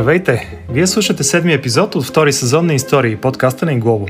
Здравейте! 0.00 0.58
Вие 0.72 0.86
слушате 0.86 1.24
седми 1.24 1.52
епизод 1.52 1.94
от 1.94 2.04
втори 2.04 2.32
сезон 2.32 2.66
на 2.66 2.74
Истории, 2.74 3.16
подкаста 3.16 3.66
на 3.66 3.72
Инглобо. 3.72 4.06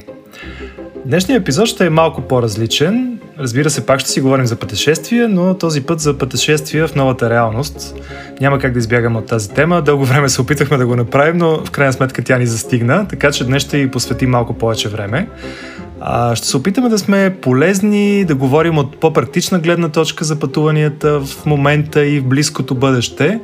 Днешният 1.06 1.42
епизод 1.42 1.66
ще 1.66 1.86
е 1.86 1.90
малко 1.90 2.22
по-различен. 2.22 3.18
Разбира 3.38 3.70
се, 3.70 3.86
пак 3.86 4.00
ще 4.00 4.10
си 4.10 4.20
говорим 4.20 4.46
за 4.46 4.56
пътешествия, 4.56 5.28
но 5.28 5.54
този 5.54 5.82
път 5.82 6.00
за 6.00 6.18
пътешествия 6.18 6.88
в 6.88 6.94
новата 6.94 7.30
реалност. 7.30 7.94
Няма 8.40 8.58
как 8.58 8.72
да 8.72 8.78
избягаме 8.78 9.18
от 9.18 9.26
тази 9.26 9.50
тема. 9.50 9.82
Дълго 9.82 10.04
време 10.04 10.28
се 10.28 10.40
опитахме 10.40 10.76
да 10.76 10.86
го 10.86 10.96
направим, 10.96 11.36
но 11.36 11.64
в 11.64 11.70
крайна 11.70 11.92
сметка 11.92 12.24
тя 12.24 12.38
ни 12.38 12.46
застигна, 12.46 13.08
така 13.08 13.30
че 13.30 13.44
днес 13.44 13.62
ще 13.62 13.78
й 13.78 13.90
посветим 13.90 14.30
малко 14.30 14.54
повече 14.54 14.88
време. 14.88 15.28
А, 16.00 16.36
ще 16.36 16.46
се 16.46 16.56
опитаме 16.56 16.88
да 16.88 16.98
сме 16.98 17.36
полезни, 17.42 18.24
да 18.24 18.34
говорим 18.34 18.78
от 18.78 19.00
по-практична 19.00 19.58
гледна 19.58 19.88
точка 19.88 20.24
за 20.24 20.38
пътуванията 20.38 21.20
в 21.20 21.46
момента 21.46 22.06
и 22.06 22.20
в 22.20 22.24
близкото 22.24 22.74
бъдеще. 22.74 23.40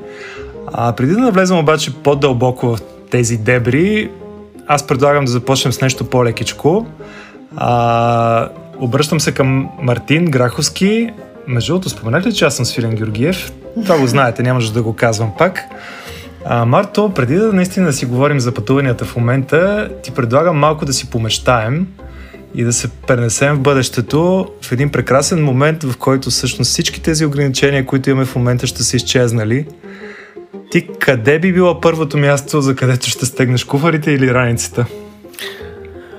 А 0.72 0.92
преди 0.92 1.12
да 1.12 1.18
навлезем 1.18 1.58
обаче 1.58 1.94
по-дълбоко 2.02 2.76
в 2.76 2.80
тези 3.10 3.36
дебри, 3.36 4.10
аз 4.66 4.86
предлагам 4.86 5.24
да 5.24 5.30
започнем 5.30 5.72
с 5.72 5.80
нещо 5.80 6.04
по-лекичко. 6.04 6.86
А, 7.56 8.48
обръщам 8.78 9.20
се 9.20 9.32
към 9.32 9.68
Мартин 9.82 10.24
Граховски. 10.24 11.10
Между 11.46 11.72
другото, 11.72 11.88
споменах 11.88 12.32
че 12.32 12.44
аз 12.44 12.56
съм 12.56 12.64
Свилен 12.64 12.94
Георгиев? 12.94 13.52
Това 13.82 13.98
го 13.98 14.06
знаете, 14.06 14.42
няма 14.42 14.60
да 14.74 14.82
го 14.82 14.96
казвам 14.96 15.32
пак. 15.38 15.60
А, 16.44 16.64
Марто, 16.64 17.12
преди 17.14 17.36
да 17.36 17.52
наистина 17.52 17.92
си 17.92 18.06
говорим 18.06 18.40
за 18.40 18.52
пътуванията 18.52 19.04
в 19.04 19.16
момента, 19.16 19.90
ти 20.02 20.10
предлагам 20.10 20.58
малко 20.58 20.84
да 20.84 20.92
си 20.92 21.10
помечтаем 21.10 21.86
и 22.54 22.64
да 22.64 22.72
се 22.72 22.88
пренесем 22.88 23.54
в 23.56 23.60
бъдещето 23.60 24.48
в 24.62 24.72
един 24.72 24.90
прекрасен 24.90 25.44
момент, 25.44 25.82
в 25.82 25.96
който 25.96 26.30
всъщност 26.30 26.70
всички 26.70 27.02
тези 27.02 27.26
ограничения, 27.26 27.86
които 27.86 28.10
имаме 28.10 28.26
в 28.26 28.36
момента, 28.36 28.66
ще 28.66 28.82
са 28.82 28.96
изчезнали. 28.96 29.66
Ти 30.70 30.86
къде 30.98 31.38
би 31.38 31.52
било 31.52 31.80
първото 31.80 32.18
място, 32.18 32.60
за 32.60 32.76
където 32.76 33.08
ще 33.08 33.26
стегнеш 33.26 33.64
куфарите 33.64 34.10
или 34.10 34.34
раницата? 34.34 34.86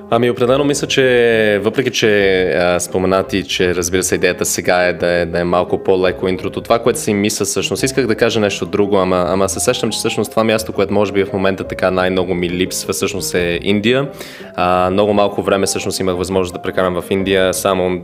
Ами 0.09 0.29
определено 0.29 0.63
мисля, 0.63 0.87
че 0.87 1.59
въпреки, 1.63 1.91
че 1.91 2.77
споменати, 2.79 3.43
че 3.43 3.75
разбира 3.75 4.03
се 4.03 4.15
идеята 4.15 4.45
сега 4.45 4.83
е 4.83 4.93
да 4.93 5.07
е, 5.07 5.25
да 5.25 5.39
е 5.39 5.43
малко 5.43 5.83
по-леко 5.83 6.27
интрото, 6.27 6.61
това, 6.61 6.79
което 6.79 6.99
си 6.99 7.13
мисля 7.13 7.45
всъщност, 7.45 7.83
исках 7.83 8.07
да 8.07 8.15
кажа 8.15 8.39
нещо 8.39 8.65
друго, 8.65 8.97
ама, 8.97 9.25
ама 9.27 9.49
се 9.49 9.59
сещам, 9.59 9.91
че 9.91 9.97
всъщност 9.97 10.31
това 10.31 10.43
място, 10.43 10.73
което 10.73 10.93
може 10.93 11.11
би 11.11 11.23
в 11.23 11.33
момента 11.33 11.63
така 11.63 11.91
най-много 11.91 12.33
ми 12.33 12.49
липсва, 12.49 12.93
всъщност 12.93 13.35
е 13.35 13.59
Индия. 13.61 14.09
А, 14.55 14.89
много 14.89 15.13
малко 15.13 15.41
време 15.41 15.65
всъщност 15.65 15.99
имах 15.99 16.17
възможност 16.17 16.53
да 16.53 16.61
прекарам 16.61 17.01
в 17.01 17.11
Индия, 17.11 17.53
само 17.53 18.01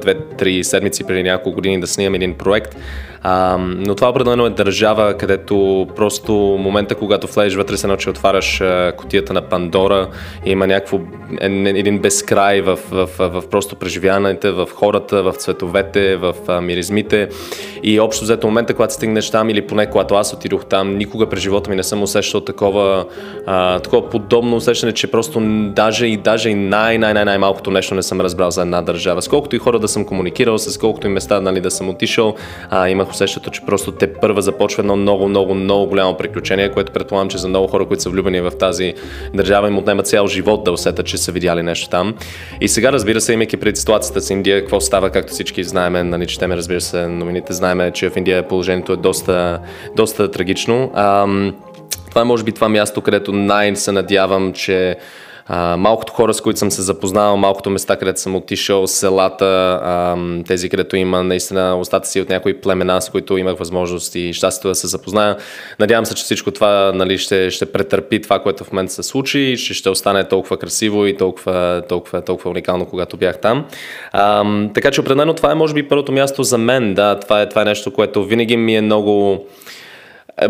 две-три 0.00 0.64
седмици 0.64 1.04
преди 1.04 1.22
няколко 1.22 1.54
години 1.54 1.80
да 1.80 1.86
снимам 1.86 2.14
един 2.14 2.34
проект. 2.34 2.76
А, 3.26 3.56
но 3.58 3.94
това 3.94 4.08
определено 4.08 4.46
е 4.46 4.50
държава, 4.50 5.14
където 5.14 5.86
просто 5.96 6.32
момента, 6.34 6.94
когато 6.94 7.26
влезеш 7.26 7.54
вътре, 7.54 7.76
се 7.76 7.86
научи 7.86 8.10
отваряш 8.10 8.62
котията 8.96 9.32
на 9.32 9.42
Пандора, 9.42 10.08
има 10.46 10.66
някакво 10.66 11.00
един 11.40 11.98
безкрай 11.98 12.60
в, 12.60 12.78
в, 12.90 13.08
в, 13.18 13.28
в 13.28 13.48
просто 13.50 13.76
преживяването, 13.76 14.54
в 14.54 14.68
хората, 14.74 15.22
в 15.22 15.32
цветовете, 15.32 16.16
в 16.16 16.34
а, 16.48 16.60
миризмите. 16.60 17.28
И 17.82 18.00
общо 18.00 18.24
взето 18.24 18.46
момента, 18.46 18.74
когато 18.74 18.94
стигнеш 18.94 19.30
там, 19.30 19.50
или 19.50 19.66
поне 19.66 19.90
когато 19.90 20.14
аз 20.14 20.32
отидох 20.32 20.64
там, 20.64 20.96
никога 20.96 21.28
през 21.28 21.40
живота 21.40 21.70
ми 21.70 21.76
не 21.76 21.82
съм 21.82 22.02
усещал 22.02 22.40
такова, 22.40 23.04
а, 23.46 23.78
такова 23.78 24.10
подобно 24.10 24.56
усещане, 24.56 24.92
че 24.92 25.10
просто 25.10 25.40
даже 25.74 26.06
и, 26.06 26.16
даже 26.16 26.50
и 26.50 26.54
най-най-най-малкото 26.54 27.70
нещо 27.70 27.94
не 27.94 28.02
съм 28.02 28.20
разбрал 28.20 28.50
за 28.50 28.62
една 28.62 28.82
държава. 28.82 29.22
Сколкото 29.22 29.56
и 29.56 29.58
хора 29.58 29.78
да 29.78 29.88
съм 29.88 30.04
комуникирал, 30.04 30.58
с 30.58 30.78
колкото 30.78 31.06
и 31.06 31.10
места 31.10 31.40
нали, 31.40 31.60
да 31.60 31.70
съм 31.70 31.88
отишъл, 31.88 32.34
а, 32.70 32.88
имах 32.88 33.13
усещането, 33.14 33.50
че 33.50 33.60
просто 33.66 33.92
те 33.92 34.12
първа 34.12 34.42
започва 34.42 34.80
едно 34.80 34.96
много, 34.96 35.28
много, 35.28 35.54
много 35.54 35.86
голямо 35.86 36.16
приключение, 36.16 36.70
което 36.70 36.92
предполагам, 36.92 37.28
че 37.28 37.38
за 37.38 37.48
много 37.48 37.66
хора, 37.66 37.86
които 37.86 38.02
са 38.02 38.10
влюбени 38.10 38.40
в 38.40 38.50
тази 38.50 38.94
държава, 39.34 39.68
им 39.68 39.78
отнема 39.78 40.02
цял 40.02 40.26
живот 40.26 40.64
да 40.64 40.72
усетят, 40.72 41.06
че 41.06 41.18
са 41.18 41.32
видяли 41.32 41.62
нещо 41.62 41.88
там. 41.88 42.14
И 42.60 42.68
сега, 42.68 42.92
разбира 42.92 43.20
се, 43.20 43.32
имайки 43.32 43.56
пред 43.56 43.76
ситуацията 43.76 44.20
с 44.20 44.30
Индия, 44.30 44.60
какво 44.60 44.80
става, 44.80 45.10
както 45.10 45.32
всички 45.32 45.64
знаеме, 45.64 46.04
нали, 46.04 46.26
четеме, 46.26 46.56
разбира 46.56 46.80
се, 46.80 47.06
новините, 47.06 47.52
знаеме, 47.52 47.90
че 47.90 48.10
в 48.10 48.16
Индия 48.16 48.48
положението 48.48 48.92
е 48.92 48.96
доста, 48.96 49.58
доста 49.96 50.30
трагично. 50.30 50.90
Ам, 50.94 51.54
това 52.08 52.20
е 52.20 52.24
може 52.24 52.44
би 52.44 52.52
това 52.52 52.68
място, 52.68 53.00
където 53.00 53.32
най- 53.32 53.76
се 53.76 53.92
надявам, 53.92 54.52
че 54.52 54.96
малкото 55.76 56.12
хора, 56.12 56.34
с 56.34 56.40
които 56.40 56.58
съм 56.58 56.70
се 56.70 56.82
запознал, 56.82 57.36
малкото 57.36 57.70
места, 57.70 57.96
където 57.96 58.20
съм 58.20 58.36
отишъл, 58.36 58.86
селата, 58.86 60.16
тези, 60.46 60.68
където 60.68 60.96
има 60.96 61.22
наистина 61.22 61.78
остатъци 61.78 62.20
от 62.20 62.28
някои 62.28 62.60
племена, 62.60 63.02
с 63.02 63.10
които 63.10 63.38
имах 63.38 63.58
възможност 63.58 64.14
и 64.14 64.32
щастието 64.32 64.68
да 64.68 64.74
се 64.74 64.86
запозная. 64.86 65.36
Надявам 65.80 66.06
се, 66.06 66.14
че 66.14 66.24
всичко 66.24 66.50
това 66.50 66.92
нали, 66.94 67.18
ще, 67.18 67.50
ще 67.50 67.72
претърпи 67.72 68.22
това, 68.22 68.38
което 68.38 68.64
в 68.64 68.72
момента 68.72 68.92
се 68.92 69.02
случи 69.02 69.40
и 69.40 69.56
че 69.56 69.74
ще 69.74 69.90
остане 69.90 70.28
толкова 70.28 70.56
красиво 70.56 71.06
и 71.06 71.16
толкова, 71.16 71.82
толкова, 71.88 72.22
толкова 72.22 72.50
уникално, 72.50 72.86
когато 72.86 73.16
бях 73.16 73.40
там. 73.40 73.66
А, 74.12 74.44
така 74.74 74.90
че 74.90 75.00
определено 75.00 75.34
това 75.34 75.52
е 75.52 75.54
може 75.54 75.74
би 75.74 75.88
първото 75.88 76.12
място 76.12 76.42
за 76.42 76.58
мен. 76.58 76.94
Да, 76.94 77.20
това 77.20 77.42
е, 77.42 77.48
това 77.48 77.62
е 77.62 77.64
нещо, 77.64 77.92
което 77.92 78.24
винаги 78.24 78.56
ми 78.56 78.76
е 78.76 78.80
много 78.80 79.44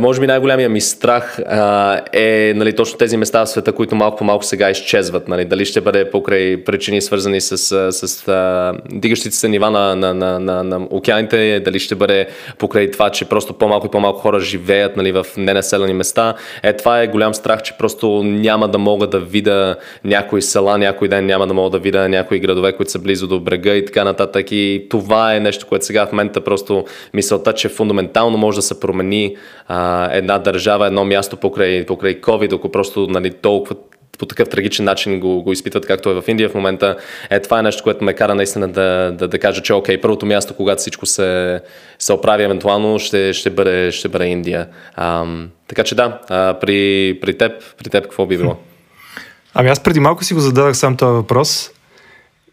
може 0.01 0.21
би 0.21 0.27
най-голямия 0.27 0.69
ми 0.69 0.81
страх 0.81 1.39
а, 1.39 2.01
е 2.13 2.53
нали, 2.57 2.77
точно 2.77 2.99
тези 2.99 3.17
места 3.17 3.45
в 3.45 3.47
света, 3.47 3.73
които 3.73 3.95
малко 3.95 4.17
по 4.17 4.25
малко 4.25 4.45
сега 4.45 4.71
изчезват. 4.71 5.29
Нали. 5.29 5.45
Дали 5.45 5.65
ще 5.65 5.81
бъде 5.81 6.11
покрай 6.11 6.65
причини 6.65 7.01
свързани 7.01 7.41
с, 7.41 7.59
с, 7.59 7.93
с 7.93 8.29
а, 8.29 8.73
дигащите 8.93 9.37
се 9.37 9.49
нива 9.49 9.71
на, 9.71 9.97
на, 9.97 10.15
на, 10.15 10.41
на, 10.41 10.65
на 10.65 10.87
океаните, 10.91 11.61
дали 11.61 11.79
ще 11.79 11.95
бъде 11.95 12.27
покрай 12.59 12.91
това, 12.91 13.11
че 13.11 13.25
просто 13.25 13.53
по-малко 13.53 13.87
и 13.87 13.91
по-малко 13.91 14.19
хора 14.19 14.41
живеят 14.41 14.97
нали, 14.97 15.13
в 15.13 15.27
ненаселени 15.37 15.95
места. 15.95 16.35
Е, 16.63 16.77
това 16.77 17.03
е 17.03 17.07
голям 17.07 17.35
страх, 17.35 17.63
че 17.63 17.75
просто 17.79 18.23
няма 18.23 18.69
да 18.69 18.79
мога 18.79 19.07
да 19.07 19.21
видя 19.21 19.77
някои 20.05 20.43
села, 20.43 20.79
някой 20.79 21.09
ден 21.09 21.27
няма 21.27 21.47
да 21.47 21.55
мога 21.55 21.71
да 21.71 21.79
видя 21.79 22.09
някои 22.09 22.41
градове, 22.41 22.73
които 22.73 22.93
са 22.93 22.99
близо 22.99 23.27
до 23.27 23.41
брега 23.41 23.75
и 23.75 23.85
така 23.85 24.05
нататък. 24.05 24.47
И 24.51 24.87
това 24.91 25.35
е 25.35 25.41
нещо, 25.41 25.67
което 25.67 25.85
сега 25.85 26.07
в 26.07 26.13
момента 26.13 26.41
просто 26.41 26.85
мисълта, 27.15 27.53
че 27.53 27.69
фундаментално 27.69 28.39
може 28.39 28.59
да 28.59 28.63
се 28.63 28.81
промени 28.81 29.37
а, 29.75 30.09
една 30.13 30.39
държава, 30.39 30.87
едно 30.87 31.05
място 31.05 31.37
покрай, 31.37 31.87
покрай 31.87 32.21
COVID, 32.21 32.55
ако 32.55 32.73
просто 32.73 33.07
нали, 33.07 33.31
толкова 33.31 33.77
по 34.19 34.27
такъв 34.27 34.49
трагичен 34.49 34.85
начин 34.85 35.21
го, 35.21 35.43
го 35.43 35.53
изпитват, 35.53 35.87
както 35.87 36.11
е 36.11 36.21
в 36.21 36.25
Индия 36.29 36.49
в 36.49 36.55
момента. 36.55 36.97
Е, 37.31 37.41
това 37.41 37.59
е 37.59 37.63
нещо, 37.63 37.83
което 37.83 38.05
ме 38.05 38.15
кара 38.15 38.35
наистина 38.35 38.69
да, 38.69 39.13
да, 39.19 39.29
да 39.29 39.39
кажа, 39.39 39.63
че 39.63 39.73
окей, 39.73 40.01
първото 40.01 40.27
място, 40.27 40.55
когато 40.55 40.81
всичко 40.81 41.07
се, 41.07 41.61
се 41.99 42.13
оправи 42.13 42.45
евентуално, 42.45 42.99
ще, 42.99 43.33
ще, 43.33 43.51
бъде, 43.51 43.93
ще 43.93 44.09
бъде 44.09 44.25
Индия. 44.25 44.69
А, 44.95 45.25
така 45.69 45.85
че 45.85 45.95
да, 45.95 46.21
а, 46.29 46.59
при, 46.61 47.19
при, 47.21 47.39
теб, 47.39 47.53
при 47.79 47.91
теб 47.91 48.05
какво 48.05 48.27
би 48.27 48.37
било? 48.37 48.57
Ами 49.55 49.69
аз 49.69 49.81
преди 49.81 50.01
малко 50.01 50.25
си 50.25 50.35
го 50.35 50.41
зададах 50.41 50.77
сам 50.77 50.97
този 50.97 51.13
въпрос 51.13 51.71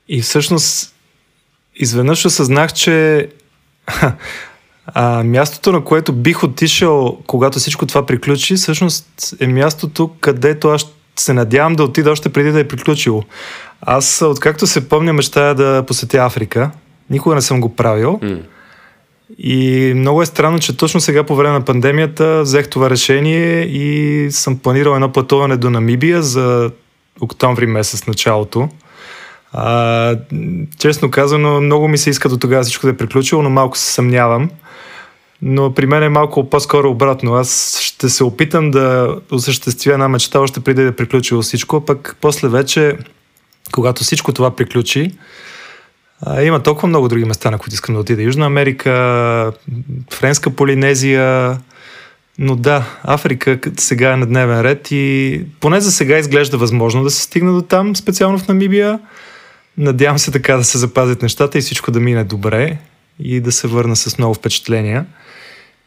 и 0.07 0.21
всъщност 0.21 0.95
изведнъж 1.75 2.25
осъзнах, 2.25 2.73
че 2.73 3.27
А, 4.85 5.23
мястото, 5.23 5.71
на 5.71 5.83
което 5.83 6.13
бих 6.13 6.43
отишъл, 6.43 7.17
когато 7.27 7.59
всичко 7.59 7.85
това 7.85 8.05
приключи, 8.05 8.55
всъщност 8.55 9.35
е 9.39 9.47
мястото, 9.47 10.11
където 10.19 10.69
аз 10.69 10.85
се 11.15 11.33
надявам 11.33 11.75
да 11.75 11.83
отида 11.83 12.11
още 12.11 12.29
преди 12.29 12.51
да 12.51 12.59
е 12.59 12.67
приключило. 12.67 13.23
Аз, 13.81 14.21
откакто 14.21 14.67
се 14.67 14.89
помня, 14.89 15.13
мечтая 15.13 15.55
да 15.55 15.83
посетя 15.87 16.17
Африка. 16.17 16.71
Никога 17.09 17.35
не 17.35 17.41
съм 17.41 17.61
го 17.61 17.75
правил. 17.75 18.19
Mm. 18.23 18.41
И 19.37 19.93
много 19.95 20.21
е 20.21 20.25
странно, 20.25 20.59
че 20.59 20.77
точно 20.77 21.01
сега 21.01 21.23
по 21.23 21.35
време 21.35 21.53
на 21.53 21.65
пандемията 21.65 22.41
взех 22.41 22.69
това 22.69 22.89
решение 22.89 23.61
и 23.61 24.27
съм 24.31 24.57
планирал 24.57 24.93
едно 24.93 25.11
пътуване 25.11 25.57
до 25.57 25.69
Намибия 25.69 26.21
за 26.23 26.71
октомври 27.21 27.65
месец 27.65 28.07
началото. 28.07 28.69
А, 29.53 30.15
честно 30.79 31.11
казано, 31.11 31.61
много 31.61 31.87
ми 31.87 31.97
се 31.97 32.09
иска 32.09 32.29
до 32.29 32.37
тогава 32.37 32.63
всичко 32.63 32.87
да 32.87 32.93
е 32.93 32.97
приключило, 32.97 33.41
но 33.41 33.49
малко 33.49 33.77
се 33.77 33.93
съмнявам 33.93 34.49
но 35.41 35.73
при 35.73 35.85
мен 35.85 36.03
е 36.03 36.09
малко 36.09 36.49
по-скоро 36.49 36.89
обратно. 36.89 37.33
Аз 37.33 37.79
ще 37.81 38.09
се 38.09 38.23
опитам 38.23 38.71
да 38.71 39.15
осъществя 39.31 39.93
една 39.93 40.07
мечта 40.07 40.39
още 40.39 40.59
преди 40.59 40.81
да 40.83 40.87
е 40.87 40.95
приключило 40.95 41.41
всичко, 41.41 41.85
пък 41.85 42.17
после 42.21 42.47
вече, 42.47 42.97
когато 43.71 44.03
всичко 44.03 44.33
това 44.33 44.55
приключи, 44.55 45.11
а, 46.21 46.41
има 46.41 46.63
толкова 46.63 46.87
много 46.87 47.07
други 47.07 47.25
места, 47.25 47.51
на 47.51 47.57
които 47.57 47.73
искам 47.73 47.95
да 47.95 48.01
отида. 48.01 48.21
Южна 48.21 48.45
Америка, 48.45 49.53
Френска 50.13 50.49
Полинезия, 50.49 51.57
но 52.39 52.55
да, 52.55 52.85
Африка 53.03 53.59
сега 53.77 54.13
е 54.13 54.17
на 54.17 54.25
дневен 54.25 54.61
ред 54.61 54.87
и 54.91 55.41
поне 55.59 55.81
за 55.81 55.91
сега 55.91 56.17
изглежда 56.17 56.57
възможно 56.57 57.03
да 57.03 57.09
се 57.09 57.21
стигне 57.21 57.51
до 57.51 57.61
там, 57.61 57.95
специално 57.95 58.37
в 58.37 58.47
Намибия. 58.47 58.99
Надявам 59.81 60.19
се 60.19 60.31
така 60.31 60.57
да 60.57 60.63
се 60.63 60.77
запазят 60.77 61.21
нещата 61.21 61.57
и 61.57 61.61
всичко 61.61 61.91
да 61.91 61.99
мине 61.99 62.23
добре 62.23 62.77
и 63.19 63.39
да 63.39 63.51
се 63.51 63.67
върна 63.67 63.95
с 63.95 64.17
много 64.17 64.33
впечатления. 64.33 65.05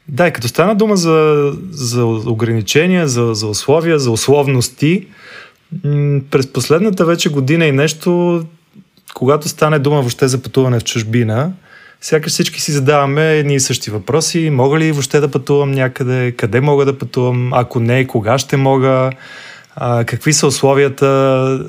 Да, 0.08 0.28
и 0.28 0.32
като 0.32 0.48
стана 0.48 0.74
дума 0.74 0.96
за, 0.96 1.50
за 1.70 2.04
ограничения, 2.06 3.08
за, 3.08 3.34
за 3.34 3.46
условия, 3.46 3.98
за 3.98 4.10
условности, 4.10 5.06
през 6.30 6.46
последната 6.52 7.04
вече 7.04 7.28
година 7.28 7.66
и 7.66 7.72
нещо, 7.72 8.42
когато 9.14 9.48
стане 9.48 9.78
дума 9.78 9.96
въобще 9.96 10.28
за 10.28 10.42
пътуване 10.42 10.80
в 10.80 10.84
чужбина, 10.84 11.52
сякаш 12.00 12.32
всички 12.32 12.60
си 12.60 12.72
задаваме 12.72 13.38
едни 13.38 13.54
и 13.54 13.60
същи 13.60 13.90
въпроси. 13.90 14.50
Мога 14.50 14.78
ли 14.78 14.92
въобще 14.92 15.20
да 15.20 15.30
пътувам 15.30 15.70
някъде? 15.70 16.32
Къде 16.32 16.60
мога 16.60 16.84
да 16.84 16.98
пътувам? 16.98 17.52
Ако 17.52 17.80
не, 17.80 18.06
кога 18.06 18.38
ще 18.38 18.56
мога? 18.56 19.10
А, 19.76 20.04
какви 20.04 20.32
са 20.32 20.46
условията 20.46 21.66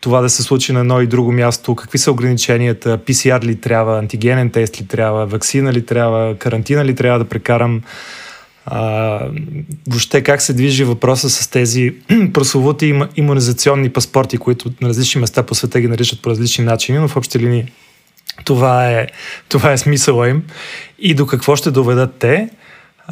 това 0.00 0.20
да 0.20 0.30
се 0.30 0.42
случи 0.42 0.72
на 0.72 0.80
едно 0.80 1.00
и 1.00 1.06
друго 1.06 1.32
място? 1.32 1.74
Какви 1.74 1.98
са 1.98 2.12
ограниченията? 2.12 2.98
PCR 2.98 3.44
ли 3.44 3.60
трябва? 3.60 3.98
Антигенен 3.98 4.50
тест 4.50 4.80
ли 4.80 4.86
трябва? 4.86 5.26
Вакцина 5.26 5.72
ли 5.72 5.86
трябва? 5.86 6.34
Карантина 6.38 6.84
ли 6.84 6.94
трябва 6.94 7.18
да 7.18 7.24
прекарам? 7.24 7.82
А, 8.66 9.20
въобще 9.88 10.22
как 10.22 10.42
се 10.42 10.52
движи 10.52 10.84
въпроса 10.84 11.30
с 11.30 11.48
тези 11.48 11.94
прословути 12.32 13.00
иммунизационни 13.16 13.90
паспорти, 13.90 14.38
които 14.38 14.70
на 14.80 14.88
различни 14.88 15.20
места 15.20 15.42
по 15.42 15.54
света 15.54 15.80
ги 15.80 15.88
наричат 15.88 16.22
по 16.22 16.30
различни 16.30 16.64
начини, 16.64 16.98
но 16.98 17.08
в 17.08 17.16
общи 17.16 17.38
линии 17.38 17.72
това 18.44 18.90
е, 18.90 19.06
това 19.48 19.72
е 19.72 19.78
смисъла 19.78 20.28
им 20.28 20.42
и 20.98 21.14
до 21.14 21.26
какво 21.26 21.56
ще 21.56 21.70
доведат 21.70 22.14
те. 22.18 22.48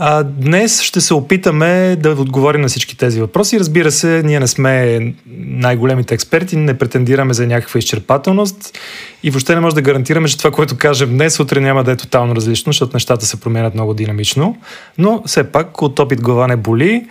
А, 0.00 0.22
днес 0.22 0.82
ще 0.82 1.00
се 1.00 1.14
опитаме 1.14 1.96
да 1.96 2.10
отговорим 2.10 2.60
на 2.60 2.68
всички 2.68 2.96
тези 2.96 3.20
въпроси. 3.20 3.60
Разбира 3.60 3.90
се, 3.90 4.22
ние 4.24 4.40
не 4.40 4.46
сме 4.46 5.00
най-големите 5.36 6.14
експерти, 6.14 6.56
не 6.56 6.78
претендираме 6.78 7.34
за 7.34 7.46
някаква 7.46 7.78
изчерпателност 7.78 8.78
и 9.22 9.30
въобще 9.30 9.54
не 9.54 9.60
може 9.60 9.74
да 9.74 9.82
гарантираме, 9.82 10.28
че 10.28 10.38
това, 10.38 10.50
което 10.50 10.76
кажем 10.76 11.10
днес, 11.10 11.40
утре 11.40 11.60
няма 11.60 11.84
да 11.84 11.92
е 11.92 11.96
тотално 11.96 12.36
различно, 12.36 12.72
защото 12.72 12.96
нещата 12.96 13.26
се 13.26 13.40
променят 13.40 13.74
много 13.74 13.94
динамично. 13.94 14.56
Но 14.98 15.22
все 15.26 15.44
пак 15.44 15.82
от 15.82 15.98
опит 15.98 16.22
глава 16.22 16.46
не 16.46 16.56
боли. 16.56 17.06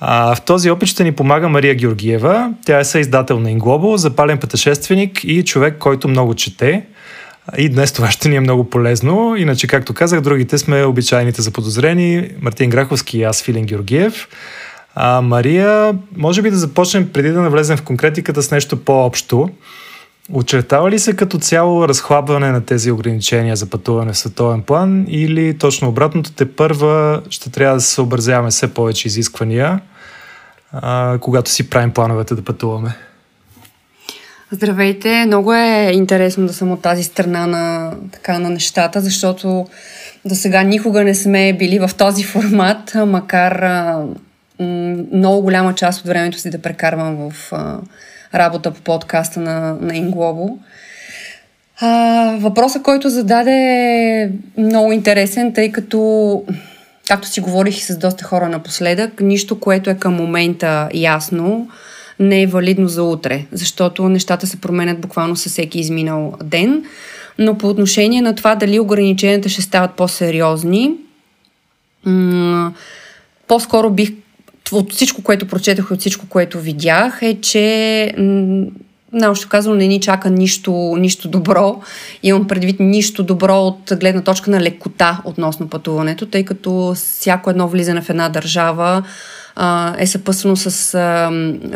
А, 0.00 0.34
в 0.34 0.40
този 0.40 0.70
опит 0.70 0.88
ще 0.88 1.04
ни 1.04 1.12
помага 1.12 1.48
Мария 1.48 1.74
Георгиева. 1.74 2.52
Тя 2.64 2.78
е 2.78 2.84
съиздател 2.84 3.40
на 3.40 3.50
Инглобо, 3.50 3.96
запален 3.96 4.38
пътешественик 4.38 5.24
и 5.24 5.44
човек, 5.44 5.76
който 5.78 6.08
много 6.08 6.34
чете. 6.34 6.82
И 7.56 7.68
днес 7.68 7.92
това 7.92 8.10
ще 8.10 8.28
ни 8.28 8.36
е 8.36 8.40
много 8.40 8.70
полезно. 8.70 9.36
Иначе, 9.36 9.66
както 9.66 9.94
казах, 9.94 10.20
другите 10.20 10.58
сме 10.58 10.84
обичайните 10.84 11.42
заподозрени. 11.42 12.30
Мартин 12.40 12.70
Граховски 12.70 13.18
и 13.18 13.22
аз, 13.22 13.42
Филин 13.42 13.66
Георгиев. 13.66 14.28
А, 14.94 15.20
Мария, 15.20 15.94
може 16.16 16.42
би 16.42 16.50
да 16.50 16.56
започнем 16.56 17.12
преди 17.12 17.30
да 17.30 17.40
навлезем 17.40 17.76
в 17.76 17.82
конкретиката 17.82 18.42
с 18.42 18.50
нещо 18.50 18.84
по-общо. 18.84 19.50
Очертава 20.32 20.90
ли 20.90 20.98
се 20.98 21.16
като 21.16 21.38
цяло 21.38 21.88
разхлабване 21.88 22.52
на 22.52 22.64
тези 22.64 22.90
ограничения 22.90 23.56
за 23.56 23.70
пътуване 23.70 24.12
в 24.12 24.18
световен 24.18 24.62
план 24.62 25.06
или 25.08 25.58
точно 25.58 25.88
обратното 25.88 26.32
те 26.32 26.52
първа 26.52 27.22
ще 27.30 27.50
трябва 27.50 27.74
да 27.74 27.80
съобразяваме 27.80 28.50
все 28.50 28.74
повече 28.74 29.08
изисквания, 29.08 29.80
а, 30.72 31.18
когато 31.20 31.50
си 31.50 31.70
правим 31.70 31.90
плановете 31.90 32.34
да 32.34 32.44
пътуваме? 32.44 32.96
Здравейте! 34.50 35.24
Много 35.26 35.54
е 35.54 35.90
интересно 35.92 36.46
да 36.46 36.52
съм 36.52 36.72
от 36.72 36.82
тази 36.82 37.04
страна 37.04 37.46
на, 37.46 37.92
така, 38.12 38.38
на 38.38 38.50
нещата, 38.50 39.00
защото 39.00 39.66
до 40.24 40.34
сега 40.34 40.62
никога 40.62 41.04
не 41.04 41.14
сме 41.14 41.52
били 41.52 41.78
в 41.78 41.90
този 41.98 42.24
формат, 42.24 42.92
макар 43.06 43.52
а, 43.52 44.04
много 45.12 45.42
голяма 45.42 45.74
част 45.74 46.00
от 46.00 46.06
времето 46.06 46.38
си 46.38 46.50
да 46.50 46.62
прекарвам 46.62 47.30
в 47.30 47.52
а, 47.52 47.78
работа 48.34 48.70
по 48.70 48.80
подкаста 48.80 49.40
на, 49.40 49.76
на 49.80 49.96
Инглобо. 49.96 50.58
А, 51.80 52.36
въпросът, 52.38 52.82
който 52.82 53.08
зададе 53.08 53.52
е 53.52 54.30
много 54.58 54.92
интересен, 54.92 55.54
тъй 55.54 55.72
като, 55.72 56.42
както 57.08 57.28
си 57.28 57.40
говорих 57.40 57.78
и 57.78 57.82
с 57.82 57.98
доста 57.98 58.24
хора 58.24 58.48
напоследък, 58.48 59.20
нищо, 59.20 59.60
което 59.60 59.90
е 59.90 59.94
към 59.94 60.14
момента 60.14 60.88
ясно, 60.94 61.68
не 62.20 62.42
е 62.42 62.46
валидно 62.46 62.88
за 62.88 63.02
утре, 63.02 63.46
защото 63.52 64.08
нещата 64.08 64.46
се 64.46 64.60
променят 64.60 65.00
буквално 65.00 65.36
със 65.36 65.52
всеки 65.52 65.80
изминал 65.80 66.34
ден. 66.44 66.84
Но 67.38 67.58
по 67.58 67.68
отношение 67.68 68.22
на 68.22 68.34
това 68.34 68.54
дали 68.54 68.80
ограниченията 68.80 69.48
ще 69.48 69.62
стават 69.62 69.94
по-сериозни, 69.94 70.94
по-скоро 73.48 73.90
бих 73.90 74.10
от 74.72 74.92
всичко, 74.92 75.22
което 75.22 75.48
прочетах 75.48 75.86
и 75.90 75.94
от 75.94 76.00
всичко, 76.00 76.26
което 76.28 76.60
видях, 76.60 77.18
е, 77.22 77.40
че 77.40 78.14
наобщо 79.12 79.48
казано 79.48 79.74
не 79.74 79.86
ни 79.86 80.00
чака 80.00 80.30
нищо, 80.30 80.96
нищо 80.98 81.28
добро. 81.28 81.80
Имам 82.22 82.46
предвид 82.46 82.80
нищо 82.80 83.22
добро 83.22 83.58
от 83.58 83.92
гледна 84.00 84.22
точка 84.22 84.50
на 84.50 84.60
лекота 84.60 85.20
относно 85.24 85.68
пътуването, 85.68 86.26
тъй 86.26 86.44
като 86.44 86.94
всяко 86.94 87.50
едно 87.50 87.68
влизане 87.68 88.02
в 88.02 88.10
една 88.10 88.28
държава 88.28 89.02
е 89.98 90.06
съпъсвано 90.06 90.56
с 90.56 90.94
а, 90.94 91.30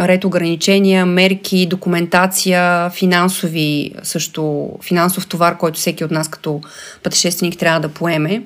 ред 0.08 0.24
ограничения, 0.24 1.06
мерки, 1.06 1.66
документация, 1.66 2.90
финансови, 2.90 3.92
също 4.02 4.70
финансов 4.82 5.26
товар, 5.26 5.58
който 5.58 5.78
всеки 5.78 6.04
от 6.04 6.10
нас 6.10 6.28
като 6.28 6.60
пътешественик 7.02 7.58
трябва 7.58 7.80
да 7.80 7.88
поеме. 7.88 8.42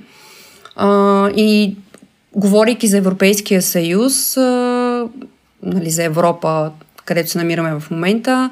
А, 0.76 1.28
и 1.30 1.76
говорейки 2.32 2.86
за 2.86 2.96
Европейския 2.96 3.62
съюз, 3.62 4.36
а, 4.36 5.04
нали, 5.62 5.90
за 5.90 6.04
Европа, 6.04 6.70
където 7.04 7.30
се 7.30 7.38
намираме 7.38 7.80
в 7.80 7.90
момента, 7.90 8.50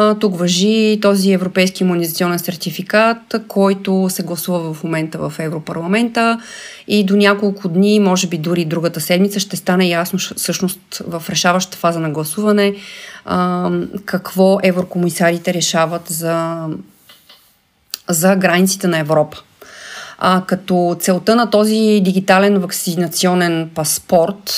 а, 0.00 0.14
тук 0.14 0.38
въжи 0.38 0.98
този 1.02 1.32
европейски 1.32 1.82
иммунизационен 1.82 2.38
сертификат, 2.38 3.34
който 3.48 4.06
се 4.10 4.22
гласува 4.22 4.74
в 4.74 4.84
момента 4.84 5.18
в 5.18 5.32
Европарламента 5.38 6.40
и 6.88 7.04
до 7.04 7.16
няколко 7.16 7.68
дни, 7.68 8.00
може 8.00 8.26
би 8.26 8.38
дори 8.38 8.64
другата 8.64 9.00
седмица, 9.00 9.40
ще 9.40 9.56
стане 9.56 9.88
ясно 9.88 10.18
всъщност 10.18 11.02
в 11.06 11.22
решаващата 11.30 11.78
фаза 11.78 12.00
на 12.00 12.10
гласуване 12.10 12.74
какво 14.04 14.58
еврокомисарите 14.62 15.54
решават 15.54 16.08
за, 16.08 16.66
за 18.08 18.36
границите 18.36 18.86
на 18.86 18.98
Европа. 18.98 19.38
А, 20.18 20.42
като 20.46 20.96
целта 21.00 21.36
на 21.36 21.50
този 21.50 22.00
дигитален 22.04 22.58
вакцинационен 22.58 23.70
паспорт, 23.74 24.50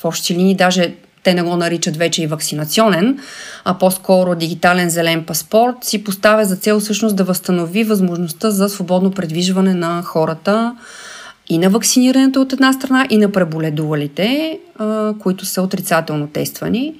в 0.00 0.04
общи 0.04 0.34
линии 0.34 0.54
даже 0.54 0.94
те 1.24 1.34
не 1.34 1.42
го 1.42 1.56
наричат 1.56 1.96
вече 1.96 2.22
и 2.22 2.26
вакцинационен, 2.26 3.18
а 3.64 3.78
по-скоро 3.78 4.34
дигитален 4.34 4.90
зелен 4.90 5.24
паспорт, 5.24 5.76
си 5.82 6.04
поставя 6.04 6.44
за 6.44 6.56
цел 6.56 6.80
всъщност 6.80 7.16
да 7.16 7.24
възстанови 7.24 7.84
възможността 7.84 8.50
за 8.50 8.68
свободно 8.68 9.10
предвижване 9.10 9.74
на 9.74 10.02
хората 10.02 10.76
и 11.48 11.58
на 11.58 11.70
вакцинирането 11.70 12.40
от 12.40 12.52
една 12.52 12.72
страна, 12.72 13.06
и 13.10 13.18
на 13.18 13.32
преболедувалите, 13.32 14.58
а, 14.78 15.14
които 15.18 15.46
са 15.46 15.62
отрицателно 15.62 16.26
тествани. 16.26 16.94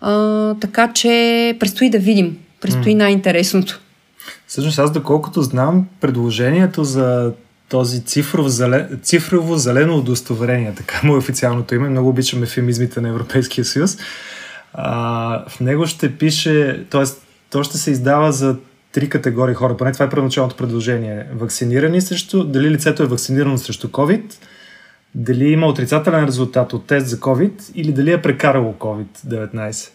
А, 0.00 0.54
така 0.54 0.92
че 0.92 1.56
предстои 1.60 1.90
да 1.90 1.98
видим. 1.98 2.38
Предстои 2.60 2.94
най-интересното. 2.94 3.80
Всъщност 4.46 4.78
аз 4.78 4.92
доколкото 4.92 5.42
знам, 5.42 5.86
предложението 6.00 6.84
за 6.84 7.32
този 7.74 8.04
цифров, 8.04 8.46
зале, 8.48 8.88
цифрово 9.02 9.56
зелено 9.56 9.96
удостоверение, 9.96 10.72
така 10.76 11.00
му 11.04 11.14
е 11.14 11.18
официалното 11.18 11.74
име, 11.74 11.88
много 11.88 12.08
обичам 12.08 12.42
ефемизмите 12.42 13.00
на 13.00 13.08
Европейския 13.08 13.64
съюз. 13.64 13.96
А, 14.72 15.44
в 15.48 15.60
него 15.60 15.86
ще 15.86 16.16
пише, 16.16 16.84
т.е. 16.90 17.04
то 17.50 17.62
ще 17.62 17.78
се 17.78 17.90
издава 17.90 18.32
за 18.32 18.56
три 18.92 19.08
категории 19.08 19.54
хора, 19.54 19.76
поне 19.76 19.92
това 19.92 20.04
е 20.04 20.10
първоначалното 20.10 20.56
предложение. 20.56 21.26
Вакцинирани 21.34 22.00
срещу, 22.00 22.44
дали 22.44 22.70
лицето 22.70 23.02
е 23.02 23.06
вакцинирано 23.06 23.58
срещу 23.58 23.88
COVID, 23.88 24.22
дали 25.14 25.44
има 25.44 25.66
отрицателен 25.66 26.24
резултат 26.24 26.72
от 26.72 26.86
тест 26.86 27.06
за 27.06 27.16
COVID 27.16 27.52
или 27.74 27.92
дали 27.92 28.12
е 28.12 28.22
прекарало 28.22 28.74
COVID-19. 28.78 29.88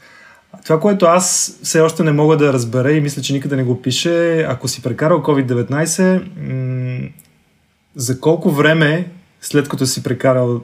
Това, 0.63 0.79
което 0.79 1.05
аз 1.05 1.57
все 1.63 1.81
още 1.81 2.03
не 2.03 2.12
мога 2.12 2.38
да 2.38 2.53
разбера 2.53 2.91
и 2.91 3.01
мисля, 3.01 3.21
че 3.21 3.33
никъде 3.33 3.55
не 3.55 3.63
го 3.63 3.81
пише, 3.81 4.41
ако 4.41 4.67
си 4.67 4.81
прекарал 4.81 5.24
COVID-19, 5.24 6.21
за 8.00 8.20
колко 8.20 8.51
време 8.51 9.12
след 9.41 9.70
като 9.70 9.86
си 9.86 10.03
прекарал 10.03 10.62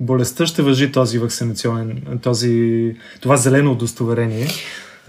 болестта 0.00 0.46
ще 0.46 0.62
въжи 0.62 0.92
този 0.92 1.18
вакцинационен, 1.18 2.02
този, 2.22 2.94
това 3.20 3.36
зелено 3.36 3.72
удостоверение? 3.72 4.48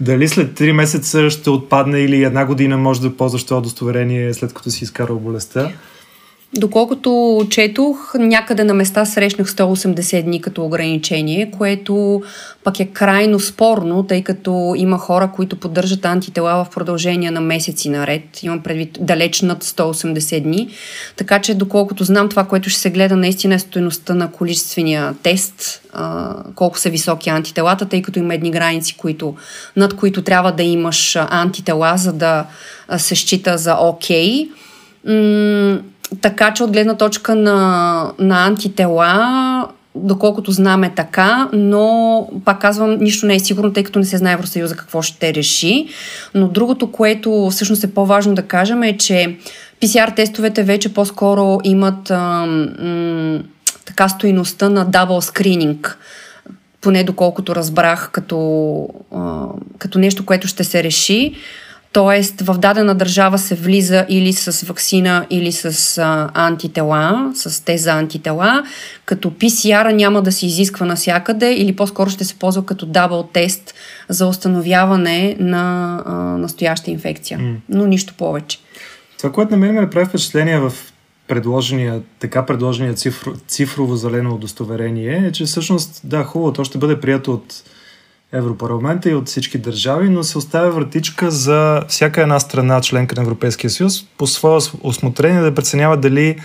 Дали 0.00 0.28
след 0.28 0.58
3 0.58 0.72
месеца 0.72 1.30
ще 1.30 1.50
отпадне 1.50 1.98
или 1.98 2.24
една 2.24 2.46
година 2.46 2.78
може 2.78 3.00
да 3.00 3.16
ползваш 3.16 3.44
това 3.44 3.58
удостоверение 3.58 4.34
след 4.34 4.54
като 4.54 4.70
си 4.70 4.84
изкарал 4.84 5.18
болестта? 5.18 5.72
Доколкото 6.56 7.42
четох, 7.50 8.14
някъде 8.18 8.64
на 8.64 8.74
места 8.74 9.04
срещнах 9.04 9.48
180 9.48 10.22
дни 10.22 10.40
като 10.40 10.64
ограничение, 10.64 11.50
което 11.58 12.22
пък 12.64 12.80
е 12.80 12.86
крайно 12.86 13.40
спорно, 13.40 14.02
тъй 14.02 14.22
като 14.22 14.74
има 14.76 14.98
хора, 14.98 15.30
които 15.36 15.60
поддържат 15.60 16.04
антитела 16.04 16.64
в 16.64 16.70
продължение 16.70 17.30
на 17.30 17.40
месеци 17.40 17.88
наред. 17.88 18.42
Имам 18.42 18.62
предвид 18.62 18.98
далеч 19.00 19.42
над 19.42 19.64
180 19.64 20.42
дни. 20.42 20.68
Така 21.16 21.40
че, 21.40 21.54
доколкото 21.54 22.04
знам 22.04 22.28
това, 22.28 22.44
което 22.44 22.70
ще 22.70 22.80
се 22.80 22.90
гледа 22.90 23.16
наистина 23.16 23.54
е 23.54 23.58
стоеността 23.58 24.14
на 24.14 24.32
количествения 24.32 25.14
тест, 25.22 25.82
колко 26.54 26.78
са 26.78 26.90
високи 26.90 27.30
антителата, 27.30 27.86
тъй 27.88 28.02
като 28.02 28.18
има 28.18 28.34
едни 28.34 28.50
граници, 28.50 28.96
които, 28.96 29.34
над 29.76 29.96
които 29.96 30.22
трябва 30.22 30.52
да 30.52 30.62
имаш 30.62 31.16
антитела, 31.16 31.96
за 31.96 32.12
да 32.12 32.46
се 32.96 33.14
счита 33.14 33.58
за 33.58 33.74
окей. 33.74 34.48
Okay 35.06 35.88
така 36.20 36.54
че 36.54 36.64
от 36.64 36.72
гледна 36.72 36.94
точка 36.94 37.34
на, 37.34 38.12
на 38.18 38.46
антитела, 38.46 39.68
доколкото 39.94 40.52
знаме 40.52 40.92
така, 40.96 41.48
но 41.52 42.28
пак 42.44 42.60
казвам, 42.60 42.96
нищо 43.00 43.26
не 43.26 43.34
е 43.34 43.40
сигурно, 43.40 43.72
тъй 43.72 43.84
като 43.84 43.98
не 43.98 44.04
се 44.04 44.16
знае 44.16 44.32
Евросъюза 44.32 44.76
какво 44.76 45.02
ще 45.02 45.34
реши. 45.34 45.88
Но 46.34 46.48
другото, 46.48 46.92
което 46.92 47.48
всъщност 47.50 47.84
е 47.84 47.94
по-важно 47.94 48.34
да 48.34 48.42
кажем 48.42 48.82
е, 48.82 48.96
че 48.96 49.36
PCR 49.80 50.16
тестовете 50.16 50.62
вече 50.62 50.94
по-скоро 50.94 51.58
имат 51.64 52.10
а, 52.10 52.46
м, 52.46 53.40
така 53.84 54.08
стоиността 54.08 54.68
на 54.68 54.84
дабл 54.84 55.20
скрининг, 55.20 55.98
поне 56.80 57.04
доколкото 57.04 57.54
разбрах, 57.54 58.10
като, 58.12 58.88
а, 59.14 59.44
като 59.78 59.98
нещо, 59.98 60.26
което 60.26 60.48
ще 60.48 60.64
се 60.64 60.82
реши. 60.82 61.34
Тоест, 61.92 62.40
в 62.40 62.58
дадена 62.58 62.94
държава 62.94 63.38
се 63.38 63.54
влиза 63.54 64.06
или 64.08 64.32
с 64.32 64.66
вакцина, 64.66 65.26
или 65.30 65.52
с 65.52 65.98
а, 65.98 66.30
антитела, 66.34 67.32
с 67.34 67.64
теза 67.64 67.92
антитела, 67.92 68.62
като 69.04 69.30
PCR 69.30 69.92
няма 69.92 70.22
да 70.22 70.32
се 70.32 70.46
изисква 70.46 70.86
насякъде 70.86 71.54
или 71.54 71.76
по-скоро 71.76 72.10
ще 72.10 72.24
се 72.24 72.34
ползва 72.34 72.66
като 72.66 72.86
дабл 72.86 73.22
тест 73.32 73.74
за 74.08 74.26
установяване 74.26 75.36
на 75.40 75.96
а, 76.06 76.12
настояща 76.14 76.90
инфекция. 76.90 77.38
Mm. 77.38 77.56
Но 77.68 77.86
нищо 77.86 78.14
повече. 78.18 78.58
Това, 79.18 79.32
което 79.32 79.50
на 79.50 79.56
мен 79.56 79.74
ме 79.74 79.90
прави 79.90 80.06
впечатление 80.06 80.58
в 80.58 80.72
предложения, 81.28 82.02
така 82.18 82.46
предложения 82.46 82.94
цифро, 82.94 83.32
цифрово 83.48 83.96
зелено 83.96 84.34
удостоверение 84.34 85.26
е, 85.26 85.32
че 85.32 85.44
всъщност, 85.44 86.00
да, 86.04 86.24
хубаво, 86.24 86.52
то 86.52 86.64
ще 86.64 86.78
бъде 86.78 87.00
прието 87.00 87.32
от 87.32 87.62
Европарламента 88.32 89.10
и 89.10 89.14
от 89.14 89.26
всички 89.26 89.58
държави, 89.58 90.08
но 90.08 90.24
се 90.24 90.38
оставя 90.38 90.70
вратичка 90.70 91.30
за 91.30 91.82
всяка 91.88 92.22
една 92.22 92.40
страна, 92.40 92.80
членка 92.80 93.16
на 93.16 93.22
Европейския 93.22 93.70
съюз, 93.70 94.04
по 94.18 94.26
свое 94.26 94.60
осмотрение 94.82 95.40
да 95.40 95.54
преценява 95.54 95.96
дали 95.96 96.40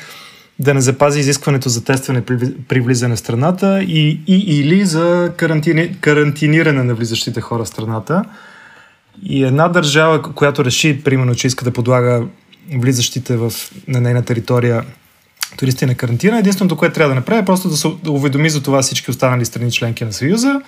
да 0.60 0.74
не 0.74 0.82
запази 0.82 1.20
изискването 1.20 1.70
за 1.70 1.84
тестване 1.84 2.22
при, 2.68 2.80
влизане 2.82 3.16
в 3.16 3.20
страната 3.20 3.84
и, 3.84 4.22
и 4.28 4.60
или 4.60 4.86
за 4.86 5.34
карантини, 5.38 5.98
карантиниране 6.02 6.84
на 6.84 6.96
влизащите 6.96 7.42
хора 7.42 7.63
в 7.63 7.68
страната. 7.68 8.24
И 9.24 9.44
една 9.44 9.68
държава, 9.68 10.22
която 10.22 10.66
реши, 10.66 11.04
примерно, 11.04 11.36
че 11.36 11.48
иска 11.48 11.66
да 11.66 11.72
подлага 11.72 12.25
влизащите 12.78 13.38
в, 13.38 13.54
на 13.88 14.02
нейна 14.02 14.25
територия 14.25 14.84
туристи 15.58 15.86
на 15.86 15.96
карантина, 15.96 16.40
единственото, 16.40 16.75
което 16.75 16.96
трябва 16.96 17.10
да 17.10 17.16
направи 17.16 17.42
е 17.42 17.46
просто 17.46 17.70
да 17.70 17.78
се 17.78 17.88
уведоми 18.08 18.50
за 18.50 18.63
това 18.63 18.82
всички 18.82 19.12
останали 19.12 19.46
страни 19.46 19.72
членки 19.72 20.06
на 20.06 20.13
Съюза 20.13 20.62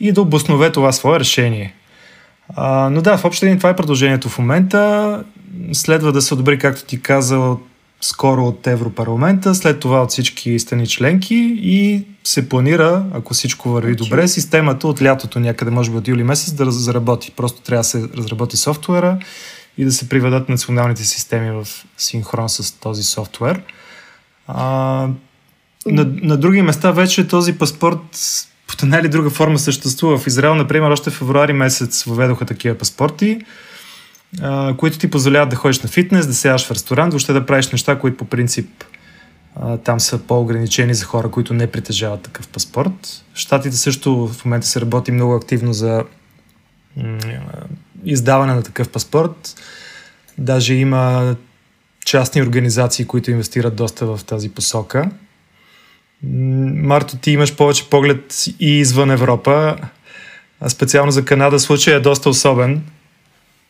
и 0.00 0.12
да 0.12 0.22
обоснове 0.22 0.72
това 0.72 0.92
свое 0.92 1.20
решение. 1.20 1.74
А, 2.56 2.90
но 2.90 3.02
да, 3.02 3.18
в 3.18 3.24
общи 3.24 3.46
линии 3.46 3.58
това 3.58 3.70
е 3.70 3.76
предложението 3.76 4.28
в 4.28 4.38
момента. 4.38 5.24
Следва 5.72 6.12
да 6.12 6.22
се 6.22 6.34
одобри, 6.34 6.58
както 6.58 6.84
ти 6.84 7.02
каза, 7.02 7.56
скоро 8.00 8.44
от 8.44 8.66
Европарламента, 8.66 9.54
след 9.54 9.80
това 9.80 10.02
от 10.02 10.10
всички 10.10 10.58
страни 10.58 10.86
членки 10.86 11.56
и 11.62 12.04
се 12.24 12.48
планира, 12.48 13.04
ако 13.14 13.34
всичко 13.34 13.68
върви 13.68 13.96
добре, 13.96 14.28
системата 14.28 14.88
от 14.88 15.02
лятото 15.02 15.40
някъде, 15.40 15.70
може 15.70 15.90
би 15.90 15.96
от 15.96 16.08
юли 16.08 16.24
месец, 16.24 16.52
да 16.52 16.70
заработи. 16.70 17.32
Просто 17.36 17.60
трябва 17.60 17.80
да 17.80 17.84
се 17.84 18.08
разработи 18.16 18.56
софтуера 18.56 19.18
и 19.78 19.84
да 19.84 19.92
се 19.92 20.08
приведат 20.08 20.48
националните 20.48 21.04
системи 21.04 21.50
в 21.50 21.68
синхрон 21.98 22.48
с 22.48 22.72
този 22.72 23.02
софтуер. 23.02 23.62
А, 24.46 24.64
на, 25.86 26.04
на 26.22 26.36
други 26.36 26.62
места 26.62 26.90
вече 26.90 27.28
този 27.28 27.58
паспорт 27.58 28.00
под 28.66 28.82
една 28.82 28.98
или 28.98 29.08
друга 29.08 29.30
форма 29.30 29.58
съществува. 29.58 30.18
В 30.18 30.26
Израел, 30.26 30.54
например, 30.54 30.90
още 30.90 31.10
в 31.10 31.14
февруари 31.14 31.52
месец 31.52 32.02
въведоха 32.02 32.46
такива 32.46 32.78
паспорти, 32.78 33.40
а, 34.40 34.76
които 34.76 34.98
ти 34.98 35.10
позволяват 35.10 35.48
да 35.48 35.56
ходиш 35.56 35.80
на 35.80 35.88
фитнес, 35.88 36.26
да 36.26 36.34
сядаш 36.34 36.66
в 36.66 36.70
ресторант, 36.70 37.12
въобще 37.12 37.32
да 37.32 37.46
правиш 37.46 37.70
неща, 37.70 37.98
които 37.98 38.16
по 38.16 38.24
принцип 38.24 38.84
а, 39.56 39.76
там 39.76 40.00
са 40.00 40.18
по-ограничени 40.18 40.94
за 40.94 41.04
хора, 41.04 41.30
които 41.30 41.54
не 41.54 41.66
притежават 41.66 42.22
такъв 42.22 42.48
паспорт. 42.48 43.24
В 43.34 43.38
Штатите 43.38 43.76
също 43.76 44.28
в 44.28 44.44
момента 44.44 44.66
се 44.66 44.80
работи 44.80 45.12
много 45.12 45.34
активно 45.34 45.72
за 45.72 46.04
издаване 48.04 48.54
на 48.54 48.62
такъв 48.62 48.88
паспорт. 48.88 49.54
Даже 50.38 50.74
има 50.74 51.36
частни 52.04 52.42
организации, 52.42 53.04
които 53.04 53.30
инвестират 53.30 53.76
доста 53.76 54.06
в 54.06 54.24
тази 54.24 54.48
посока. 54.48 55.10
Марто, 56.22 57.16
ти 57.16 57.30
имаш 57.30 57.56
повече 57.56 57.90
поглед 57.90 58.44
и 58.60 58.78
извън 58.78 59.10
Европа. 59.10 59.76
А 60.60 60.68
специално 60.68 61.12
за 61.12 61.24
Канада 61.24 61.60
случай 61.60 61.94
е 61.94 62.00
доста 62.00 62.28
особен, 62.28 62.82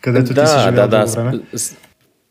където 0.01 0.35
да, 0.35 0.45
ти 0.45 0.51
си 0.51 0.59
живял 0.59 0.89
да, 0.89 0.89
да. 0.89 1.07
време. 1.07 1.41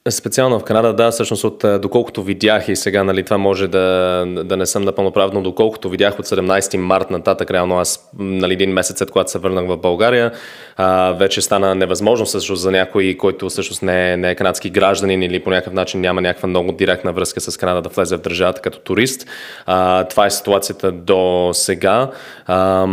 Специално 0.10 0.60
в 0.60 0.63
Канада, 0.63 0.93
да, 0.93 1.12
всъщност 1.12 1.43
от 1.43 1.65
доколкото 1.81 2.24
видях 2.24 2.70
и 2.70 2.75
сега, 2.75 3.03
нали, 3.03 3.24
това 3.24 3.38
може 3.38 3.67
да, 3.67 4.25
да 4.46 4.58
не 4.58 4.65
съм 4.65 4.84
напълно 4.84 5.12
прав, 5.12 5.31
но 5.34 5.41
доколкото 5.41 5.89
видях 5.89 6.20
от 6.20 6.25
17 6.25 6.77
март 6.77 7.12
нататък, 7.12 7.51
реално 7.51 7.79
аз, 7.79 8.10
нали, 8.20 8.53
един 8.53 8.74
месец 8.74 8.98
след 8.98 9.12
когато 9.12 9.31
се 9.31 9.39
върнах 9.39 9.67
в 9.67 9.77
България, 9.77 10.31
а, 10.77 11.12
вече 11.12 11.41
стана 11.41 11.75
невъзможно 11.75 12.25
всъщност 12.25 12.62
за 12.62 12.72
някой, 12.72 13.15
който 13.20 13.50
всъщност 13.50 13.81
не 13.81 14.13
е, 14.13 14.17
не 14.17 14.31
е 14.31 14.36
канадски 14.36 14.70
гражданин 14.70 15.24
или 15.24 15.39
по 15.39 15.50
някакъв 15.50 15.74
начин 15.74 16.01
няма 16.01 16.22
някаква 16.22 16.50
много 16.50 16.72
директна 16.72 17.13
връзка 17.13 17.41
с 17.41 17.58
Канада 17.58 17.81
да 17.81 17.89
влезе 17.89 18.17
в 18.17 18.22
държавата 18.22 18.62
като 18.62 18.79
турист. 18.79 19.27
А, 19.65 20.03
това 20.03 20.25
е 20.25 20.29
ситуацията 20.29 20.91
до 20.91 21.50
сега. 21.53 22.12
А, 22.48 22.84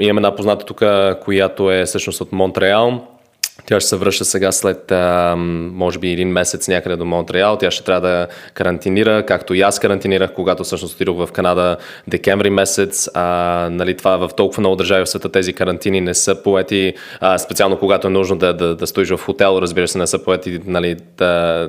имам 0.00 0.16
една 0.16 0.36
позната 0.36 0.64
тук, 0.64 0.82
която 1.24 1.70
е 1.70 1.84
всъщност 1.84 2.20
от 2.20 2.32
Монтреал 2.32 3.17
тя 3.68 3.80
ще 3.80 3.88
се 3.88 3.96
връща 3.96 4.24
сега 4.24 4.52
след, 4.52 4.92
може 5.72 5.98
би, 5.98 6.08
един 6.12 6.28
месец 6.28 6.68
някъде 6.68 6.96
до 6.96 7.04
Монтреал. 7.04 7.56
Тя 7.56 7.70
ще 7.70 7.84
трябва 7.84 8.08
да 8.08 8.26
карантинира, 8.54 9.26
както 9.26 9.54
и 9.54 9.60
аз 9.60 9.78
карантинирах, 9.78 10.32
когато 10.34 10.64
всъщност 10.64 10.94
отидох 10.94 11.16
в 11.26 11.32
Канада 11.32 11.76
декември 12.06 12.50
месец. 12.50 13.08
А, 13.14 13.68
нали, 13.70 13.96
това 13.96 14.16
в 14.16 14.30
толкова 14.36 14.60
много 14.60 14.76
държави 14.76 15.04
в 15.04 15.08
света 15.08 15.28
тези 15.28 15.52
карантини 15.52 16.00
не 16.00 16.14
са 16.14 16.42
поети, 16.42 16.94
а, 17.20 17.38
специално 17.38 17.78
когато 17.78 18.06
е 18.06 18.10
нужно 18.10 18.36
да, 18.36 18.54
да, 18.54 18.76
да 18.76 18.86
стоиш 18.86 19.10
в 19.10 19.18
хотел, 19.18 19.58
разбира 19.62 19.88
се, 19.88 19.98
не 19.98 20.06
са 20.06 20.24
поети 20.24 20.60
нали, 20.66 20.96
да, 21.18 21.68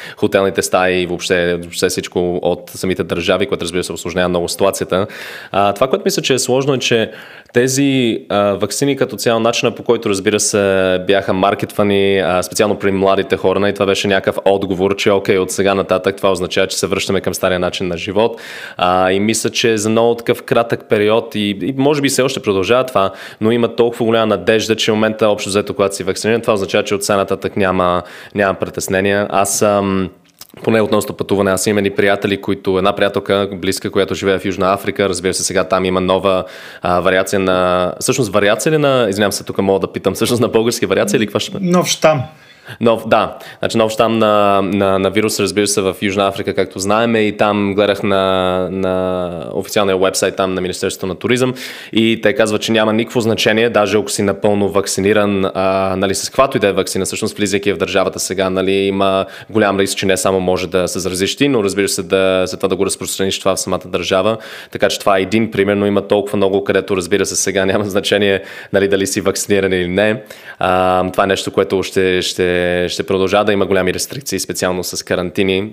хотелните 0.16 0.62
стаи 0.62 1.02
и 1.02 1.06
въобще, 1.06 1.56
въобще 1.56 1.88
всичко 1.88 2.38
от 2.42 2.70
самите 2.70 3.04
държави, 3.04 3.46
което 3.46 3.64
разбира 3.64 3.84
се 3.84 3.92
осложнява 3.92 4.28
много 4.28 4.48
ситуацията. 4.48 5.06
А, 5.52 5.72
това, 5.72 5.88
което 5.88 6.02
мисля, 6.04 6.22
че 6.22 6.34
е 6.34 6.38
сложно 6.38 6.74
е, 6.74 6.78
че 6.78 7.10
тези 7.52 8.18
а, 8.28 8.40
вакцини 8.54 8.96
като 8.96 9.16
цяло, 9.16 9.40
начина 9.40 9.74
по 9.74 9.82
който 9.82 10.08
разбира 10.08 10.40
се 10.40 10.98
бяха 11.06 11.32
маркетвани, 11.40 12.18
а, 12.18 12.42
специално 12.42 12.78
при 12.78 12.90
младите 12.90 13.36
хора, 13.36 13.68
и 13.68 13.74
това 13.74 13.86
беше 13.86 14.08
някакъв 14.08 14.38
отговор, 14.44 14.96
че 14.96 15.10
окей, 15.10 15.38
от 15.38 15.50
сега 15.50 15.74
нататък 15.74 16.16
това 16.16 16.30
означава, 16.32 16.66
че 16.66 16.78
се 16.78 16.86
връщаме 16.86 17.20
към 17.20 17.34
стария 17.34 17.58
начин 17.58 17.88
на 17.88 17.96
живот. 17.96 18.40
А, 18.76 19.12
и 19.12 19.20
мисля, 19.20 19.50
че 19.50 19.76
за 19.76 19.90
много 19.90 20.14
такъв 20.14 20.42
кратък 20.42 20.88
период 20.88 21.34
и, 21.34 21.58
и 21.62 21.74
може 21.76 22.02
би 22.02 22.08
все 22.08 22.22
още 22.22 22.40
продължава 22.40 22.86
това, 22.86 23.10
но 23.40 23.50
има 23.50 23.76
толкова 23.76 24.06
голяма 24.06 24.26
надежда, 24.26 24.76
че 24.76 24.92
в 24.92 24.94
момента 24.94 25.28
общо 25.28 25.48
взето, 25.48 25.74
когато 25.74 25.96
си 25.96 26.04
вакциниран, 26.04 26.40
това 26.40 26.52
означава, 26.54 26.84
че 26.84 26.94
от 26.94 27.04
сега 27.04 27.16
нататък 27.16 27.56
няма, 27.56 28.02
няма 28.34 28.54
притеснения. 28.54 29.26
Аз 29.30 29.62
ам, 29.62 30.10
поне 30.62 30.80
относно 30.80 31.16
пътуване. 31.16 31.50
Аз 31.50 31.66
имам 31.66 31.86
и 31.86 31.90
приятели, 31.90 32.40
които, 32.40 32.78
една 32.78 32.92
приятелка 32.92 33.48
близка, 33.52 33.90
която 33.90 34.14
живее 34.14 34.38
в 34.38 34.44
Южна 34.44 34.72
Африка, 34.72 35.08
разбира 35.08 35.34
се, 35.34 35.44
сега 35.44 35.64
там 35.64 35.84
има 35.84 36.00
нова 36.00 36.44
а, 36.82 37.00
вариация 37.00 37.40
на... 37.40 37.92
Всъщност, 38.00 38.32
вариация 38.32 38.72
ли 38.72 38.78
на... 38.78 39.06
Извинявам 39.10 39.32
се, 39.32 39.44
тук 39.44 39.58
мога 39.58 39.80
да 39.80 39.92
питам, 39.92 40.14
всъщност 40.14 40.42
на 40.42 40.48
български 40.48 40.86
вариация 40.86 41.18
или 41.18 41.26
какво 41.26 41.38
ще... 41.38 41.52
Нов 41.60 41.86
штам. 41.86 42.22
Нов, 42.80 43.08
да, 43.08 43.38
значи 43.58 43.78
нов 43.78 43.92
щам 43.92 44.18
на, 44.18 44.62
на, 44.62 44.98
на 44.98 45.10
вирус, 45.10 45.40
разбира 45.40 45.66
се, 45.66 45.80
в 45.80 45.96
Южна 46.02 46.28
Африка, 46.28 46.54
както 46.54 46.78
знаем, 46.78 47.16
и 47.16 47.36
там 47.36 47.74
гледах 47.74 48.02
на, 48.02 48.68
на 48.70 49.44
официалния 49.54 49.98
вебсайт 49.98 50.36
там 50.36 50.54
на 50.54 50.60
Министерството 50.60 51.06
на 51.06 51.14
туризъм 51.14 51.54
и 51.92 52.20
те 52.22 52.32
казват, 52.34 52.62
че 52.62 52.72
няма 52.72 52.92
никакво 52.92 53.20
значение, 53.20 53.70
даже 53.70 53.98
ако 53.98 54.10
си 54.10 54.22
напълно 54.22 54.68
вакциниран, 54.68 55.44
а, 55.54 55.94
нали, 55.96 56.14
с 56.14 56.28
каквато 56.28 56.56
и 56.56 56.60
да 56.60 56.68
е 56.68 56.72
вакцина, 56.72 57.04
всъщност 57.04 57.36
влизайки 57.36 57.72
в 57.72 57.76
държавата 57.76 58.18
сега, 58.20 58.50
нали, 58.50 58.72
има 58.72 59.26
голям 59.50 59.80
риск, 59.80 59.98
че 59.98 60.06
не 60.06 60.16
само 60.16 60.40
може 60.40 60.66
да 60.66 60.88
се 60.88 60.98
заразиш 60.98 61.36
ти, 61.36 61.48
но 61.48 61.64
разбира 61.64 61.88
се 61.88 62.02
да, 62.02 62.46
за 62.46 62.56
това 62.56 62.68
да 62.68 62.76
го 62.76 62.86
разпространиш 62.86 63.38
това 63.38 63.56
в 63.56 63.60
самата 63.60 63.80
държава. 63.86 64.38
Така 64.70 64.88
че 64.88 64.98
това 64.98 65.18
е 65.18 65.22
един 65.22 65.50
пример, 65.50 65.76
но 65.76 65.86
има 65.86 66.08
толкова 66.08 66.36
много, 66.36 66.64
където 66.64 66.96
разбира 66.96 67.26
се 67.26 67.36
сега 67.36 67.66
няма 67.66 67.84
значение 67.84 68.42
нали, 68.72 68.88
дали 68.88 69.06
си 69.06 69.20
вакциниран 69.20 69.72
или 69.72 69.88
не. 69.88 70.22
А, 70.58 71.10
това 71.10 71.24
е 71.24 71.26
нещо, 71.26 71.50
което 71.50 71.82
ще, 71.82 72.22
ще 72.22 72.59
ще, 72.88 73.02
продължава 73.02 73.44
да 73.44 73.52
има 73.52 73.66
голями 73.66 73.94
рестрикции, 73.94 74.38
специално 74.38 74.84
с 74.84 75.02
карантини. 75.02 75.72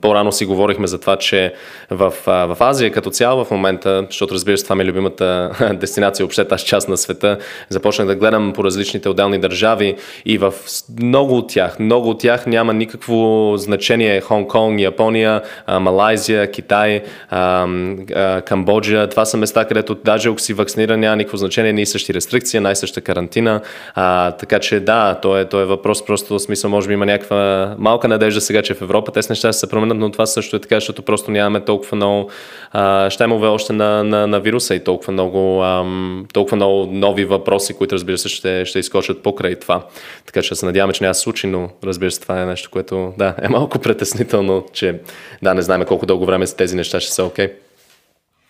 По-рано 0.00 0.32
си 0.32 0.46
говорихме 0.46 0.86
за 0.86 1.00
това, 1.00 1.16
че 1.16 1.54
в, 1.90 2.12
в 2.26 2.56
Азия 2.60 2.92
като 2.92 3.10
цяло 3.10 3.44
в 3.44 3.50
момента, 3.50 4.06
защото 4.10 4.34
разбира 4.34 4.58
се 4.58 4.64
това 4.64 4.76
ми 4.76 4.82
е 4.82 4.86
любимата 4.86 5.50
дестинация, 5.80 6.24
въобще 6.24 6.44
тази 6.44 6.64
част 6.64 6.88
на 6.88 6.96
света, 6.96 7.38
започнах 7.68 8.06
да 8.06 8.14
гледам 8.14 8.52
по 8.52 8.64
различните 8.64 9.08
отделни 9.08 9.38
държави 9.38 9.96
и 10.26 10.38
в 10.38 10.54
много 11.02 11.36
от 11.36 11.48
тях, 11.48 11.78
много 11.78 12.10
от 12.10 12.20
тях 12.20 12.46
няма 12.46 12.74
никакво 12.74 13.52
значение 13.56 14.20
Хонг-Конг, 14.20 14.80
Япония, 14.80 15.42
Малайзия, 15.80 16.50
Китай, 16.50 17.02
Камбоджа. 18.44 19.08
Това 19.08 19.24
са 19.24 19.36
места, 19.36 19.64
където 19.64 19.94
даже 19.94 20.28
ако 20.28 20.40
си 20.40 20.52
вакциниран 20.52 21.00
няма 21.00 21.16
никакво 21.16 21.36
значение, 21.36 21.72
ни 21.72 21.86
същи 21.86 22.14
рестрикции, 22.14 22.60
най-съща 22.60 23.00
карантина. 23.00 23.60
А, 23.94 24.30
така 24.30 24.58
че 24.58 24.80
да, 24.80 25.14
то 25.22 25.38
е, 25.38 25.44
то 25.44 25.60
е 25.60 25.64
въпрос 25.64 26.04
просто 26.06 26.34
в 26.34 26.40
смисъл, 26.40 26.70
може 26.70 26.88
би 26.88 26.94
има 26.94 27.06
някаква 27.06 27.74
малка 27.78 28.08
надежда 28.08 28.40
сега, 28.40 28.62
че 28.62 28.74
в 28.74 28.82
Европа 28.82 29.12
тези 29.12 29.26
неща 29.30 29.52
ще 29.52 29.58
се 29.58 29.68
променят, 29.68 29.98
но 29.98 30.10
това 30.10 30.26
също 30.26 30.56
е 30.56 30.60
така, 30.60 30.74
защото 30.74 31.02
просто 31.02 31.30
нямаме 31.30 31.60
толкова 31.60 31.96
много 31.96 32.30
а, 32.72 33.10
щемове 33.10 33.46
още 33.48 33.72
на, 33.72 34.04
на, 34.04 34.26
на 34.26 34.40
вируса 34.40 34.74
и 34.74 34.84
толкова 34.84 35.12
много, 35.12 35.62
ам, 35.62 36.26
толкова 36.32 36.56
много 36.56 36.86
нови 36.86 37.24
въпроси, 37.24 37.74
които 37.74 37.94
разбира 37.94 38.18
се 38.18 38.28
ще, 38.28 38.64
ще 38.64 38.78
изкочат 38.78 39.22
покрай 39.22 39.54
това. 39.54 39.86
Така 40.26 40.42
че 40.42 40.54
се 40.54 40.66
надяваме, 40.66 40.92
че 40.92 41.04
няма 41.04 41.14
се 41.14 41.20
случи, 41.20 41.46
но 41.46 41.68
разбира 41.84 42.10
се, 42.10 42.20
това 42.20 42.42
е 42.42 42.46
нещо, 42.46 42.70
което 42.72 43.12
да, 43.18 43.34
е 43.42 43.48
малко 43.48 43.78
притеснително, 43.86 44.64
че 44.72 45.00
да, 45.42 45.54
не 45.54 45.62
знаем 45.62 45.84
колко 45.84 46.06
дълго 46.06 46.26
време 46.26 46.46
с 46.46 46.54
тези 46.54 46.76
неща 46.76 47.00
ще 47.00 47.12
са 47.12 47.24
окей. 47.24 47.46
Okay. 47.46 47.52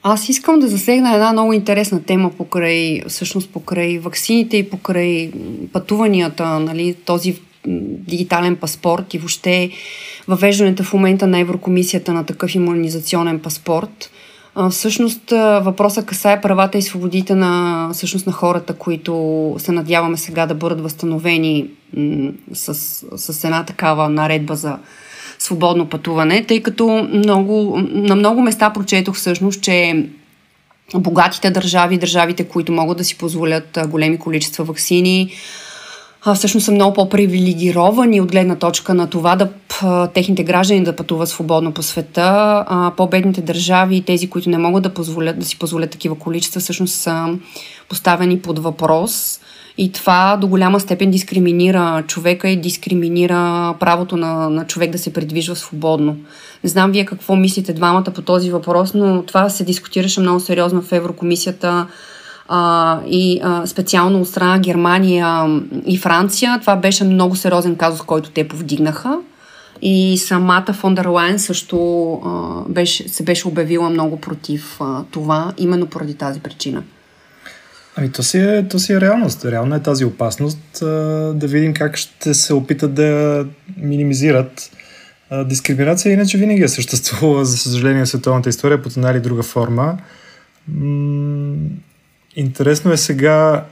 Аз 0.09 0.29
искам 0.29 0.59
да 0.59 0.69
засегна 0.69 1.15
една 1.15 1.33
много 1.33 1.53
интересна 1.53 2.03
тема 2.03 2.31
покрай, 2.31 3.03
всъщност 3.09 3.51
покрай 3.51 3.99
ваксините 3.99 4.57
и 4.57 4.71
покрай 4.71 5.33
пътуванията, 5.73 6.59
нали, 6.59 6.95
този 7.05 7.41
дигитален 8.09 8.57
паспорт 8.57 9.15
и 9.15 9.19
въобще 9.19 9.71
въвеждането 10.29 10.85
в 10.85 10.93
момента 10.93 11.27
на 11.27 11.39
Еврокомисията 11.39 12.13
на 12.13 12.25
такъв 12.25 12.55
иммунизационен 12.55 13.41
паспорт. 13.41 14.11
Всъщност 14.71 15.31
въпросът 15.61 16.07
касае 16.07 16.41
правата 16.41 16.79
и 16.79 16.83
свободите 16.83 17.35
на, 17.35 17.91
всъщност, 17.93 18.27
на 18.27 18.33
хората, 18.33 18.75
които 18.75 19.55
се 19.59 19.73
надяваме 19.73 20.17
сега 20.17 20.47
да 20.47 20.55
бъдат 20.55 20.81
възстановени 20.81 21.67
с, 22.53 22.75
с 23.17 23.45
една 23.45 23.65
такава 23.65 24.09
наредба 24.09 24.57
за 24.57 24.79
свободно 25.39 25.89
пътуване, 25.89 26.45
тъй 26.45 26.63
като 26.63 27.09
много, 27.13 27.79
на 27.83 28.17
много 28.17 28.43
места 28.43 28.73
прочетох 28.73 29.17
всъщност, 29.17 29.63
че 29.63 30.07
богатите 30.95 31.51
държави, 31.51 31.99
държавите, 31.99 32.45
които 32.45 32.73
могат 32.73 32.99
да 32.99 33.05
си 33.05 33.19
позволят 33.19 33.79
големи 33.89 34.19
количества 34.19 34.65
вакцини, 34.65 35.31
всъщност 36.35 36.65
са 36.65 36.73
много 36.73 36.95
по-привилегировани 36.95 38.21
от 38.21 38.31
гледна 38.33 38.57
точка 38.57 38.95
на 38.95 39.11
това 39.11 39.37
да 39.37 39.49
техните 40.15 40.45
граждани 40.45 40.85
да 40.85 40.97
пътуват 40.97 41.29
свободно 41.29 41.73
по 41.73 41.83
света. 41.83 42.65
А, 42.67 42.93
по-бедните 42.97 43.41
държави 43.41 43.97
и 43.97 44.03
тези, 44.03 44.31
които 44.31 44.51
не 44.51 44.59
могат 44.59 44.83
да, 44.83 44.95
позволят, 44.95 45.39
да 45.39 45.45
си 45.45 45.59
позволят 45.59 45.91
такива 45.91 46.19
количества, 46.19 46.61
всъщност 46.61 46.95
са 46.95 47.39
поставени 47.89 48.39
под 48.39 48.59
въпрос. 48.59 49.41
И 49.79 49.93
това 49.93 50.37
до 50.41 50.47
голяма 50.47 50.81
степен 50.81 51.11
дискриминира 51.11 52.05
човека 52.07 52.49
и 52.49 52.57
дискриминира 52.57 53.75
правото 53.81 54.17
на, 54.17 54.51
на 54.51 54.67
човек 54.67 54.91
да 54.91 54.99
се 54.99 55.13
придвижва 55.13 55.57
свободно. 55.57 56.17
Не 56.65 56.71
знам 56.71 56.93
вие 56.93 57.05
какво 57.05 57.37
мислите 57.37 57.73
двамата 57.73 58.05
по 58.05 58.23
този 58.23 58.51
въпрос, 58.51 58.95
но 58.95 59.23
това 59.23 59.49
се 59.49 59.65
дискутираше 59.65 60.21
много 60.21 60.41
сериозно 60.41 60.83
в 60.83 60.93
Еврокомисията 60.93 61.87
а, 62.49 63.01
и 63.07 63.41
а, 63.43 63.67
специално 63.67 64.21
от 64.21 64.29
страна 64.29 64.59
Германия 64.59 65.61
и 65.87 65.99
Франция. 65.99 66.59
Това 66.61 66.77
беше 66.77 67.05
много 67.05 67.37
сериозен 67.37 67.77
казус, 67.77 68.03
който 68.03 68.31
те 68.31 68.49
повдигнаха. 68.49 69.19
И 69.83 70.19
самата 70.19 70.73
фон 70.73 70.95
дер 70.95 71.05
Лайн 71.05 71.39
също 71.39 72.13
а, 72.13 72.61
беше, 72.69 73.09
се 73.09 73.23
беше 73.25 73.49
обявила 73.49 73.91
много 73.91 74.21
против 74.21 74.77
а, 74.81 75.05
това, 75.11 75.53
именно 75.59 75.87
поради 75.87 76.15
тази 76.15 76.41
причина. 76.41 76.83
Ами 77.97 78.13
то 78.13 78.23
си, 78.23 78.39
е, 78.39 78.69
то 78.69 78.79
си 78.79 78.93
е 78.93 79.01
реалност. 79.01 79.45
Реална 79.45 79.77
е 79.77 79.83
тази 79.83 80.05
опасност. 80.05 80.83
А, 80.83 80.87
да 81.35 81.47
видим 81.47 81.75
как 81.75 81.97
ще 81.97 82.35
се 82.35 82.55
опитат 82.55 82.95
да 82.95 83.45
минимизират. 83.77 84.71
А, 85.31 85.45
дискриминация 85.45 86.13
иначе 86.13 86.39
винаги 86.39 86.63
е 86.63 86.69
съществувала, 86.69 87.45
за 87.45 87.57
съжаление, 87.57 88.05
в 88.05 88.09
световната 88.09 88.49
история 88.49 88.83
под 88.83 88.97
една 88.97 89.11
или 89.11 89.21
друга 89.21 89.43
форма. 89.43 89.99
М- 90.69 91.57
интересно 92.37 92.93
е 92.93 92.97
сега 92.97 93.65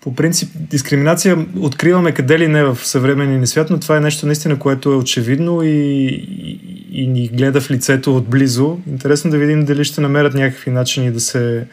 по 0.00 0.14
принцип, 0.14 0.50
дискриминация 0.54 1.46
откриваме 1.60 2.12
къде 2.12 2.38
ли 2.38 2.48
не 2.48 2.64
в 2.64 2.78
съвременния 2.82 3.38
ни 3.38 3.46
свят, 3.46 3.70
но 3.70 3.80
това 3.80 3.96
е 3.96 4.00
нещо 4.00 4.26
наистина, 4.26 4.58
което 4.58 4.92
е 4.92 4.96
очевидно 4.96 5.62
и, 5.62 5.68
и, 5.68 6.60
и 7.02 7.06
ни 7.06 7.28
гледа 7.28 7.60
в 7.60 7.70
лицето 7.70 8.16
отблизо. 8.16 8.78
Интересно 8.86 9.30
да 9.30 9.38
видим 9.38 9.64
дали 9.64 9.84
ще 9.84 10.00
намерят 10.00 10.34
някакви 10.34 10.70
начини 10.70 11.12
да 11.12 11.20
се, 11.20 11.66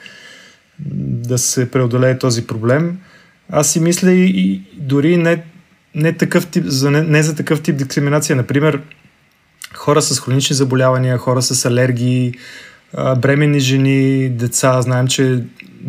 да 0.80 1.38
се 1.38 1.72
преодолее 1.72 2.18
този 2.18 2.48
проблем. 2.48 2.98
Аз 3.50 3.72
си 3.72 3.80
мисля 3.80 4.12
и, 4.12 4.26
и 4.26 4.62
дори 4.74 5.18
не, 5.18 5.44
не, 5.96 6.14
такъв 6.14 6.48
тип, 6.48 6.64
за, 6.68 6.92
не, 6.92 7.02
не 7.02 7.24
за 7.24 7.36
такъв 7.36 7.62
тип 7.62 7.76
дискриминация. 7.76 8.36
Например, 8.36 8.82
хора 9.74 10.02
с 10.02 10.20
хронични 10.20 10.56
заболявания, 10.56 11.18
хора 11.18 11.42
с 11.42 11.66
алергии, 11.66 12.34
бременни 12.94 13.60
жени, 13.60 14.30
деца. 14.30 14.82
Знаем, 14.82 15.08
че 15.08 15.44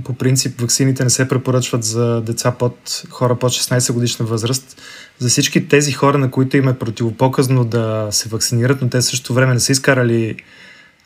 по 0.04 0.12
принцип 0.12 0.60
ваксините 0.60 1.04
не 1.04 1.10
се 1.10 1.28
препоръчват 1.28 1.84
за 1.84 2.20
деца 2.20 2.50
под 2.50 3.02
хора 3.10 3.38
под 3.38 3.52
16 3.52 3.92
годишна 3.92 4.26
възраст. 4.26 4.82
За 5.18 5.28
всички 5.28 5.68
тези 5.68 5.92
хора, 5.92 6.18
на 6.18 6.30
които 6.30 6.56
им 6.56 6.68
е 6.68 6.78
противопоказно 6.78 7.64
да 7.64 8.08
се 8.10 8.28
вакцинират, 8.28 8.82
но 8.82 8.88
те 8.88 9.02
също 9.02 9.34
време 9.34 9.54
не 9.54 9.60
са 9.60 9.72
изкарали 9.72 10.36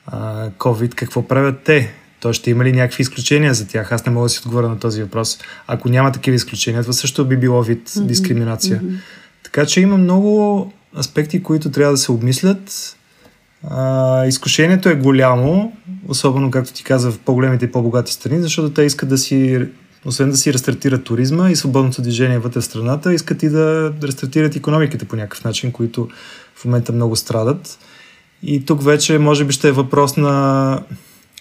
а, 0.07 0.51
COVID, 0.51 0.95
какво 0.95 1.29
правят 1.29 1.63
те? 1.65 1.95
То 2.21 2.33
ще 2.33 2.51
има 2.51 2.65
ли 2.65 2.73
някакви 2.73 3.03
изключения 3.03 3.55
за 3.55 3.69
тях? 3.69 3.93
Аз 3.93 4.07
не 4.07 4.13
мога 4.13 4.25
да 4.25 4.29
си 4.29 4.39
отговоря 4.39 4.69
на 4.69 4.79
този 4.79 5.03
въпрос. 5.03 5.39
Ако 5.67 5.89
няма 5.89 6.13
такива 6.13 6.35
изключения, 6.35 6.83
това 6.83 6.93
също 6.93 7.25
би 7.25 7.37
било 7.37 7.63
вид 7.63 7.93
дискриминация. 7.97 8.81
Mm-hmm. 8.81 8.97
Така 9.43 9.67
че 9.67 9.81
има 9.81 9.97
много 9.97 10.73
аспекти, 10.99 11.43
които 11.43 11.71
трябва 11.71 11.93
да 11.93 11.99
се 11.99 12.13
обмислят. 12.13 12.97
А, 13.69 14.27
изкушението 14.27 14.89
е 14.89 14.95
голямо, 14.95 15.73
особено, 16.09 16.51
както 16.51 16.73
ти 16.73 16.85
каза, 16.85 17.13
в 17.13 17.19
по-големите 17.19 17.65
и 17.65 17.73
по-богати 17.73 18.13
страни, 18.13 18.43
защото 18.43 18.71
те 18.71 18.83
искат 18.83 19.09
да 19.09 19.19
си, 19.19 19.67
освен 20.05 20.31
да 20.31 20.37
си 20.37 20.53
рестартират 20.53 21.05
туризма 21.05 21.51
и 21.51 21.57
свободното 21.57 22.03
движение 22.03 22.39
вътре 22.39 22.61
в 22.61 22.65
страната, 22.65 23.15
искат 23.15 23.43
и 23.43 23.49
да 23.49 23.93
рестартират 24.03 24.57
економиките 24.57 25.05
по 25.05 25.17
някакъв 25.17 25.45
начин, 25.45 25.73
които 25.73 26.09
в 26.55 26.65
момента 26.65 26.93
много 26.93 27.17
страдат. 27.17 27.79
И 28.43 28.65
тук 28.65 28.83
вече 28.85 29.19
може 29.19 29.45
би 29.45 29.53
ще 29.53 29.69
е 29.69 29.73
въпрос 29.73 30.17
на 30.17 30.83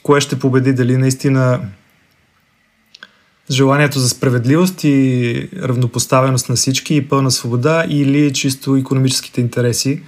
кое 0.03 0.21
ще 0.21 0.39
победи, 0.39 0.73
дали 0.73 0.97
наистина 0.97 1.59
желанието 3.51 3.99
за 3.99 4.09
справедливост 4.09 4.83
и 4.83 5.49
равнопоставеност 5.63 6.49
на 6.49 6.55
всички 6.55 6.95
и 6.95 7.07
пълна 7.07 7.31
свобода 7.31 7.85
или 7.89 8.33
чисто 8.33 8.75
економическите 8.75 9.41
интереси. 9.41 10.01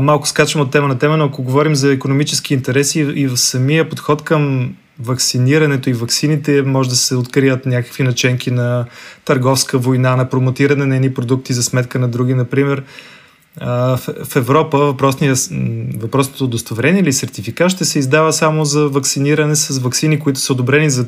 Малко 0.00 0.28
скачам 0.28 0.60
от 0.60 0.70
тема 0.70 0.88
на 0.88 0.98
тема, 0.98 1.16
но 1.16 1.24
ако 1.24 1.42
говорим 1.42 1.74
за 1.74 1.92
економически 1.92 2.54
интереси 2.54 3.00
и 3.00 3.26
в 3.26 3.36
самия 3.36 3.88
подход 3.88 4.22
към 4.22 4.74
вакцинирането 5.00 5.90
и 5.90 5.92
ваксините 5.92 6.62
може 6.62 6.88
да 6.88 6.96
се 6.96 7.16
открият 7.16 7.66
някакви 7.66 8.02
наченки 8.02 8.50
на 8.50 8.86
търговска 9.24 9.78
война, 9.78 10.16
на 10.16 10.28
промотиране 10.28 10.86
на 10.86 10.96
едни 10.96 11.14
продукти 11.14 11.52
за 11.52 11.62
сметка 11.62 11.98
на 11.98 12.08
други. 12.08 12.34
Например, 12.34 12.82
в 14.24 14.36
Европа 14.36 14.78
въпросното 14.78 16.44
удостоверение 16.44 17.00
или 17.00 17.12
сертификат 17.12 17.70
ще 17.70 17.84
се 17.84 17.98
издава 17.98 18.32
само 18.32 18.64
за 18.64 18.88
вакциниране 18.88 19.56
с 19.56 19.78
вакцини, 19.78 20.18
които 20.18 20.40
са 20.40 20.52
одобрени 20.52 20.90
за 20.90 21.06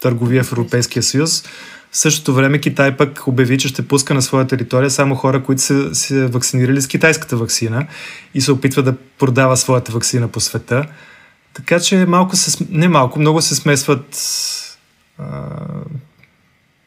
търговия 0.00 0.44
в 0.44 0.52
Европейския 0.52 1.02
съюз. 1.02 1.44
В 1.92 1.96
същото 1.96 2.34
време 2.34 2.58
Китай 2.58 2.96
пък 2.96 3.26
обяви, 3.26 3.58
че 3.58 3.68
ще 3.68 3.88
пуска 3.88 4.14
на 4.14 4.22
своя 4.22 4.46
територия 4.46 4.90
само 4.90 5.14
хора, 5.14 5.42
които 5.42 5.62
са 5.62 5.94
се 5.94 6.26
вакцинирали 6.26 6.80
с 6.80 6.88
китайската 6.88 7.36
вакцина 7.36 7.86
и 8.34 8.40
се 8.40 8.52
опитва 8.52 8.82
да 8.82 8.96
продава 9.18 9.56
своята 9.56 9.92
вакцина 9.92 10.28
по 10.28 10.40
света. 10.40 10.84
Така 11.54 11.80
че 11.80 12.06
малко 12.06 12.36
се, 12.36 12.66
не 12.70 12.88
малко, 12.88 13.18
много 13.18 13.42
се 13.42 13.54
смесват 13.54 14.16
а, 15.18 15.24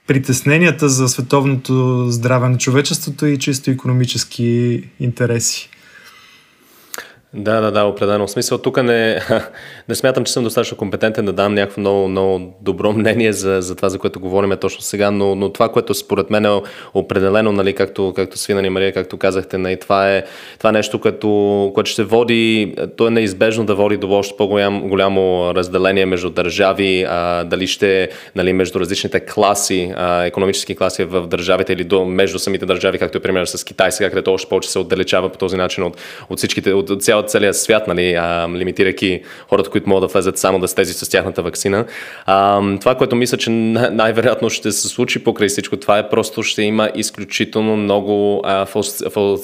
притесненията 0.07 0.89
за 0.89 1.09
световното 1.09 2.05
здраве 2.09 2.49
на 2.49 2.57
човечеството 2.57 3.25
и 3.25 3.39
чисто 3.39 3.71
економически 3.71 4.83
интереси. 4.99 5.69
Да, 7.35 7.61
да, 7.61 7.71
да, 7.71 7.83
определено. 7.83 8.27
В 8.27 8.31
смисъл, 8.31 8.57
тук 8.57 8.83
не, 8.83 9.19
не 9.89 9.95
смятам, 9.95 10.23
че 10.23 10.33
съм 10.33 10.43
достатъчно 10.43 10.77
компетентен 10.77 11.25
да 11.25 11.33
дам 11.33 11.53
някакво 11.53 11.81
много, 11.81 12.07
много 12.07 12.53
добро 12.61 12.91
мнение 12.91 13.33
за, 13.33 13.61
за 13.61 13.75
това, 13.75 13.89
за 13.89 13.99
което 13.99 14.19
говорим 14.19 14.57
точно 14.61 14.81
сега, 14.81 15.11
но, 15.11 15.35
но 15.35 15.49
това, 15.49 15.69
което 15.69 15.93
според 15.93 16.29
мен 16.29 16.45
е 16.45 16.61
определено, 16.93 17.51
нали, 17.51 17.73
както, 17.73 18.13
както 18.15 18.37
Свинани 18.37 18.69
Мария, 18.69 18.93
както 18.93 19.17
казахте, 19.17 19.57
нали, 19.57 19.79
това, 19.79 20.15
е, 20.15 20.23
това 20.57 20.69
е 20.69 20.73
нещо, 20.73 21.01
което, 21.01 21.71
което 21.73 21.89
ще 21.89 22.03
води, 22.03 22.75
то 22.97 23.07
е 23.07 23.09
неизбежно 23.09 23.65
да 23.65 23.75
води 23.75 23.97
до 23.97 24.11
още 24.11 24.37
по-голямо 24.37 24.87
голямо 24.87 25.55
разделение 25.55 26.05
между 26.05 26.29
държави, 26.29 27.05
а, 27.09 27.43
дали 27.43 27.67
ще 27.67 28.09
нали, 28.35 28.53
между 28.53 28.79
различните 28.79 29.19
класи, 29.19 29.93
а, 29.95 30.25
економически 30.25 30.75
класи 30.75 31.03
в 31.03 31.27
държавите 31.27 31.73
или 31.73 31.83
до, 31.83 32.05
между 32.05 32.39
самите 32.39 32.65
държави, 32.65 32.99
както 32.99 33.17
е 33.17 33.21
пример 33.21 33.45
с 33.45 33.63
Китай 33.63 33.91
сега, 33.91 34.09
където 34.09 34.33
още 34.33 34.49
повече 34.49 34.69
се 34.69 34.79
отдалечава 34.79 35.29
по 35.29 35.37
този 35.37 35.57
начин 35.57 35.83
от, 35.83 35.97
от 36.29 36.37
всичките, 36.37 36.73
от 36.73 37.03
цялата 37.03 37.22
цял, 37.27 37.43
целият 37.43 37.57
свят, 37.57 37.87
нали, 37.87 38.13
а, 38.13 38.49
лимитирайки 38.49 39.21
хората, 39.49 39.69
които 39.69 39.89
могат 39.89 40.01
да 40.01 40.13
влезат 40.13 40.37
само 40.37 40.59
да 40.59 40.67
с 40.67 40.75
тези 40.75 40.93
с 40.93 41.09
тяхната 41.09 41.41
вакцина. 41.41 41.85
А, 42.25 42.61
това, 42.79 42.95
което 42.95 43.15
мисля, 43.15 43.37
че 43.37 43.49
най-вероятно 43.49 44.49
ще 44.49 44.71
се 44.71 44.87
случи 44.87 45.23
покрай 45.23 45.49
всичко 45.49 45.77
това 45.77 45.97
е 45.97 46.09
просто 46.09 46.43
ще 46.43 46.61
има 46.61 46.89
изключително 46.95 47.77
много 47.77 48.41
а, 48.43 48.65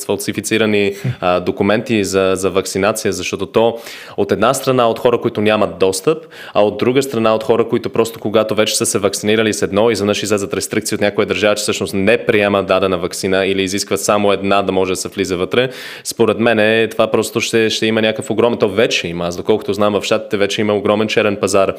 фалсифицирани 0.06 0.96
а, 1.20 1.40
документи 1.40 2.04
за, 2.04 2.32
за 2.36 2.50
вакцинация, 2.50 3.14
защото 3.14 3.46
то 3.46 3.78
от 4.18 4.32
една 4.32 4.54
страна 4.54 4.90
от 4.90 5.00
хора, 5.00 5.22
които 5.22 5.42
нямат 5.42 5.80
достъп, 5.80 6.26
а 6.54 6.64
от 6.64 6.78
друга 6.78 7.04
страна 7.04 7.36
от 7.36 7.44
хора, 7.44 7.68
които 7.68 7.90
просто 7.90 8.20
когато 8.20 8.56
вече 8.56 8.78
са 8.78 8.86
се 8.86 9.00
вакцинирали 9.00 9.54
с 9.54 9.62
едно, 9.62 9.92
изведнъж 9.92 10.24
излезат 10.24 10.54
рестрикции 10.54 10.96
от 10.96 11.02
някоя 11.02 11.28
държава, 11.28 11.56
че 11.56 11.62
всъщност 11.62 11.94
не 11.94 12.18
приема 12.18 12.64
дадена 12.64 12.98
вакцина 12.98 13.46
или 13.46 13.64
изискват 13.64 14.02
само 14.02 14.32
една 14.32 14.62
да 14.62 14.72
може 14.72 14.92
да 14.92 14.96
се 14.96 15.08
влиза 15.08 15.38
вътре. 15.38 15.70
Според 16.04 16.40
мен 16.40 16.60
е, 16.60 16.88
това 16.88 17.12
просто 17.12 17.42
ще, 17.42 17.69
ще 17.70 17.86
има 17.86 18.02
някакъв 18.02 18.30
огромен, 18.30 18.60
то 18.60 18.70
вече 18.70 19.08
има. 19.08 19.28
Аз 19.28 19.38
доколкото 19.38 19.74
знам 19.74 19.94
в 19.94 20.04
щатите 20.04 20.38
вече 20.38 20.62
има 20.62 20.74
огромен 20.74 21.08
черен 21.08 21.38
пазар 21.42 21.74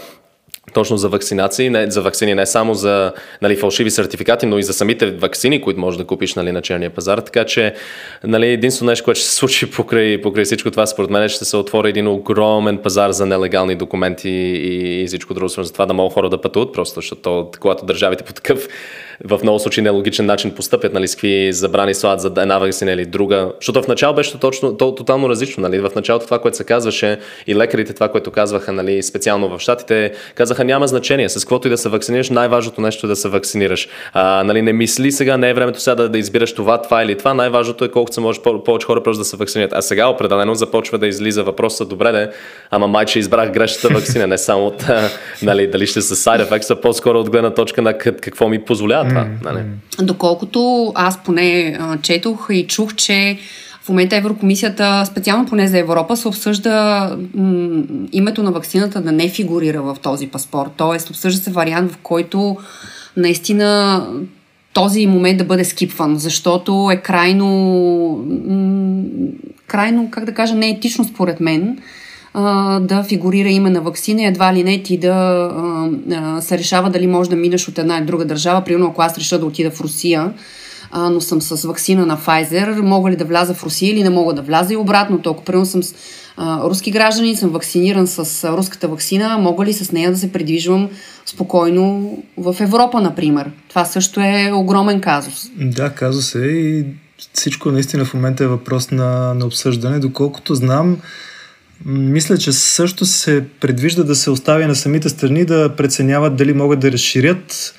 точно 0.74 0.96
за 0.96 1.08
вакцинации, 1.08 1.70
не, 1.70 1.90
за 1.90 2.02
вакцини 2.02 2.34
не 2.34 2.46
само 2.46 2.74
за 2.74 3.12
нали, 3.42 3.56
фалшиви 3.56 3.90
сертификати, 3.90 4.46
но 4.46 4.58
и 4.58 4.62
за 4.62 4.72
самите 4.72 5.10
вакцини, 5.10 5.60
които 5.60 5.80
можеш 5.80 5.98
да 5.98 6.04
купиш 6.04 6.34
нали, 6.34 6.52
на 6.52 6.62
черния 6.62 6.90
пазар. 6.90 7.18
Така 7.18 7.44
че 7.44 7.74
нали, 8.24 8.46
единствено 8.46 8.90
нещо, 8.90 9.04
което 9.04 9.20
ще 9.20 9.28
се 9.28 9.34
случи 9.34 9.70
покрай, 9.70 10.20
покрай 10.20 10.44
всичко 10.44 10.70
това, 10.70 10.86
според 10.86 11.10
мен, 11.10 11.28
ще 11.28 11.44
се 11.44 11.56
отвори 11.56 11.88
един 11.88 12.08
огромен 12.08 12.78
пазар 12.78 13.10
за 13.10 13.26
нелегални 13.26 13.74
документи 13.74 14.28
и, 14.28 15.02
и 15.02 15.06
всичко 15.06 15.34
друго, 15.34 15.48
за 15.48 15.72
това 15.72 15.86
да 15.86 15.94
могат 15.94 16.12
хора 16.12 16.30
да 16.30 16.40
пътуват 16.40 16.72
просто, 16.72 16.94
защото 16.94 17.50
когато 17.60 17.86
държавите 17.86 18.24
по 18.24 18.32
такъв 18.32 18.68
в 19.24 19.40
много 19.42 19.58
случаи 19.58 19.82
нелогичен 19.82 20.26
начин 20.26 20.50
постъпят, 20.50 20.92
нали, 20.92 21.08
с 21.08 21.14
какви 21.14 21.52
забрани 21.52 21.94
слагат 21.94 22.20
за 22.20 22.32
една 22.38 22.58
вакцина 22.58 22.92
или 22.92 23.06
друга. 23.06 23.52
Защото 23.60 23.82
в 23.82 23.88
начало 23.88 24.14
беше 24.14 24.38
точно, 24.38 24.76
то, 24.76 24.94
тотално 24.94 25.28
различно. 25.28 25.62
Нали. 25.62 25.80
В 25.80 25.90
началото 25.96 26.24
това, 26.24 26.38
което 26.38 26.56
се 26.56 26.64
казваше 26.64 27.18
и 27.46 27.54
лекарите 27.54 27.92
това, 27.92 28.08
което 28.08 28.30
казваха, 28.30 28.72
нали, 28.72 29.02
специално 29.02 29.48
в 29.48 29.60
Штатите, 29.60 30.12
казаха 30.34 30.64
няма 30.64 30.86
значение. 30.86 31.28
С 31.28 31.44
каквото 31.44 31.68
и 31.68 31.70
да 31.70 31.76
се 31.76 31.88
вакцинираш, 31.88 32.30
най-важното 32.30 32.80
нещо 32.80 33.06
е 33.06 33.08
да 33.08 33.16
се 33.16 33.28
вакцинираш. 33.28 33.88
А, 34.12 34.44
нали, 34.44 34.62
не 34.62 34.72
мисли 34.72 35.12
сега, 35.12 35.36
не 35.36 35.50
е 35.50 35.54
времето 35.54 35.80
сега 35.80 35.94
да, 35.94 36.08
да 36.08 36.18
избираш 36.18 36.54
това, 36.54 36.82
това 36.82 37.02
или 37.02 37.18
това. 37.18 37.34
Най-важното 37.34 37.84
е 37.84 37.88
колкото 37.88 38.14
се 38.14 38.20
може 38.20 38.40
повече 38.64 38.86
хора 38.86 39.02
просто 39.02 39.18
да 39.18 39.24
се 39.24 39.36
вакцинират. 39.36 39.72
А 39.72 39.82
сега 39.82 40.08
определено 40.08 40.54
започва 40.54 40.98
да 40.98 41.06
излиза 41.06 41.42
въпроса, 41.42 41.84
добре 41.84 42.12
де, 42.12 42.30
ама 42.70 42.88
майче 42.88 43.18
избрах 43.18 43.50
грешната 43.50 43.94
вакцина, 43.94 44.26
не 44.26 44.38
само 44.38 44.66
от 44.66 44.84
нали, 45.42 45.66
дали 45.66 45.86
ще 45.86 46.00
са 46.00 46.16
side 46.16 46.48
effects, 46.48 46.70
а 46.70 46.80
по-скоро 46.80 47.20
от 47.20 47.30
гледна 47.30 47.50
точка 47.50 47.82
на 47.82 47.98
какво 47.98 48.48
ми 48.48 48.64
позволява 48.64 49.09
това. 49.10 49.24
Mm-hmm. 49.24 49.44
Нали? 49.44 49.64
Доколкото 50.02 50.92
аз 50.94 51.18
поне 51.24 51.76
а, 51.80 51.96
четох 51.96 52.48
и 52.50 52.66
чух, 52.66 52.94
че 52.94 53.38
в 53.82 53.88
момента 53.88 54.16
Еврокомисията, 54.16 55.06
специално 55.06 55.46
поне 55.46 55.68
за 55.68 55.78
Европа, 55.78 56.16
се 56.16 56.28
обсъжда 56.28 57.08
м- 57.34 57.82
името 58.12 58.42
на 58.42 58.52
вакцината 58.52 59.00
да 59.00 59.12
не 59.12 59.28
фигурира 59.28 59.82
в 59.82 59.96
този 60.02 60.26
паспорт. 60.26 60.70
Тоест, 60.76 61.10
обсъжда 61.10 61.40
се 61.40 61.50
вариант, 61.50 61.92
в 61.92 61.96
който 62.02 62.56
наистина 63.16 64.06
този 64.72 65.06
момент 65.06 65.38
да 65.38 65.44
бъде 65.44 65.64
скипван, 65.64 66.18
защото 66.18 66.90
е 66.92 66.96
крайно, 66.96 67.48
м- 68.46 69.02
крайно, 69.66 70.10
как 70.10 70.24
да 70.24 70.34
кажа, 70.34 70.54
неетично 70.54 71.04
според 71.04 71.40
мен 71.40 71.78
а, 72.34 72.80
да 72.80 73.02
фигурира 73.02 73.48
име 73.48 73.70
на 73.70 73.80
вакцина 73.80 74.22
и 74.22 74.26
едва 74.26 74.54
ли 74.54 74.64
не 74.64 74.82
ти 74.82 74.98
да 74.98 75.08
а, 75.10 75.90
а, 76.14 76.40
се 76.40 76.58
решава 76.58 76.90
дали 76.90 77.06
може 77.06 77.30
да 77.30 77.36
минеш 77.36 77.68
от 77.68 77.78
една 77.78 77.98
или 77.98 78.04
друга 78.04 78.24
държава. 78.24 78.64
Примерно, 78.64 78.86
ако 78.86 79.02
аз 79.02 79.18
реша 79.18 79.38
да 79.38 79.46
отида 79.46 79.70
в 79.70 79.80
Русия, 79.80 80.32
а, 80.90 81.10
но 81.10 81.20
съм 81.20 81.42
с 81.42 81.68
вакцина 81.68 82.06
на 82.06 82.18
Pfizer, 82.18 82.80
мога 82.80 83.10
ли 83.10 83.16
да 83.16 83.24
вляза 83.24 83.54
в 83.54 83.64
Русия 83.64 83.92
или 83.92 84.02
не 84.02 84.10
мога 84.10 84.34
да 84.34 84.42
вляза 84.42 84.72
и 84.74 84.76
обратно. 84.76 85.20
Ако 85.26 85.44
примерно 85.44 85.66
съм 85.66 85.82
с 85.82 85.94
а, 86.36 86.64
руски 86.64 86.90
гражданин, 86.90 87.36
съм 87.36 87.50
вакциниран 87.50 88.06
с 88.06 88.44
а, 88.44 88.56
руската 88.56 88.88
вакцина, 88.88 89.38
мога 89.38 89.64
ли 89.64 89.72
с 89.72 89.92
нея 89.92 90.10
да 90.10 90.16
се 90.16 90.32
придвижвам 90.32 90.88
спокойно 91.26 92.16
в 92.36 92.56
Европа, 92.60 93.00
например? 93.00 93.50
Това 93.68 93.84
също 93.84 94.20
е 94.20 94.52
огромен 94.54 95.00
казус. 95.00 95.50
Да, 95.56 95.90
казус 95.90 96.34
е 96.34 96.46
и 96.46 96.84
всичко 97.32 97.70
наистина 97.70 98.04
в 98.04 98.14
момента 98.14 98.44
е 98.44 98.46
въпрос 98.46 98.90
на, 98.90 99.34
на 99.34 99.46
обсъждане. 99.46 99.98
Доколкото 99.98 100.54
знам, 100.54 100.96
мисля, 101.84 102.38
че 102.38 102.52
също 102.52 103.06
се 103.06 103.44
предвижда 103.60 104.02
да 104.02 104.14
се 104.14 104.30
остави 104.30 104.66
на 104.66 104.74
самите 104.74 105.08
страни 105.08 105.44
да 105.44 105.76
преценяват 105.76 106.36
дали 106.36 106.52
могат 106.52 106.80
да 106.80 106.92
разширят 106.92 107.74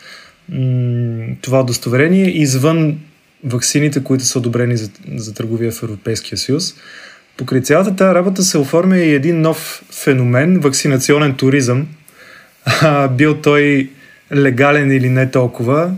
това 1.42 1.62
удостоверение 1.62 2.42
извън 2.42 3.00
ваксините, 3.44 4.04
които 4.04 4.26
са 4.26 4.40
одобрени 4.40 4.78
за, 4.78 4.90
за 5.16 5.34
търговия 5.34 5.72
в 5.72 5.84
Европейския 5.84 6.38
съюз. 6.38 6.76
Покрай 7.38 7.62
цялата 7.62 7.96
тази 7.96 8.16
работа 8.16 8.44
се 8.44 8.58
оформя 8.58 8.98
и 8.98 9.14
един 9.14 9.42
нов 9.42 9.84
феномен 9.92 10.60
вакцинационен 10.60 11.36
туризъм. 11.36 11.88
А, 12.66 13.08
бил 13.08 13.42
той 13.42 13.90
легален 14.36 14.92
или 14.92 15.10
не 15.10 15.32
толкова. 15.32 15.92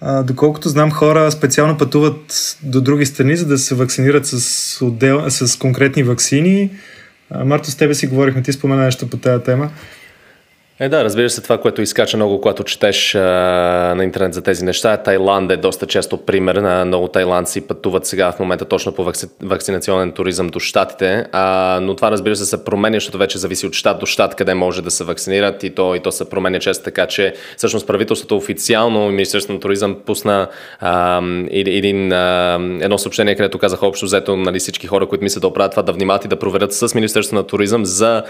А, 0.00 0.22
доколкото 0.22 0.68
знам, 0.68 0.90
хора 0.90 1.30
специално 1.30 1.78
пътуват 1.78 2.56
до 2.62 2.80
други 2.80 3.06
страни, 3.06 3.36
за 3.36 3.46
да 3.46 3.58
се 3.58 3.74
вакцинират 3.74 4.26
с, 4.26 4.84
отдел, 4.84 5.30
с 5.30 5.58
конкретни 5.58 6.02
вакцини 6.02 6.70
Марто, 7.44 7.70
с 7.70 7.76
тебе 7.76 7.94
си 7.94 8.06
говорихме, 8.06 8.42
ти 8.42 8.52
спомена 8.52 8.82
нещо 8.82 9.10
по 9.10 9.16
тази 9.16 9.44
тема. 9.44 9.70
Е, 10.82 10.88
да, 10.88 11.04
разбира 11.04 11.30
се, 11.30 11.42
това, 11.42 11.58
което 11.58 11.82
изкача 11.82 12.16
много, 12.16 12.40
когато 12.40 12.64
четеш 12.64 13.14
а, 13.14 13.20
на 13.96 14.04
интернет 14.04 14.34
за 14.34 14.42
тези 14.42 14.64
неща. 14.64 14.96
Тайланд 14.96 15.50
е 15.50 15.56
доста 15.56 15.86
често 15.86 16.16
пример. 16.16 16.54
На 16.54 16.84
много 16.84 17.08
тайландци 17.08 17.60
пътуват 17.60 18.06
сега 18.06 18.32
в 18.32 18.38
момента 18.38 18.64
точно 18.64 18.92
по 18.92 19.04
вакци... 19.04 19.26
вакцинационен 19.42 20.12
туризъм 20.12 20.46
до 20.46 20.60
щатите, 20.60 21.26
а, 21.32 21.78
но 21.82 21.96
това 21.96 22.10
разбира 22.10 22.36
се 22.36 22.44
се 22.44 22.64
променя, 22.64 22.96
защото 22.96 23.18
вече 23.18 23.38
зависи 23.38 23.66
от 23.66 23.74
щат 23.74 23.98
до 23.98 24.06
щат 24.06 24.34
къде 24.34 24.54
може 24.54 24.82
да 24.82 24.90
се 24.90 25.04
вакцинират. 25.04 25.62
И 25.62 25.70
то, 25.70 25.94
и 25.94 26.00
то 26.00 26.12
се 26.12 26.30
променя 26.30 26.58
често 26.58 26.84
така, 26.84 27.06
че 27.06 27.34
всъщност 27.56 27.86
правителството 27.86 28.36
официално, 28.36 29.08
Министерството 29.08 29.54
на 29.54 29.60
туризъм 29.60 29.96
пусна 30.06 30.48
а, 30.80 31.22
един, 31.50 32.12
а, 32.12 32.54
едно 32.80 32.98
съобщение, 32.98 33.34
където 33.34 33.58
казаха 33.58 33.86
общо 33.86 34.04
взето 34.04 34.36
нали, 34.36 34.58
всички 34.58 34.86
хора, 34.86 35.06
които 35.06 35.24
мислят 35.24 35.40
да 35.40 35.48
оправят 35.48 35.70
това, 35.70 35.82
да 35.82 35.92
внимават 35.92 36.24
и 36.24 36.28
да 36.28 36.36
проверят 36.36 36.72
с 36.72 36.94
Министерството 36.94 37.34
на 37.34 37.46
туризъм 37.46 37.84
за 37.84 38.22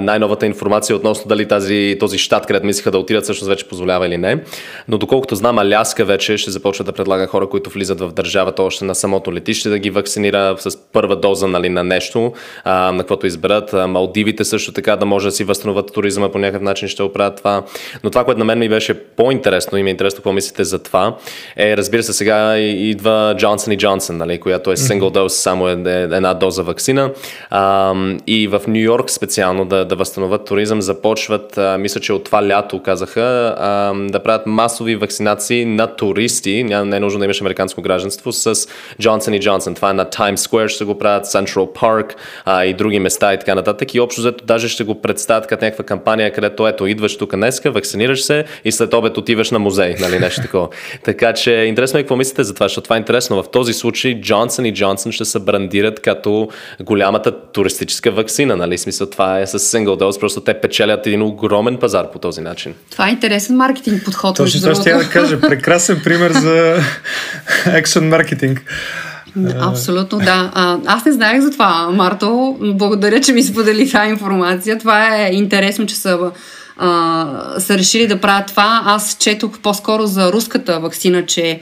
най-новата 0.00 0.46
информация 0.46 0.96
относно 0.96 1.28
дали 1.28 1.48
тази 1.48 1.87
този 1.98 2.18
щат, 2.18 2.46
където 2.46 2.66
мислиха 2.66 2.90
да 2.90 2.98
отидат, 2.98 3.24
всъщност 3.24 3.48
вече 3.48 3.68
позволява 3.68 4.06
или 4.06 4.16
не. 4.16 4.42
Но 4.88 4.98
доколкото 4.98 5.34
знам, 5.34 5.58
Аляска 5.58 6.04
вече 6.04 6.36
ще 6.36 6.50
започва 6.50 6.84
да 6.84 6.92
предлага 6.92 7.26
хора, 7.26 7.48
които 7.48 7.70
влизат 7.70 8.00
в 8.00 8.12
държавата 8.12 8.62
още 8.62 8.84
на 8.84 8.94
самото 8.94 9.32
летище, 9.32 9.68
да 9.68 9.78
ги 9.78 9.90
вакцинира 9.90 10.54
с 10.58 10.76
първа 10.92 11.16
доза 11.16 11.46
нали, 11.46 11.68
на 11.68 11.84
нещо, 11.84 12.32
а, 12.64 12.92
на 12.92 12.98
каквото 12.98 13.26
изберат. 13.26 13.72
Малдивите 13.88 14.44
също 14.44 14.72
така 14.72 14.96
да 14.96 15.06
може 15.06 15.28
да 15.28 15.32
си 15.32 15.44
възстановят 15.44 15.92
туризма 15.92 16.28
по 16.28 16.38
някакъв 16.38 16.62
начин 16.62 16.88
ще 16.88 17.02
оправят 17.02 17.36
това. 17.36 17.62
Но 18.04 18.10
това, 18.10 18.24
което 18.24 18.38
на 18.38 18.44
мен 18.44 18.58
ми 18.58 18.68
беше 18.68 18.94
по-интересно 18.94 19.78
и 19.78 19.82
ми 19.82 19.90
е 19.90 19.92
интересно 19.92 20.16
какво 20.16 20.32
мислите 20.32 20.64
за 20.64 20.78
това, 20.78 21.16
е 21.56 21.76
разбира 21.76 22.02
се 22.02 22.12
сега 22.12 22.58
идва 22.58 23.34
Johnson 23.38 23.74
и 23.74 23.78
Johnson, 23.78 24.12
нали, 24.12 24.40
която 24.40 24.72
е 24.72 24.76
single 24.76 25.18
dose, 25.18 25.28
само 25.28 25.68
е, 25.68 25.72
е 25.72 26.02
една 26.02 26.34
доза 26.34 26.62
вакцина. 26.62 27.10
А, 27.50 27.94
и 28.26 28.48
в 28.48 28.60
Нью 28.68 28.82
Йорк 28.82 29.10
специално 29.10 29.64
да, 29.64 29.84
да 29.84 29.96
възстановят 29.96 30.44
туризъм 30.44 30.82
започват, 30.82 31.58
а, 31.78 31.80
мисля, 31.80 32.00
че 32.00 32.12
от 32.12 32.24
това 32.24 32.48
лято 32.48 32.82
казаха 32.82 33.54
а, 33.58 33.94
да 33.94 34.22
правят 34.22 34.46
масови 34.46 34.96
вакцинации 34.96 35.64
на 35.64 35.86
туристи, 35.86 36.64
не 36.64 36.96
е 36.96 37.00
нужно 37.00 37.18
да 37.18 37.24
имаш 37.24 37.40
американско 37.40 37.82
гражданство, 37.82 38.32
с 38.32 38.54
Johnson 39.02 39.40
Johnson. 39.40 39.76
Това 39.76 39.90
е 39.90 39.92
на 39.92 40.06
Times 40.06 40.36
Square, 40.36 40.68
ще 40.68 40.84
го 40.84 40.98
правят 40.98 41.24
Central 41.26 41.74
Park 41.74 42.14
а, 42.44 42.64
и 42.64 42.74
други 42.74 42.98
места 42.98 43.34
и 43.34 43.38
така 43.38 43.54
нататък. 43.54 43.94
И 43.94 44.00
общо 44.00 44.20
взето 44.20 44.44
даже 44.44 44.68
ще 44.68 44.84
го 44.84 45.02
представят 45.02 45.46
като 45.46 45.64
някаква 45.64 45.84
кампания, 45.84 46.32
където 46.32 46.66
ето 46.66 46.86
идваш 46.86 47.18
тук 47.18 47.36
днеска, 47.36 47.70
вакцинираш 47.70 48.22
се 48.22 48.44
и 48.64 48.72
след 48.72 48.94
обед 48.94 49.18
отиваш 49.18 49.50
на 49.50 49.58
музей, 49.58 49.94
нали, 50.00 50.18
нещо 50.18 50.42
такова. 50.42 50.68
така 51.04 51.32
че 51.32 51.52
интересно 51.52 51.98
е 51.98 52.02
какво 52.02 52.16
мислите 52.16 52.44
за 52.44 52.54
това, 52.54 52.64
защото 52.64 52.84
това 52.84 52.96
е 52.96 52.98
интересно. 52.98 53.42
В 53.42 53.50
този 53.50 53.72
случай 53.72 54.20
Johnson 54.20 54.72
Johnson 54.72 55.10
ще 55.10 55.24
се 55.24 55.38
брандират 55.38 56.00
като 56.00 56.48
голямата 56.80 57.32
туристическа 57.52 58.10
вакцина, 58.10 58.56
нали? 58.56 58.78
Смисъл 58.78 59.10
това 59.10 59.40
е 59.40 59.46
с 59.46 59.58
single 59.58 60.02
dose, 60.02 60.20
просто 60.20 60.40
те 60.40 60.54
печелят 60.54 61.06
един 61.06 61.22
огромен 61.22 61.67
пазар 61.76 62.10
по 62.10 62.18
този 62.18 62.40
начин. 62.40 62.74
Това 62.90 63.08
е 63.08 63.10
интересен 63.10 63.56
маркетинг 63.56 64.04
подход. 64.04 64.36
Точно 64.36 64.60
това 64.60 64.74
ще 64.74 64.90
я 64.90 64.98
да 64.98 65.10
кажа. 65.10 65.40
Прекрасен 65.48 66.00
пример 66.04 66.32
за 66.32 66.80
екшен 67.66 68.08
маркетинг. 68.08 68.62
Абсолютно, 69.60 70.18
да. 70.18 70.50
А, 70.54 70.78
аз 70.86 71.04
не 71.04 71.12
знаех 71.12 71.40
за 71.40 71.50
това, 71.50 71.90
Марто. 71.92 72.56
Благодаря, 72.60 73.20
че 73.20 73.32
ми 73.32 73.42
сподели 73.42 73.90
тази 73.90 74.10
информация. 74.10 74.78
Това 74.78 75.16
е 75.16 75.30
интересно, 75.32 75.86
че 75.86 75.96
са, 75.96 76.18
а, 76.76 77.26
са 77.58 77.78
решили 77.78 78.06
да 78.06 78.20
правят 78.20 78.46
това. 78.46 78.82
Аз 78.84 79.16
четох 79.20 79.58
по-скоро 79.58 80.06
за 80.06 80.32
руската 80.32 80.80
вакцина, 80.80 81.26
че 81.26 81.60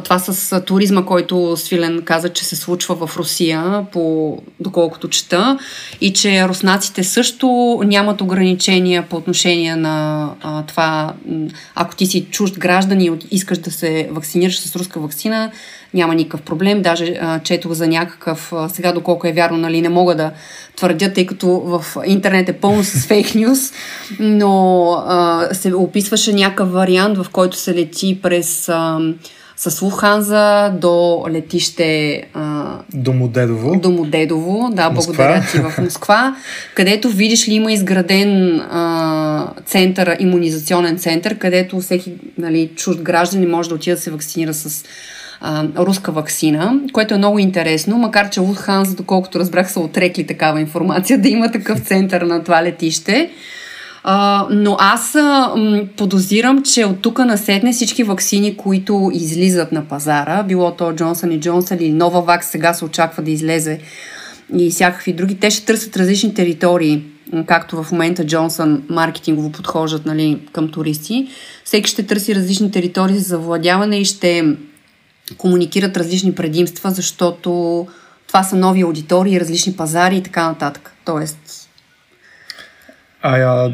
това 0.00 0.18
с 0.18 0.60
туризма, 0.60 1.04
който 1.04 1.56
Свилен 1.56 2.02
каза, 2.04 2.28
че 2.28 2.44
се 2.44 2.56
случва 2.56 3.06
в 3.06 3.16
Русия, 3.16 3.86
по, 3.92 4.38
доколкото 4.60 5.08
чета, 5.08 5.58
и 6.00 6.12
че 6.12 6.48
руснаците 6.48 7.04
също 7.04 7.80
нямат 7.84 8.20
ограничения 8.20 9.06
по 9.10 9.16
отношение 9.16 9.76
на 9.76 10.28
а, 10.42 10.62
това, 10.62 11.12
ако 11.74 11.96
ти 11.96 12.06
си 12.06 12.26
чужд 12.30 12.58
граждан 12.58 13.00
и 13.00 13.10
искаш 13.30 13.58
да 13.58 13.70
се 13.70 14.08
вакцинираш 14.10 14.60
с 14.60 14.76
руска 14.76 15.00
вакцина, 15.00 15.50
няма 15.94 16.14
никакъв 16.14 16.42
проблем. 16.42 16.82
Даже 16.82 17.18
а, 17.20 17.38
четох 17.38 17.72
за 17.72 17.86
някакъв, 17.86 18.52
а, 18.52 18.68
сега 18.68 18.92
доколко 18.92 19.26
е 19.26 19.32
вярно, 19.32 19.58
нали, 19.58 19.80
не 19.80 19.88
мога 19.88 20.14
да 20.14 20.30
твърдя, 20.76 21.12
тъй 21.12 21.26
като 21.26 21.48
в 21.48 21.84
интернет 22.06 22.48
е 22.48 22.52
пълно 22.52 22.84
с 22.84 23.06
фейк 23.06 23.34
нюз, 23.34 23.72
но 24.20 24.92
а, 25.06 25.48
се 25.52 25.74
описваше 25.74 26.32
някакъв 26.32 26.72
вариант, 26.72 27.18
в 27.18 27.26
който 27.32 27.56
се 27.56 27.74
лети 27.74 28.18
през 28.22 28.68
а, 28.68 28.98
с 29.68 29.82
Луханза 29.82 30.70
до 30.80 31.26
летище 31.30 32.22
а, 32.34 32.64
до 32.94 33.12
Модедово. 33.12 33.76
До 33.76 33.90
Модедово, 33.90 34.70
да, 34.72 34.90
Москва. 34.90 35.14
благодаря 35.14 35.46
ти 35.52 35.58
в 35.58 35.78
Москва, 35.82 36.36
където 36.74 37.08
видиш 37.08 37.48
ли 37.48 37.54
има 37.54 37.72
изграден 37.72 38.60
а, 38.60 39.52
център, 39.66 40.16
иммунизационен 40.20 40.98
център, 40.98 41.38
където 41.38 41.80
всеки 41.80 42.12
нали, 42.38 42.70
чужд 42.76 43.02
граждан 43.02 43.50
може 43.50 43.68
да 43.68 43.74
отида 43.74 43.96
да 43.96 44.02
се 44.02 44.10
вакцинира 44.10 44.54
с 44.54 44.84
а, 45.40 45.64
руска 45.76 46.12
вакцина, 46.12 46.80
което 46.92 47.14
е 47.14 47.18
много 47.18 47.38
интересно, 47.38 47.98
макар 47.98 48.30
че 48.30 48.40
Лутханза, 48.40 48.96
доколкото 48.96 49.38
разбрах, 49.38 49.72
са 49.72 49.80
отрекли 49.80 50.26
такава 50.26 50.60
информация, 50.60 51.18
да 51.18 51.28
има 51.28 51.52
такъв 51.52 51.80
център 51.80 52.22
на 52.22 52.44
това 52.44 52.62
летище. 52.62 53.30
Но 54.50 54.76
аз 54.78 55.16
подозирам, 55.96 56.62
че 56.62 56.84
от 56.84 57.02
тук 57.02 57.18
насетне 57.18 57.72
всички 57.72 58.04
вакцини, 58.04 58.56
които 58.56 59.10
излизат 59.14 59.72
на 59.72 59.84
пазара, 59.84 60.42
било 60.42 60.70
то 60.70 60.92
Джонсън 60.92 61.32
и 61.32 61.40
Джонсън 61.40 61.78
или 61.80 61.92
Нова 61.92 62.20
Вакс, 62.20 62.46
сега 62.46 62.74
се 62.74 62.84
очаква 62.84 63.22
да 63.22 63.30
излезе 63.30 63.80
и 64.58 64.70
всякакви 64.70 65.12
други, 65.12 65.38
те 65.40 65.50
ще 65.50 65.64
търсят 65.66 65.96
различни 65.96 66.34
територии, 66.34 67.02
както 67.46 67.82
в 67.82 67.92
момента 67.92 68.26
Джонсън 68.26 68.82
маркетингово 68.88 69.52
подхождат 69.52 70.06
нали, 70.06 70.38
към 70.52 70.70
туристи. 70.70 71.28
Всеки 71.64 71.90
ще 71.90 72.06
търси 72.06 72.34
различни 72.34 72.70
територии 72.70 73.18
за 73.18 73.24
завладяване 73.24 73.96
и 73.96 74.04
ще 74.04 74.56
комуникират 75.38 75.96
различни 75.96 76.34
предимства, 76.34 76.90
защото 76.90 77.86
това 78.26 78.42
са 78.42 78.56
нови 78.56 78.80
аудитории, 78.80 79.40
различни 79.40 79.72
пазари 79.72 80.16
и 80.16 80.22
така 80.22 80.48
нататък. 80.48 80.92
Тоест... 81.04 81.68
А 83.22 83.70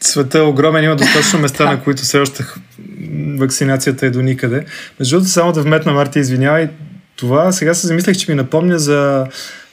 света 0.00 0.38
е 0.38 0.42
огромен, 0.42 0.84
има 0.84 0.96
достатъчно 0.96 1.38
места, 1.38 1.64
на 1.64 1.82
които 1.82 2.02
все 2.02 2.18
още 2.18 2.44
вакцинацията 3.38 4.06
е 4.06 4.10
до 4.10 4.22
никъде. 4.22 4.64
Между 5.00 5.16
другото, 5.16 5.30
само 5.30 5.52
да 5.52 5.62
вметна, 5.62 5.92
Марти, 5.92 6.18
извинявай, 6.18 6.68
това 7.16 7.52
сега 7.52 7.74
се 7.74 7.86
замислях, 7.86 8.16
че 8.16 8.30
ми 8.30 8.36
напомня 8.36 8.78
за 8.78 9.26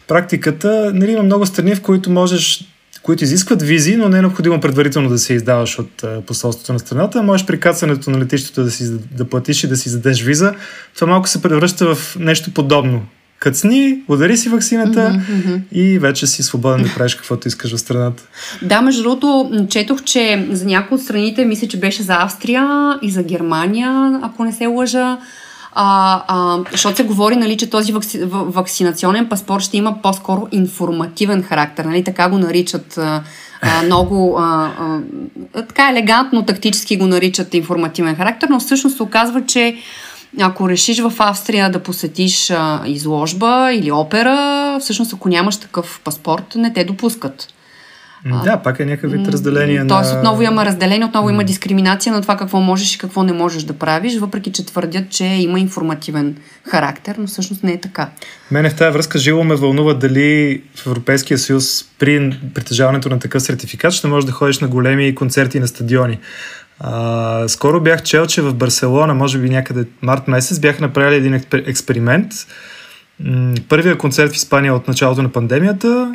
практиката. 0.08 0.92
Нали, 0.94 1.12
има 1.12 1.24
много 1.24 1.46
страни, 1.46 1.76
в 1.76 1.82
които 1.82 2.10
можеш 2.10 2.66
които 3.04 3.24
изискват 3.24 3.62
визи, 3.62 3.96
но 3.96 4.10
не 4.10 4.18
е 4.18 4.22
необходимо 4.22 4.62
предварително 4.62 5.10
да 5.10 5.18
се 5.18 5.34
издаваш 5.34 5.80
от 5.80 6.04
посолството 6.28 6.74
на 6.74 6.80
страната. 6.80 7.24
Можеш 7.24 7.46
при 7.46 7.60
кацането 7.60 8.12
на 8.12 8.20
летището 8.20 8.64
да, 8.64 8.72
си, 8.72 8.92
да 9.12 9.26
платиш 9.26 9.64
и 9.64 9.68
да 9.68 9.78
си 9.78 9.90
задеш 9.90 10.22
виза. 10.22 10.54
Това 10.96 11.08
малко 11.08 11.28
се 11.28 11.42
превръща 11.42 11.96
в 11.96 12.16
нещо 12.20 12.54
подобно. 12.54 13.06
Кацни, 13.44 14.00
удари 14.08 14.38
си 14.38 14.50
вакцината 14.50 15.00
mm-hmm. 15.00 15.62
и 15.72 16.00
вече 16.00 16.28
си 16.28 16.44
свободен 16.44 16.84
да 16.84 16.94
правиш 16.94 17.16
каквото 17.16 17.48
искаш 17.48 17.76
в 17.76 17.80
страната. 17.80 18.24
Да, 18.62 18.82
между 18.82 19.04
другото, 19.04 19.52
четох, 19.70 20.04
че 20.04 20.48
за 20.52 20.66
някои 20.66 20.96
от 20.96 21.04
страните, 21.04 21.46
мисля, 21.46 21.68
че 21.68 21.80
беше 21.80 22.04
за 22.04 22.16
Австрия 22.20 22.98
и 23.02 23.12
за 23.12 23.24
Германия, 23.24 24.20
ако 24.24 24.44
не 24.44 24.54
се 24.54 24.68
лъжа, 24.68 25.18
а, 25.72 26.22
а, 26.28 26.60
защото 26.72 26.96
се 26.96 27.04
говори, 27.04 27.36
нали, 27.36 27.58
че 27.58 27.70
този 27.70 27.92
вакци, 27.92 28.20
вакцинационен 28.26 29.30
паспорт 29.30 29.64
ще 29.64 29.78
има 29.78 30.02
по-скоро 30.02 30.48
информативен 30.52 31.44
характер, 31.44 31.86
нали, 31.86 32.04
така 32.04 32.30
го 32.30 32.38
наричат 32.38 32.98
а, 32.98 33.24
много 33.86 34.38
а, 34.40 34.72
а, 34.80 35.00
така 35.62 35.90
елегантно, 35.90 36.46
тактически 36.46 36.98
го 36.98 37.08
наричат 37.08 37.54
информативен 37.54 38.16
характер, 38.16 38.48
но 38.52 38.60
всъщност 38.60 38.98
се 38.98 39.04
оказва, 39.04 39.46
че 39.46 39.76
ако 40.42 40.70
решиш 40.70 41.00
в 41.00 41.14
Австрия 41.20 41.72
да 41.72 41.80
посетиш 41.80 42.52
а, 42.52 42.82
изложба 42.86 43.72
или 43.74 43.92
опера, 43.92 44.78
всъщност 44.82 45.14
ако 45.14 45.30
нямаш 45.30 45.58
такъв 45.58 46.02
паспорт, 46.04 46.56
не 46.56 46.74
те 46.74 46.84
допускат. 46.84 47.48
Да, 48.44 48.58
пак 48.58 48.80
е 48.80 48.86
някакъв 48.86 49.12
вид 49.12 49.28
разделение. 49.28 49.78
Тоест, 49.78 49.90
на... 49.90 50.02
Тоест 50.02 50.16
отново 50.16 50.42
има 50.42 50.66
разделение, 50.66 51.06
отново 51.06 51.30
има 51.30 51.44
дискриминация 51.44 52.14
на 52.14 52.22
това 52.22 52.38
какво 52.38 52.60
можеш 52.60 52.96
и 52.96 52.98
какво 52.98 53.24
не 53.24 53.34
можеш 53.34 53.64
да 53.64 53.74
правиш, 53.74 54.18
въпреки 54.18 54.52
че 54.52 54.66
твърдят, 54.66 55.10
че 55.10 55.26
има 55.26 55.60
информативен 55.60 56.36
характер, 56.64 57.16
но 57.18 57.28
всъщност 57.28 57.64
не 57.64 57.72
е 57.72 57.82
така. 57.82 58.10
Мене 58.52 58.70
в 58.70 58.76
тази 58.76 58.94
връзка 58.94 59.20
живо 59.20 59.44
ме 59.44 59.56
вълнува 59.56 59.94
дали 59.94 60.62
в 60.76 60.88
Европейския 60.88 61.38
съюз 61.38 61.86
при 62.00 62.40
притежаването 62.54 63.10
на 63.10 63.20
такъв 63.20 63.44
сертификат 63.44 63.94
ще 63.94 64.08
можеш 64.08 64.26
да 64.26 64.32
ходиш 64.32 64.60
на 64.60 64.68
големи 64.68 65.16
концерти 65.16 65.60
на 65.60 65.68
стадиони. 65.68 66.20
Скоро 67.48 67.82
бях 67.82 68.04
чел, 68.04 68.26
че 68.26 68.42
в 68.42 68.54
Барселона, 68.54 69.14
може 69.14 69.40
би 69.40 69.50
някъде 69.50 69.86
март 70.02 70.28
месец, 70.28 70.60
бяха 70.60 70.82
направили 70.82 71.16
един 71.16 71.42
експеримент. 71.54 72.32
Първият 73.70 73.98
концерт 73.98 74.32
в 74.32 74.36
Испания 74.36 74.76
от 74.76 74.88
началото 74.88 75.22
на 75.24 75.30
пандемията 75.30 76.14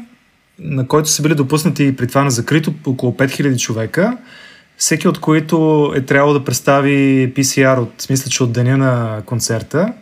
на 0.58 0.86
който 0.86 1.08
са 1.08 1.22
били 1.22 1.34
допуснати 1.34 1.96
при 1.96 2.06
това 2.06 2.24
на 2.24 2.30
закрито 2.30 2.74
около 2.86 3.12
5000 3.12 3.58
човека, 3.58 4.16
всеки 4.76 5.08
от 5.08 5.18
които 5.18 5.92
е 5.96 6.00
трябвало 6.00 6.38
да 6.38 6.44
представи 6.44 7.32
PCR 7.36 7.78
от, 7.78 8.06
мисля, 8.10 8.30
че 8.30 8.42
от 8.42 8.52
деня 8.52 8.76
на 8.76 9.22
концерта. 9.26 9.92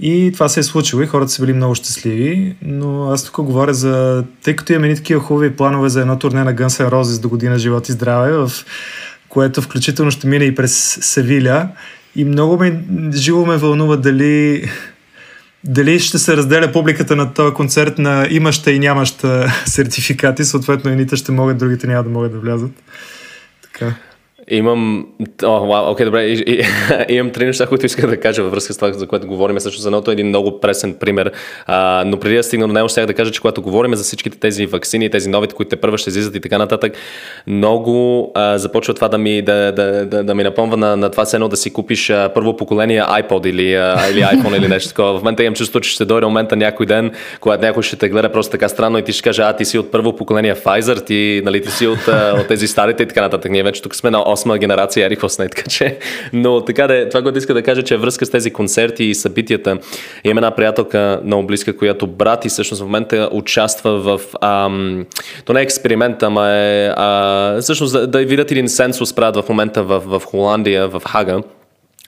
И 0.00 0.30
това 0.34 0.48
се 0.48 0.60
е 0.60 0.62
случило 0.62 1.02
и 1.02 1.06
хората 1.06 1.32
са 1.32 1.42
били 1.42 1.52
много 1.52 1.74
щастливи, 1.74 2.56
но 2.62 3.10
аз 3.10 3.24
тук 3.24 3.34
говоря 3.34 3.74
за... 3.74 4.24
Тъй 4.44 4.56
като 4.56 4.72
имаме 4.72 4.88
ни 4.88 4.96
такива 4.96 5.20
хубави 5.20 5.56
планове 5.56 5.88
за 5.88 6.00
едно 6.00 6.18
турне 6.18 6.44
на 6.44 6.54
Guns 6.54 6.84
N' 6.84 6.90
Roses 6.90 7.22
до 7.22 7.28
година 7.28 7.58
живот 7.58 7.88
и 7.88 7.92
здраве, 7.92 8.32
в 8.32 8.50
което 9.28 9.62
включително 9.62 10.10
ще 10.10 10.26
мине 10.26 10.44
и 10.44 10.54
през 10.54 10.98
Севиля. 11.00 11.68
И 12.16 12.24
много 12.24 12.58
ме, 12.58 12.84
живо 13.14 13.46
ме 13.46 13.56
вълнува 13.56 13.96
дали 13.96 14.68
дали 15.64 16.00
ще 16.00 16.18
се 16.18 16.36
разделя 16.36 16.72
публиката 16.72 17.16
на 17.16 17.34
този 17.34 17.54
концерт 17.54 17.98
на 17.98 18.26
имаща 18.30 18.72
и 18.72 18.78
нямаща 18.78 19.52
сертификати, 19.64 20.44
съответно 20.44 20.90
едните 20.90 21.16
ще 21.16 21.32
могат, 21.32 21.58
другите 21.58 21.86
няма 21.86 22.02
да 22.02 22.10
могат 22.10 22.32
да 22.32 22.38
влязат. 22.38 22.70
Така. 23.62 23.94
Имам... 24.50 25.06
О, 25.44 25.66
вау, 25.66 25.90
окей, 25.90 26.06
добре. 26.06 26.24
И, 26.24 26.44
и, 26.46 26.62
имам 27.16 27.32
три 27.32 27.44
неща, 27.44 27.66
които 27.66 27.86
искам 27.86 28.10
да 28.10 28.20
кажа 28.20 28.42
във 28.42 28.52
връзка 28.52 28.72
с 28.72 28.76
това, 28.76 28.92
за 28.92 29.06
което 29.06 29.26
говорим. 29.26 29.60
Също 29.60 29.80
за 29.80 29.88
едното 29.88 30.10
е 30.10 30.12
един 30.12 30.28
много 30.28 30.60
пресен 30.60 30.94
пример. 30.94 31.32
А, 31.66 32.04
но 32.06 32.18
преди 32.20 32.36
да 32.36 32.42
стигна 32.42 32.66
до 32.66 32.72
него, 32.72 32.88
ще 32.88 33.06
да 33.06 33.14
кажа, 33.14 33.30
че 33.30 33.40
когато 33.40 33.62
говорим 33.62 33.94
за 33.94 34.04
всичките 34.04 34.38
тези 34.38 34.66
вакцини, 34.66 35.10
тези 35.10 35.28
новите, 35.28 35.54
които 35.54 35.68
те 35.68 35.76
първо 35.76 35.98
ще 35.98 36.10
излизат 36.10 36.36
и 36.36 36.40
така 36.40 36.58
нататък, 36.58 36.92
много 37.46 38.30
а, 38.34 38.58
започва 38.58 38.94
това 38.94 39.08
да 39.08 39.18
ми, 39.18 39.42
да, 39.42 39.72
да, 39.72 40.06
да, 40.06 40.24
да 40.24 40.34
ми 40.34 40.42
напомва 40.42 40.76
на, 40.76 40.96
на 40.96 41.10
това 41.10 41.24
сено 41.24 41.48
да 41.48 41.56
си 41.56 41.72
купиш 41.72 42.10
а, 42.10 42.30
първо 42.34 42.56
поколение 42.56 43.02
iPod 43.02 43.46
или, 43.46 43.74
а, 43.74 43.96
или 44.10 44.20
iPhone 44.20 44.56
или 44.56 44.68
нещо 44.68 44.88
такова. 44.88 45.18
В 45.18 45.22
момента 45.22 45.44
имам 45.44 45.54
чувство, 45.54 45.80
че 45.80 45.90
ще 45.90 46.04
дойде 46.04 46.26
момента 46.26 46.56
някой 46.56 46.86
ден, 46.86 47.10
когато 47.40 47.64
някой 47.64 47.82
ще 47.82 47.96
те 47.96 48.08
гледа 48.08 48.32
просто 48.32 48.50
така 48.50 48.68
странно 48.68 48.98
и 48.98 49.02
ти 49.02 49.12
ще 49.12 49.22
каже, 49.22 49.42
а 49.42 49.52
ти 49.52 49.64
си 49.64 49.78
от 49.78 49.90
първо 49.90 50.16
поколение 50.16 50.54
Pfizer, 50.54 51.06
ти, 51.06 51.42
нали, 51.44 51.62
ти 51.62 51.70
си 51.70 51.86
от, 51.86 52.08
от 52.40 52.48
тези 52.48 52.68
старите 52.68 53.02
и 53.02 53.06
така 53.06 53.20
нататък. 53.20 53.52
Ние 53.52 53.62
вече 53.62 53.82
тук 53.82 53.94
сме 53.94 54.10
на 54.10 54.18
осма 54.36 54.58
генерация, 54.58 55.06
ери 55.06 55.16
не, 55.38 55.48
така 55.54 55.62
че. 55.62 55.98
Но 56.32 56.60
така 56.60 56.86
да, 56.86 57.08
това, 57.08 57.22
което 57.22 57.38
иска 57.38 57.54
да 57.54 57.62
кажа, 57.62 57.82
че 57.82 57.94
е 57.94 57.96
връзка 57.96 58.26
с 58.26 58.30
тези 58.30 58.50
концерти 58.50 59.04
и 59.04 59.14
събитията. 59.14 59.78
Имам 60.24 60.38
една 60.38 60.50
приятелка 60.50 61.20
много 61.24 61.46
близка, 61.46 61.76
която 61.76 62.06
брат 62.06 62.44
и 62.44 62.48
всъщност 62.48 62.82
в 62.82 62.84
момента 62.84 63.28
участва 63.32 63.98
в. 63.98 64.20
Ам, 64.40 65.06
то 65.44 65.52
не 65.52 65.60
е 65.60 65.62
експеримент, 65.62 66.22
ама 66.22 66.48
е. 66.50 66.92
А, 66.96 67.60
всъщност 67.60 67.92
да, 67.92 68.06
да 68.06 68.18
видят 68.18 68.50
един 68.50 68.68
сенсус 68.68 69.14
правят 69.14 69.36
в 69.44 69.48
момента 69.48 69.82
в, 69.82 70.02
в 70.06 70.22
Холандия, 70.24 70.88
в 70.88 71.02
Хага 71.06 71.42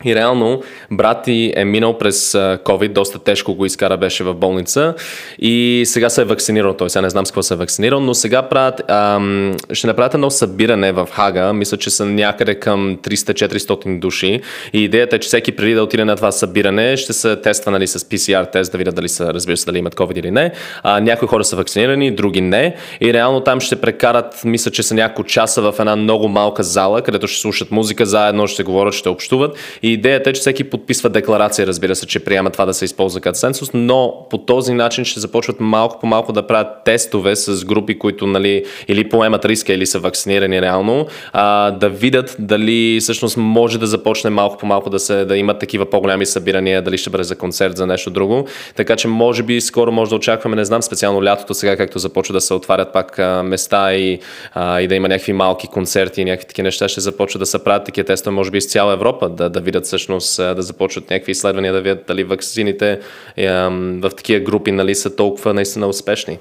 и 0.05 0.15
реално 0.15 0.63
брат 0.91 1.23
ти 1.25 1.53
е 1.57 1.65
минал 1.65 1.99
през 1.99 2.33
COVID, 2.33 2.89
доста 2.89 3.19
тежко 3.19 3.55
го 3.55 3.67
изкара, 3.67 3.97
беше 3.97 4.25
в 4.25 4.35
болница. 4.35 4.95
И 5.39 5.83
сега 5.87 6.11
се 6.11 6.21
е 6.21 6.25
вакцинирал, 6.25 6.75
той. 6.75 6.91
Сега 6.91 7.03
не 7.03 7.11
знам 7.11 7.27
с 7.27 7.31
какво 7.31 7.43
се 7.43 7.55
е 7.55 7.57
вакцинирал, 7.57 8.01
но 8.01 8.15
сега 8.15 8.43
правят, 8.43 8.91
ам, 8.91 9.57
ще 9.73 9.87
направят 9.87 10.15
едно 10.15 10.31
събиране 10.31 10.93
в 10.93 11.09
Хага, 11.13 11.53
мисля, 11.53 11.77
че 11.77 11.91
са 11.91 12.07
някъде 12.07 12.55
към 12.55 12.97
300-400 12.97 13.99
души. 13.99 14.41
И 14.73 14.85
идеята 14.85 15.17
е, 15.17 15.19
че 15.19 15.27
всеки 15.27 15.53
преди 15.53 15.75
да 15.75 15.83
отиде 15.83 16.05
на 16.05 16.17
това 16.17 16.33
събиране 16.33 16.97
ще 16.97 17.13
се 17.13 17.37
тества 17.37 17.71
нали, 17.71 17.87
с 17.87 17.99
PCR 17.99 18.53
тест, 18.53 18.73
да 18.73 18.79
видят 18.79 18.95
дали 18.95 19.09
са, 19.09 19.35
разбира 19.35 19.57
се, 19.57 19.67
дали 19.67 19.79
имат 19.79 19.95
COVID 19.95 20.19
или 20.19 20.31
не. 20.31 20.53
А, 20.83 21.01
някои 21.01 21.29
хора 21.29 21.45
са 21.45 21.57
вакцинирани, 21.57 22.11
други 22.11 22.41
не. 22.41 22.75
И 23.01 23.13
реално 23.13 23.41
там 23.41 23.61
ще 23.61 23.77
прекарат, 23.77 24.45
мисля, 24.45 24.71
че 24.71 24.83
са 24.83 24.95
няколко 24.95 25.25
часа 25.25 25.63
в 25.63 25.75
една 25.79 25.97
много 25.97 26.29
малка 26.29 26.63
зала, 26.63 27.03
където 27.03 27.27
ще 27.27 27.41
слушат 27.41 27.71
музика 27.71 28.07
заедно, 28.07 28.47
ще 28.47 28.63
говорят, 28.63 28.95
ще 28.95 29.09
общуват 29.09 29.59
И 29.89 29.93
идеята 29.93 30.31
е, 30.31 30.33
че 30.33 30.41
всеки 30.41 30.65
подписва 30.65 31.11
декларация, 31.11 31.67
разбира 31.67 31.97
се, 31.97 32.07
че 32.07 32.21
приема 32.21 32.51
това 32.51 32.67
да 32.67 32.75
се 32.75 32.85
използва 32.85 33.21
като 33.21 33.39
сенсус, 33.39 33.71
но 33.75 34.27
по 34.31 34.39
този 34.39 34.75
начин 34.75 35.05
ще 35.05 35.21
започват 35.21 35.61
малко 35.61 36.01
по 36.01 36.07
малко 36.07 36.33
да 36.33 36.47
правят 36.47 36.69
тестове 36.85 37.37
с 37.37 37.65
групи, 37.65 37.99
които 37.99 38.27
нали, 38.27 38.65
или 38.89 39.09
поемат 39.09 39.45
риска, 39.45 39.73
или 39.73 39.87
са 39.87 39.99
вакцинирани 39.99 40.63
реално, 40.63 41.07
а, 41.33 41.71
да 41.71 41.89
видят 41.89 42.37
дали 42.39 43.01
всъщност 43.01 43.37
може 43.37 43.79
да 43.79 43.87
започне 43.87 44.31
малко 44.31 44.59
по 44.59 44.67
малко 44.67 44.91
да, 44.91 44.99
се, 44.99 45.25
да 45.25 45.37
имат 45.37 45.59
такива 45.59 45.91
по-голями 45.91 46.27
събирания, 46.27 46.83
дали 46.83 46.99
ще 46.99 47.11
бъде 47.11 47.25
за 47.25 47.37
концерт, 47.37 47.77
за 47.77 47.87
нещо 47.87 48.11
друго. 48.11 48.47
Така 48.77 48.97
че 48.97 49.09
може 49.09 49.43
би 49.43 49.61
скоро 49.61 49.93
може 49.93 50.09
да 50.09 50.17
очакваме, 50.17 50.57
не 50.57 50.65
знам, 50.65 50.83
специално 50.83 51.25
лятото 51.25 51.55
сега, 51.55 51.77
както 51.77 51.99
започва 51.99 52.33
да 52.33 52.41
се 52.41 52.55
отварят 52.55 52.93
пак 52.93 53.19
а, 53.19 53.43
места 53.43 53.95
и, 53.95 54.19
а, 54.55 54.81
и 54.81 54.89
да 54.89 54.95
има 54.95 55.09
някакви 55.09 55.33
малки 55.33 55.67
концерти 55.67 56.21
и 56.21 56.25
някакви 56.25 56.49
такива 56.49 56.65
неща, 56.65 56.89
ще 56.89 57.01
започва 57.01 57.39
да 57.39 57.47
се 57.47 57.65
правят 57.65 57.85
такива 57.85 58.05
тестове, 58.05 58.35
може 58.35 58.51
би 58.51 58.59
из 58.59 58.67
цяла 58.67 58.93
Европа, 58.93 59.29
да, 59.29 59.51
да 59.51 59.61
видят 59.61 59.78
всъщност, 59.87 60.37
да 60.37 60.63
започват 60.63 61.11
някакви 61.11 61.33
изследвания, 61.33 61.73
да 61.73 61.81
видят 61.81 62.05
дали 62.09 62.25
вакцините 62.25 63.01
в 63.37 64.11
такива 64.17 64.41
групи 64.41 64.73
нали, 64.73 64.95
са 64.95 65.17
толкова 65.17 65.55
наистина 65.55 65.87
успешни. 65.87 66.39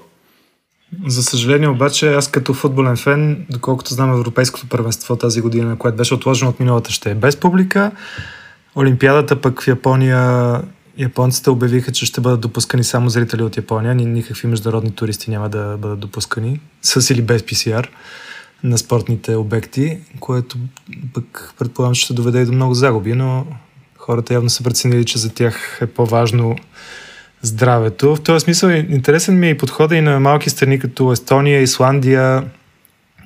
За 1.08 1.23
съжаление 1.23 1.67
обаче, 1.67 2.13
аз 2.13 2.32
като 2.32 2.54
футболен 2.54 2.97
фен, 2.97 3.45
доколкото 3.50 3.93
знам 3.93 4.13
Европейското 4.13 4.69
първенство 4.69 5.15
тази 5.15 5.41
година, 5.41 5.78
което 5.78 5.97
беше 5.97 6.13
отложено 6.13 6.52
от 6.52 6.60
миналата, 6.60 6.91
ще 6.91 7.12
е 7.12 7.15
без 7.15 7.38
публика. 7.38 7.91
Олимпиадата 8.76 9.41
пък 9.41 9.62
в 9.62 9.67
Япония, 9.67 10.62
японците 10.97 11.50
обявиха, 11.50 11.91
че 11.91 12.06
ще 12.06 12.21
бъдат 12.21 12.41
допускани 12.41 12.84
само 12.84 13.10
зрители 13.10 13.43
от 13.43 13.58
Япония, 13.58 13.95
никакви 13.95 14.47
международни 14.47 14.91
туристи 14.91 15.30
няма 15.30 15.50
да 15.50 15.78
бъдат 15.78 16.00
допускани, 16.00 16.60
с 16.82 17.13
или 17.13 17.21
без 17.21 17.43
ПСР 17.43 17.88
на 18.63 18.77
спортните 18.77 19.35
обекти, 19.35 19.97
което 20.19 20.57
пък 21.13 21.53
предполагам, 21.59 21.95
че 21.95 22.01
ще 22.01 22.13
доведе 22.13 22.41
и 22.41 22.45
до 22.45 22.51
много 22.51 22.73
загуби, 22.73 23.13
но 23.13 23.45
хората 23.97 24.33
явно 24.33 24.49
са 24.49 24.63
преценили, 24.63 25.05
че 25.05 25.19
за 25.19 25.33
тях 25.33 25.79
е 25.81 25.87
по-важно 25.87 26.55
здравето. 27.41 28.15
В 28.15 28.21
този 28.21 28.43
смисъл 28.43 28.69
интересен 28.69 29.39
ми 29.39 29.47
е 29.47 29.49
и 29.49 29.57
подхода 29.57 29.95
и 29.95 30.01
на 30.01 30.19
малки 30.19 30.49
страни 30.49 30.79
като 30.79 31.11
Естония, 31.11 31.61
Исландия. 31.61 32.43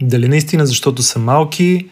Дали 0.01 0.27
наистина, 0.27 0.65
защото 0.65 1.03
са 1.03 1.19
малки, 1.19 1.89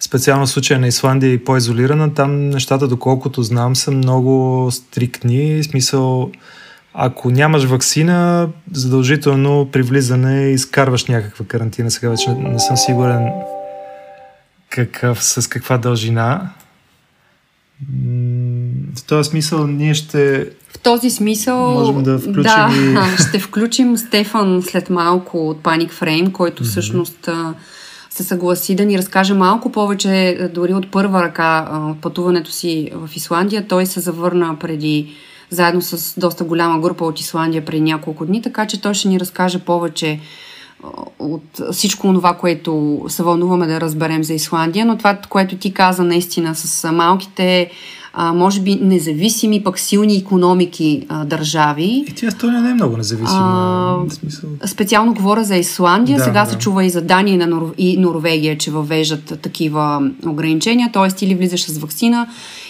специално 0.00 0.46
в 0.46 0.50
случая 0.50 0.80
на 0.80 0.86
Исландия 0.86 1.32
и 1.32 1.44
по-изолирана, 1.44 2.14
там 2.14 2.48
нещата, 2.48 2.88
доколкото 2.88 3.42
знам, 3.42 3.76
са 3.76 3.90
много 3.90 4.68
стриктни. 4.70 5.62
В 5.62 5.64
смисъл, 5.64 6.30
ако 6.98 7.30
нямаш 7.30 7.64
вакцина, 7.64 8.48
задължително 8.72 9.68
при 9.72 9.82
влизане 9.82 10.50
изкарваш 10.50 11.04
някаква 11.04 11.44
карантина. 11.44 11.90
Сега 11.90 12.10
вече 12.10 12.30
не 12.30 12.58
съм 12.58 12.76
сигурен 12.76 13.28
какъв, 14.70 15.24
с 15.24 15.48
каква 15.48 15.78
дължина. 15.78 16.50
В 18.96 19.04
този 19.06 19.30
смисъл 19.30 19.66
ние 19.66 19.94
ще... 19.94 20.48
В 20.68 20.78
този 20.78 21.10
смисъл... 21.10 21.70
Можем 21.70 22.02
да 22.02 22.18
включим 22.18 22.42
да, 22.42 23.14
и... 23.14 23.22
ще 23.28 23.38
включим 23.38 23.96
Стефан 23.96 24.62
след 24.62 24.90
малко 24.90 25.48
от 25.48 25.62
Panic 25.62 25.92
Frame, 25.92 26.32
който 26.32 26.64
mm-hmm. 26.64 26.66
всъщност 26.66 27.28
се 28.10 28.24
съгласи 28.24 28.74
да 28.74 28.84
ни 28.84 28.98
разкаже 28.98 29.34
малко 29.34 29.72
повече, 29.72 30.48
дори 30.54 30.74
от 30.74 30.90
първа 30.90 31.22
ръка 31.22 31.68
пътуването 32.02 32.50
си 32.50 32.90
в 32.94 33.16
Исландия. 33.16 33.68
Той 33.68 33.86
се 33.86 34.00
завърна 34.00 34.56
преди 34.60 35.14
заедно 35.50 35.82
с 35.82 36.20
доста 36.20 36.44
голяма 36.44 36.78
група 36.78 37.04
от 37.04 37.20
Исландия 37.20 37.64
преди 37.64 37.80
няколко 37.80 38.26
дни, 38.26 38.42
така 38.42 38.66
че 38.66 38.80
той 38.80 38.94
ще 38.94 39.08
ни 39.08 39.20
разкаже 39.20 39.58
повече 39.58 40.20
от 41.18 41.60
всичко 41.72 42.12
това, 42.12 42.34
което 42.34 43.00
се 43.08 43.22
вълнуваме 43.22 43.66
да 43.66 43.80
разберем 43.80 44.24
за 44.24 44.34
Исландия, 44.34 44.86
но 44.86 44.98
това, 44.98 45.18
което 45.28 45.56
ти 45.56 45.72
каза 45.72 46.04
наистина 46.04 46.54
с 46.54 46.92
малките, 46.92 47.70
а, 48.18 48.32
може 48.32 48.60
би 48.60 48.74
независими, 48.74 49.64
пък 49.64 49.78
силни 49.78 50.16
економики 50.16 51.06
а, 51.08 51.24
държави. 51.24 52.04
И 52.08 52.12
тя 52.14 52.26
Естония 52.26 52.62
не 52.62 52.70
е 52.70 52.74
много 52.74 52.96
независима. 52.96 54.06
А, 54.08 54.14
смисъл... 54.14 54.50
Специално 54.66 55.14
говоря 55.14 55.44
за 55.44 55.56
Исландия, 55.56 56.18
да, 56.18 56.24
сега 56.24 56.44
да. 56.44 56.50
се 56.50 56.58
чува 56.58 56.84
и 56.84 56.90
за 56.90 57.02
Дания 57.02 57.34
и, 57.34 57.36
на 57.36 57.46
Нор... 57.46 57.74
и 57.78 57.96
Норвегия, 57.96 58.58
че 58.58 58.70
въвеждат 58.70 59.40
такива 59.42 60.10
ограничения, 60.26 60.90
т.е. 60.92 61.24
или 61.24 61.34
влизаш 61.34 61.64
с 61.64 61.78
вакцина, 61.78 62.28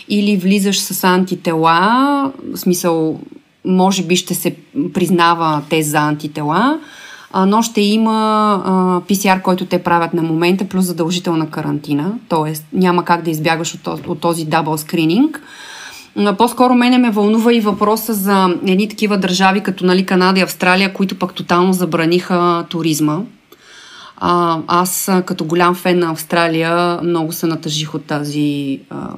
или 0.09 0.37
влизаш 0.37 0.81
с 0.81 1.05
антитела, 1.05 2.33
в 2.53 2.57
смисъл, 2.57 3.21
може 3.65 4.03
би 4.03 4.17
ще 4.17 4.35
се 4.35 4.57
признава 4.95 5.63
тест 5.71 5.91
за 5.91 5.99
антитела, 5.99 6.79
но 7.47 7.63
ще 7.63 7.81
има 7.81 9.03
PCR, 9.09 9.43
който 9.43 9.67
те 9.67 9.83
правят 9.83 10.15
на 10.15 10.23
момента, 10.23 10.69
плюс 10.69 10.85
задължителна 10.85 11.51
карантина, 11.51 12.13
т.е. 12.29 12.53
няма 12.73 13.05
как 13.05 13.23
да 13.23 13.31
избягаш 13.31 13.75
от 13.75 13.83
този, 13.83 14.03
от 14.07 14.21
този 14.21 14.45
дабл 14.45 14.77
скрининг. 14.77 15.43
По-скоро 16.39 16.75
мене 16.75 16.99
ме 16.99 17.11
вълнува 17.11 17.55
и 17.55 17.61
въпроса 17.61 18.15
за 18.15 18.57
едни 18.67 18.89
такива 18.89 19.19
държави, 19.19 19.61
като 19.61 19.87
нали, 19.87 20.07
Канада 20.07 20.41
и 20.41 20.43
Австралия, 20.43 20.93
които 20.93 21.19
пък 21.19 21.35
тотално 21.35 21.73
забраниха 21.73 22.65
туризма. 22.69 23.19
А, 24.17 24.59
аз, 24.67 25.11
като 25.27 25.45
голям 25.45 25.75
фен 25.75 25.99
на 25.99 26.11
Австралия, 26.11 27.01
много 27.03 27.33
се 27.33 27.47
натъжих 27.47 27.95
от 27.95 28.05
тази, 28.05 28.81
а, 28.91 29.09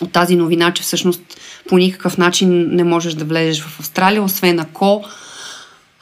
от 0.00 0.12
тази 0.12 0.36
новина, 0.36 0.72
че 0.72 0.82
всъщност 0.82 1.20
по 1.68 1.78
никакъв 1.78 2.18
начин 2.18 2.68
не 2.72 2.84
можеш 2.84 3.14
да 3.14 3.24
влезеш 3.24 3.62
в 3.62 3.80
Австралия, 3.80 4.22
освен 4.22 4.60
ако 4.60 5.04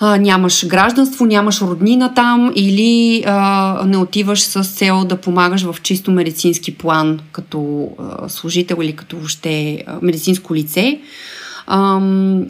а, 0.00 0.16
нямаш 0.16 0.66
гражданство, 0.66 1.26
нямаш 1.26 1.61
роднина 1.61 2.14
там 2.14 2.52
или 2.54 3.24
а, 3.26 3.82
не 3.87 3.96
отиваш 3.96 4.42
с 4.42 4.64
цел 4.64 5.04
да 5.04 5.16
помагаш 5.16 5.62
в 5.62 5.76
чисто 5.82 6.11
медицински 6.11 6.74
план 6.74 7.20
като 7.32 7.88
а, 7.98 8.28
служител 8.28 8.76
или 8.82 8.96
като 8.96 9.16
въобще 9.16 9.84
медицинско 10.02 10.54
лице. 10.54 11.00
А, 11.66 12.00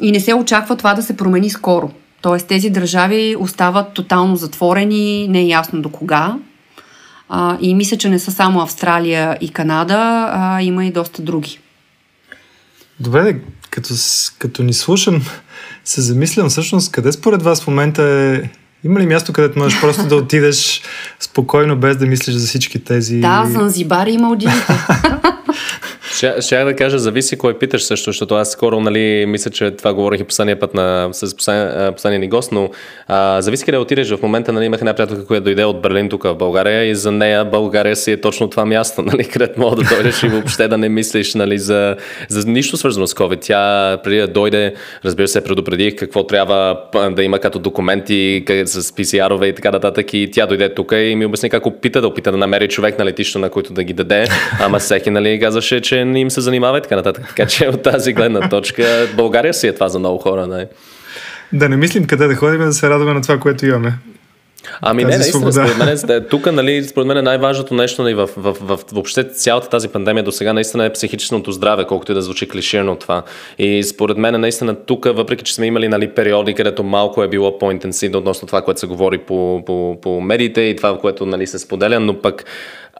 и 0.02 0.12
не 0.12 0.20
се 0.20 0.34
очаква 0.34 0.76
това 0.76 0.94
да 0.94 1.02
се 1.02 1.16
промени 1.16 1.50
скоро. 1.50 1.90
Тоест 2.22 2.46
тези 2.46 2.70
държави 2.70 3.37
остават 3.38 3.92
тотално 3.92 4.37
затворени, 4.37 5.28
не 5.28 5.40
е 5.40 5.46
ясно 5.46 5.82
до 5.82 5.88
кога. 5.88 6.37
А, 7.28 7.58
и 7.60 7.74
мисля, 7.74 7.96
че 7.96 8.08
не 8.08 8.18
са 8.18 8.32
само 8.32 8.60
Австралия 8.60 9.38
и 9.40 9.48
Канада, 9.48 10.28
а 10.32 10.62
има 10.62 10.84
и 10.84 10.92
доста 10.92 11.22
други. 11.22 11.58
Добре, 13.00 13.36
като, 13.70 13.94
като 14.38 14.62
ни 14.62 14.72
слушам, 14.72 15.22
се 15.84 16.00
замислям 16.00 16.48
всъщност 16.48 16.92
къде 16.92 17.12
според 17.12 17.42
вас 17.42 17.62
в 17.62 17.66
момента 17.66 18.02
е 18.02 18.50
има 18.84 19.00
ли 19.00 19.06
място, 19.06 19.32
където 19.32 19.58
можеш 19.58 19.80
просто 19.80 20.08
да 20.08 20.16
отидеш 20.16 20.82
спокойно, 21.20 21.76
без 21.76 21.96
да 21.96 22.06
мислиш 22.06 22.34
за 22.34 22.46
всички 22.46 22.84
тези... 22.84 23.20
Да, 23.20 23.44
Занзибар 23.46 24.06
и 24.06 24.18
Малдивите. 24.18 24.66
Ще 26.18 26.64
да 26.64 26.76
кажа, 26.76 26.98
зависи 26.98 27.38
кой 27.38 27.59
питаш 27.59 27.83
също, 27.85 28.09
защото 28.11 28.35
аз 28.35 28.50
скоро, 28.50 28.81
нали, 28.81 29.26
мисля, 29.26 29.50
че 29.50 29.70
това 29.70 29.94
говорих 29.94 30.20
и 30.20 30.24
последния 30.24 30.59
път 30.59 30.74
на, 30.74 31.09
с 31.12 31.37
последния, 31.37 31.92
последния 31.92 32.20
ни 32.20 32.28
гост, 32.28 32.52
но 32.52 32.70
а, 33.09 33.42
зависи 33.42 33.64
къде 33.64 33.78
отидеш. 33.78 34.11
В 34.11 34.22
момента 34.22 34.52
нали, 34.52 34.64
имах 34.64 34.81
една 34.81 34.94
приятелка, 34.94 35.26
която 35.26 35.44
дойде 35.44 35.64
от 35.64 35.83
Берлин 35.83 36.09
тук 36.09 36.22
в 36.22 36.35
България 36.35 36.85
и 36.85 36.94
за 36.94 37.12
нея 37.12 37.44
България 37.44 37.96
си 37.96 38.12
е 38.12 38.20
точно 38.20 38.50
това 38.50 38.64
място, 38.64 39.02
нали, 39.07 39.24
където 39.24 39.61
мога 39.61 39.76
да 39.76 39.94
дойдеш 39.94 40.22
и 40.22 40.28
въобще 40.28 40.68
да 40.68 40.78
не 40.78 40.88
мислиш 40.88 41.35
нали, 41.35 41.59
за, 41.59 41.96
за 42.28 42.50
нищо 42.50 42.76
свързано 42.76 43.07
с 43.07 43.14
COVID. 43.14 43.38
Тя 43.40 43.96
преди 44.04 44.18
да 44.18 44.28
дойде, 44.28 44.74
разбира 45.04 45.28
се, 45.28 45.44
предупредих 45.44 45.96
какво 45.96 46.26
трябва 46.26 46.81
да 47.11 47.22
има 47.22 47.38
като 47.38 47.59
документи 47.59 48.44
с 48.64 48.83
PCR-ове 48.83 49.44
и 49.44 49.54
така 49.54 49.70
нататък 49.70 50.14
и 50.14 50.31
тя 50.33 50.46
дойде 50.46 50.74
тук 50.74 50.92
и 50.92 51.14
ми 51.16 51.26
обясни 51.26 51.50
как 51.50 51.66
опита 51.66 52.00
да 52.00 52.07
опита 52.07 52.33
да 52.33 52.38
намери 52.38 52.68
човек 52.68 52.98
на 52.98 53.04
летището, 53.04 53.38
на 53.38 53.50
който 53.50 53.72
да 53.72 53.85
ги 53.85 53.92
даде, 53.92 54.24
ама 54.61 54.78
всеки 54.78 55.11
нали, 55.11 55.40
казваше, 55.40 55.81
че 55.81 56.08
не 56.09 56.21
им 56.21 56.31
се 56.31 56.40
занимава 56.40 56.79
и 56.79 56.83
така 56.83 56.97
нататък. 56.97 57.25
Така 57.29 57.47
че 57.47 57.68
от 57.68 57.83
тази 57.83 58.12
гледна 58.12 58.49
точка 58.49 59.09
България 59.16 59.55
си 59.55 59.66
е 59.66 59.75
това 59.75 59.88
за 59.88 59.99
много 59.99 60.18
хора. 60.18 60.47
Не? 60.47 60.66
Да 61.53 61.68
не 61.68 61.77
мислим 61.77 62.07
къде 62.07 62.27
да 62.27 62.35
ходим, 62.35 62.61
да 62.61 62.73
се 62.73 62.90
радваме 62.90 63.14
на 63.14 63.23
това, 63.23 63.38
което 63.38 63.66
имаме. 63.66 63.92
Ами 64.81 65.05
не, 65.05 65.18
наистина, 65.18 65.53
според 65.53 65.79
мен, 65.79 66.25
тук, 66.31 66.53
нали, 66.53 66.85
според 66.85 67.07
мен 67.07 67.25
най-важното 67.25 67.75
нещо 67.75 68.03
нали, 68.03 68.14
в, 68.14 68.29
в, 68.37 68.57
в, 68.61 68.79
въобще 68.92 69.25
цялата 69.25 69.68
тази 69.68 69.88
пандемия 69.88 70.25
до 70.25 70.33
сега 70.33 70.53
наистина 70.53 70.85
е 70.85 70.92
психичното 70.92 71.53
здраве, 71.53 71.85
колкото 71.85 72.12
и 72.12 72.14
да 72.14 72.23
звучи 72.23 72.49
клиширано 72.49 72.97
това. 72.97 73.23
И 73.59 73.83
според 73.83 74.16
мен 74.16 74.40
наистина 74.40 74.75
тук, 74.75 75.05
въпреки 75.05 75.44
че 75.44 75.55
сме 75.55 75.66
имали 75.66 75.88
нали, 75.88 76.09
периоди, 76.09 76.55
където 76.55 76.83
малко 76.83 77.23
е 77.23 77.29
било 77.29 77.59
по-интенсивно 77.59 78.18
относно 78.18 78.47
това, 78.47 78.62
което 78.62 78.81
се 78.81 78.87
говори 78.87 79.18
по, 79.18 79.62
по, 79.66 79.99
по 80.03 80.21
медиите 80.21 80.61
и 80.61 80.77
това, 80.77 80.99
което 80.99 81.27
нали, 81.27 81.47
се 81.47 81.59
споделя, 81.59 82.01
но 82.01 82.21
пък 82.21 82.44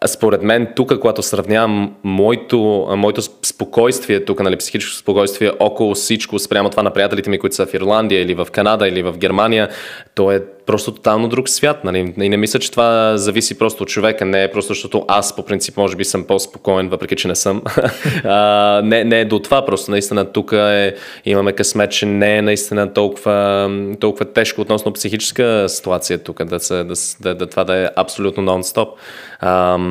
според 0.07 0.43
мен 0.43 0.69
тук, 0.77 0.99
когато 1.01 1.23
сравнявам 1.23 1.95
моето, 2.03 2.89
моето 2.97 3.23
спокойствие 3.23 4.25
тук, 4.25 4.41
нали, 4.41 4.57
психическо 4.57 4.97
спокойствие 4.97 5.53
около 5.59 5.95
всичко, 5.95 6.39
спрямо 6.39 6.71
това 6.71 6.83
на 6.83 6.91
приятелите 6.91 7.31
ми, 7.31 7.39
които 7.39 7.57
са 7.57 7.67
в 7.67 7.75
Ирландия 7.75 8.23
или 8.23 8.35
в 8.35 8.47
Канада 8.53 8.89
или 8.89 9.03
в 9.03 9.19
Германия, 9.19 9.69
то 10.15 10.33
е 10.33 10.43
просто 10.69 10.93
тотално 10.93 11.29
друг 11.29 11.49
свят. 11.49 11.85
Нали? 11.85 12.15
И 12.21 12.29
не 12.29 12.37
мисля, 12.37 12.59
че 12.59 12.71
това 12.71 13.17
зависи 13.17 13.59
просто 13.59 13.83
от 13.83 13.89
човека, 13.89 14.25
не 14.25 14.45
е 14.45 14.51
просто 14.51 14.73
защото 14.73 15.05
аз 15.09 15.37
по 15.37 15.43
принцип 15.43 15.77
може 15.77 15.97
би 15.97 16.05
съм 16.05 16.25
по-спокоен, 16.25 16.89
въпреки 16.89 17.17
че 17.17 17.29
не 17.29 17.35
съм. 17.35 17.63
а, 18.25 18.81
не, 18.85 19.05
не 19.05 19.21
е 19.21 19.25
до 19.25 19.39
това, 19.39 19.67
просто 19.67 19.91
наистина 19.91 20.33
тук 20.33 20.53
е, 20.53 20.95
имаме 21.25 21.53
късмет, 21.53 21.91
че 21.91 22.07
не 22.07 22.37
е 22.37 22.43
наистина 22.43 22.93
толкова, 22.93 23.71
толкова 24.01 24.25
тежко 24.25 24.61
относно 24.61 24.93
психическа 24.93 25.65
ситуация 25.69 26.19
тук, 26.19 26.45
да, 26.45 26.61
се, 26.61 26.85
да, 26.85 26.95
да, 27.21 27.35
да, 27.35 27.47
това 27.47 27.65
да 27.65 27.77
е 27.77 27.89
абсолютно 27.97 28.43
нон-стоп. 28.43 28.89
Ам, 29.41 29.88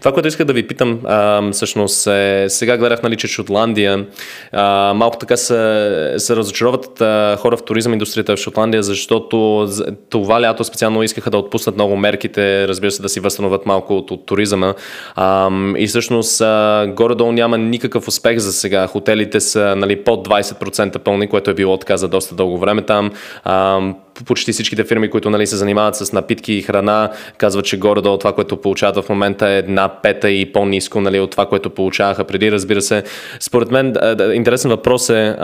Това, 0.00 0.12
което 0.12 0.28
исках 0.28 0.46
да 0.46 0.52
ви 0.52 0.66
питам, 0.66 1.00
а, 1.04 1.50
всъщност 1.52 2.06
е, 2.06 2.46
сега 2.48 2.76
гледах, 2.76 3.02
нали, 3.02 3.16
че 3.16 3.26
Шотландия, 3.26 4.06
а, 4.52 4.92
малко 4.94 5.18
така 5.18 5.36
се, 5.36 6.14
се 6.16 6.36
разочароват 6.36 7.00
а, 7.00 7.36
хора 7.36 7.56
в 7.56 7.64
туризъм 7.64 7.92
индустрията 7.92 8.36
в 8.36 8.38
Шотландия, 8.38 8.82
защото 8.82 9.68
това 10.10 10.40
лято 10.40 10.64
специално 10.64 11.02
искаха 11.02 11.30
да 11.30 11.38
отпуснат 11.38 11.74
много 11.74 11.96
мерките, 11.96 12.68
разбира 12.68 12.90
се, 12.90 13.02
да 13.02 13.08
си 13.08 13.20
възстановят 13.20 13.66
малко 13.66 13.96
от, 13.96 14.10
от 14.10 14.26
туризъма. 14.26 14.74
А, 15.14 15.50
и 15.76 15.86
всъщност 15.86 16.40
а, 16.40 16.86
горе-долу 16.96 17.32
няма 17.32 17.58
никакъв 17.58 18.08
успех 18.08 18.38
за 18.38 18.52
сега. 18.52 18.86
Хотелите 18.86 19.40
са 19.40 19.74
нали, 19.76 20.04
под 20.04 20.28
20% 20.28 20.98
пълни, 20.98 21.28
което 21.28 21.50
е 21.50 21.54
било 21.54 21.76
така 21.76 21.96
за 21.96 22.08
доста 22.08 22.34
дълго 22.34 22.58
време 22.58 22.82
там. 22.82 23.10
А, 23.44 23.80
почти 24.24 24.52
всичките 24.52 24.84
фирми, 24.84 25.10
които 25.10 25.30
нали, 25.30 25.46
се 25.46 25.56
занимават 25.56 25.96
с 25.96 26.12
напитки 26.12 26.52
и 26.52 26.62
храна, 26.62 27.10
казват, 27.38 27.64
че 27.64 27.78
горе-долу 27.78 28.18
това, 28.18 28.32
което 28.32 28.56
получават 28.56 29.04
в 29.04 29.08
момента 29.08 29.48
е 29.48 29.58
една 29.58 29.88
пета 30.02 30.30
и 30.30 30.52
по-низко 30.52 31.00
нали, 31.00 31.20
от 31.20 31.30
това, 31.30 31.46
което 31.46 31.70
получаваха 31.70 32.24
преди. 32.24 32.52
Разбира 32.52 32.82
се, 32.82 33.02
според 33.40 33.70
мен 33.70 33.94
интересен 34.34 34.70
въпрос 34.70 35.10
е 35.10 35.36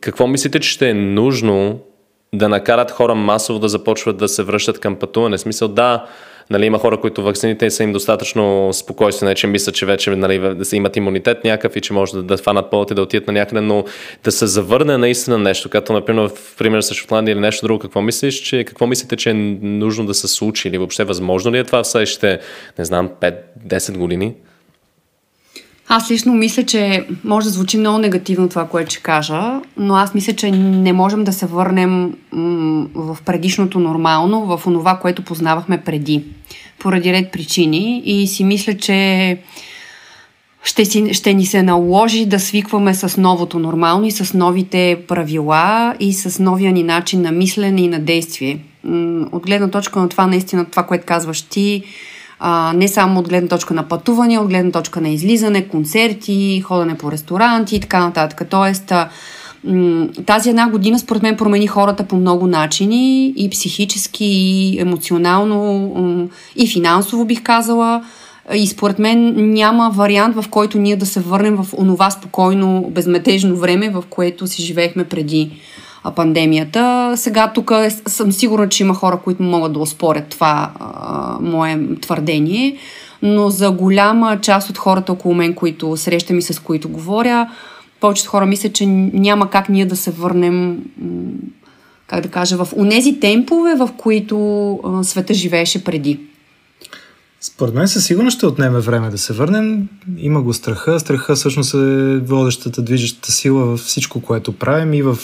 какво 0.00 0.26
мислите, 0.26 0.60
че 0.60 0.70
ще 0.70 0.90
е 0.90 0.94
нужно 0.94 1.80
да 2.34 2.48
накарат 2.48 2.90
хора 2.90 3.14
масово 3.14 3.58
да 3.58 3.68
започват 3.68 4.16
да 4.16 4.28
се 4.28 4.42
връщат 4.42 4.78
към 4.78 4.96
пътуване? 4.96 5.36
В 5.36 5.40
смисъл, 5.40 5.68
да, 5.68 6.04
Нали, 6.50 6.66
има 6.66 6.78
хора, 6.78 7.00
които 7.00 7.22
вакцините 7.22 7.70
са 7.70 7.82
им 7.82 7.92
достатъчно 7.92 8.72
спокойствени, 8.72 9.34
че 9.34 9.46
мислят, 9.46 9.74
че 9.74 9.86
вече 9.86 10.10
нали, 10.10 10.54
да 10.54 10.76
имат 10.76 10.96
имунитет 10.96 11.44
някакъв 11.44 11.76
и 11.76 11.80
че 11.80 11.92
може 11.92 12.12
да, 12.12 12.22
да 12.22 12.36
фанат 12.36 12.70
полът 12.70 12.90
и 12.90 12.94
да 12.94 13.02
отидат 13.02 13.26
на 13.26 13.32
някъде, 13.32 13.60
но 13.60 13.84
да 14.24 14.32
се 14.32 14.46
завърне 14.46 14.98
наистина 14.98 15.38
нещо, 15.38 15.70
като 15.70 15.92
например 15.92 16.28
в 16.28 16.56
пример 16.58 16.80
с 16.80 16.94
Шотландия 16.94 17.32
или 17.32 17.40
нещо 17.40 17.66
друго, 17.66 17.78
какво 17.78 18.02
мислиш, 18.02 18.34
че, 18.34 18.64
какво 18.64 18.86
мислите, 18.86 19.16
че 19.16 19.30
е 19.30 19.34
нужно 19.62 20.06
да 20.06 20.14
се 20.14 20.28
случи 20.28 20.68
или 20.68 20.78
въобще 20.78 21.04
възможно 21.04 21.52
ли 21.52 21.58
е 21.58 21.64
това 21.64 21.82
в 21.82 21.86
следващите, 21.86 22.38
не 22.78 22.84
знам, 22.84 23.10
5-10 23.66 23.98
години? 23.98 24.34
Аз 25.90 26.10
лично 26.10 26.34
мисля, 26.34 26.62
че 26.62 27.06
може 27.24 27.44
да 27.44 27.50
звучи 27.50 27.78
много 27.78 27.98
негативно 27.98 28.48
това, 28.48 28.66
което 28.66 28.90
ще 28.90 29.02
кажа, 29.02 29.60
но 29.76 29.94
аз 29.94 30.14
мисля, 30.14 30.32
че 30.32 30.50
не 30.50 30.92
можем 30.92 31.24
да 31.24 31.32
се 31.32 31.46
върнем 31.46 32.14
в 32.94 33.18
предишното 33.24 33.80
нормално, 33.80 34.56
в 34.56 34.66
онова, 34.66 34.98
което 35.02 35.22
познавахме 35.22 35.80
преди, 35.80 36.24
поради 36.78 37.12
ред 37.12 37.32
причини 37.32 38.02
и 38.04 38.26
си 38.26 38.44
мисля, 38.44 38.76
че 38.76 39.38
ще, 40.62 40.84
си, 40.84 41.14
ще 41.14 41.34
ни 41.34 41.46
се 41.46 41.62
наложи 41.62 42.26
да 42.26 42.40
свикваме 42.40 42.94
с 42.94 43.20
новото 43.20 43.58
нормално 43.58 44.06
и 44.06 44.10
с 44.10 44.34
новите 44.34 44.98
правила 45.08 45.94
и 46.00 46.12
с 46.12 46.42
новия 46.42 46.72
ни 46.72 46.82
начин 46.82 47.22
на 47.22 47.32
мислене 47.32 47.80
и 47.80 47.88
на 47.88 47.98
действие. 47.98 48.58
От 49.32 49.46
гледна 49.46 49.68
точка 49.68 50.00
на 50.00 50.08
това, 50.08 50.26
наистина, 50.26 50.64
това, 50.64 50.82
което 50.82 51.06
казваш 51.06 51.42
ти, 51.42 51.82
а, 52.40 52.72
не 52.76 52.88
само 52.88 53.20
от 53.20 53.28
гледна 53.28 53.48
точка 53.48 53.74
на 53.74 53.88
пътувания, 53.88 54.40
от 54.40 54.48
гледна 54.48 54.70
точка 54.70 55.00
на 55.00 55.08
излизане, 55.08 55.68
концерти, 55.68 56.60
ходене 56.60 56.98
по 56.98 57.12
ресторанти 57.12 57.76
и 57.76 57.80
така 57.80 58.00
нататък. 58.00 58.42
Тоест, 58.50 58.92
а, 58.92 59.08
тази 60.26 60.50
една 60.50 60.70
година 60.70 60.98
според 60.98 61.22
мен 61.22 61.36
промени 61.36 61.66
хората 61.66 62.04
по 62.04 62.16
много 62.16 62.46
начини 62.46 63.34
и 63.36 63.50
психически, 63.50 64.24
и 64.24 64.80
емоционално, 64.80 66.28
и 66.56 66.66
финансово 66.66 67.24
бих 67.24 67.42
казала. 67.42 68.04
И 68.54 68.66
според 68.66 68.98
мен 68.98 69.34
няма 69.52 69.90
вариант, 69.94 70.36
в 70.36 70.48
който 70.50 70.78
ние 70.78 70.96
да 70.96 71.06
се 71.06 71.20
върнем 71.20 71.56
в 71.56 71.66
онова 71.78 72.10
спокойно, 72.10 72.86
безметежно 72.90 73.56
време, 73.56 73.90
в 73.90 74.04
което 74.10 74.46
си 74.46 74.62
живеехме 74.62 75.04
преди 75.04 75.50
пандемията. 76.16 77.12
Сега 77.16 77.52
тук 77.54 77.70
е, 77.70 77.90
съм 77.90 78.32
сигурна, 78.32 78.68
че 78.68 78.82
има 78.82 78.94
хора, 78.94 79.18
които 79.24 79.42
могат 79.42 79.72
да 79.72 79.78
оспорят 79.78 80.28
това 80.28 80.70
а, 80.80 81.38
мое 81.40 81.80
твърдение, 82.00 82.76
но 83.22 83.50
за 83.50 83.70
голяма 83.70 84.40
част 84.40 84.70
от 84.70 84.78
хората 84.78 85.12
около 85.12 85.34
мен, 85.34 85.54
които 85.54 85.96
срещам 85.96 86.38
и 86.38 86.42
с 86.42 86.62
които 86.62 86.88
говоря, 86.88 87.48
повечето 88.00 88.30
хора 88.30 88.46
мислят, 88.46 88.72
че 88.72 88.86
няма 88.86 89.50
как 89.50 89.68
ние 89.68 89.86
да 89.86 89.96
се 89.96 90.10
върнем, 90.10 90.78
как 92.06 92.20
да 92.20 92.28
кажа, 92.28 92.64
в 92.64 92.68
унези 92.76 93.20
темпове, 93.20 93.74
в 93.74 93.88
които 93.96 94.72
а, 94.84 95.04
света 95.04 95.34
живееше 95.34 95.84
преди. 95.84 96.20
Според 97.40 97.74
мен 97.74 97.88
със 97.88 98.04
сигурност 98.04 98.36
ще 98.36 98.46
отнеме 98.46 98.80
време 98.80 99.10
да 99.10 99.18
се 99.18 99.32
върнем. 99.32 99.88
Има 100.18 100.42
го 100.42 100.52
страха. 100.52 101.00
Страха 101.00 101.34
всъщност 101.34 101.74
е 101.74 102.18
водещата, 102.18 102.82
движещата 102.82 103.32
сила 103.32 103.64
във 103.64 103.80
всичко, 103.80 104.20
което 104.20 104.52
правим 104.52 104.94
и 104.94 105.02
в 105.02 105.18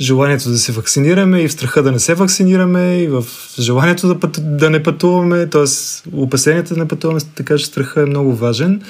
желанието 0.00 0.50
да 0.50 0.58
се 0.58 0.72
вакцинираме 0.72 1.40
и 1.40 1.48
в 1.48 1.52
страха 1.52 1.82
да 1.82 1.92
не 1.92 1.98
се 1.98 2.14
вакцинираме 2.14 2.98
и 2.98 3.08
в 3.08 3.24
желанието 3.58 4.08
да, 4.08 4.20
път, 4.20 4.56
да 4.58 4.70
не 4.70 4.82
пътуваме, 4.82 5.46
т.е. 5.46 5.64
опасенията 6.12 6.74
да 6.74 6.80
не 6.80 6.88
пътуваме, 6.88 7.20
така 7.34 7.58
че 7.58 7.66
страха 7.66 8.02
е 8.02 8.06
много 8.06 8.34
важен 8.34 8.82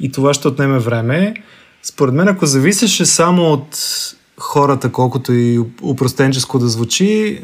и 0.00 0.12
това 0.12 0.34
ще 0.34 0.48
отнеме 0.48 0.78
време. 0.78 1.34
Според 1.82 2.14
мен, 2.14 2.28
ако 2.28 2.46
зависеше 2.46 3.06
само 3.06 3.52
от 3.52 3.78
хората, 4.38 4.92
колкото 4.92 5.32
и 5.32 5.60
упростенческо 5.82 6.58
да 6.58 6.68
звучи, 6.68 7.42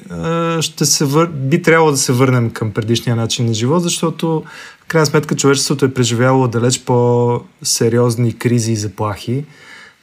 ще 0.61 0.87
се 0.87 1.05
вър... 1.05 1.27
би 1.27 1.63
трябвало 1.63 1.91
да 1.91 1.97
се 1.97 2.13
върнем 2.13 2.51
към 2.51 2.71
предишния 2.73 3.17
начин 3.17 3.47
на 3.47 3.55
живот, 3.55 3.83
защото 3.83 4.43
в 4.85 4.87
крайна 4.87 5.07
сметка 5.07 5.37
човечеството 5.37 5.85
е 5.85 5.95
преживяло 5.95 6.49
далеч 6.49 6.81
по-сериозни 6.81 8.39
кризи 8.39 8.73
и 8.73 8.77
заплахи 8.77 9.45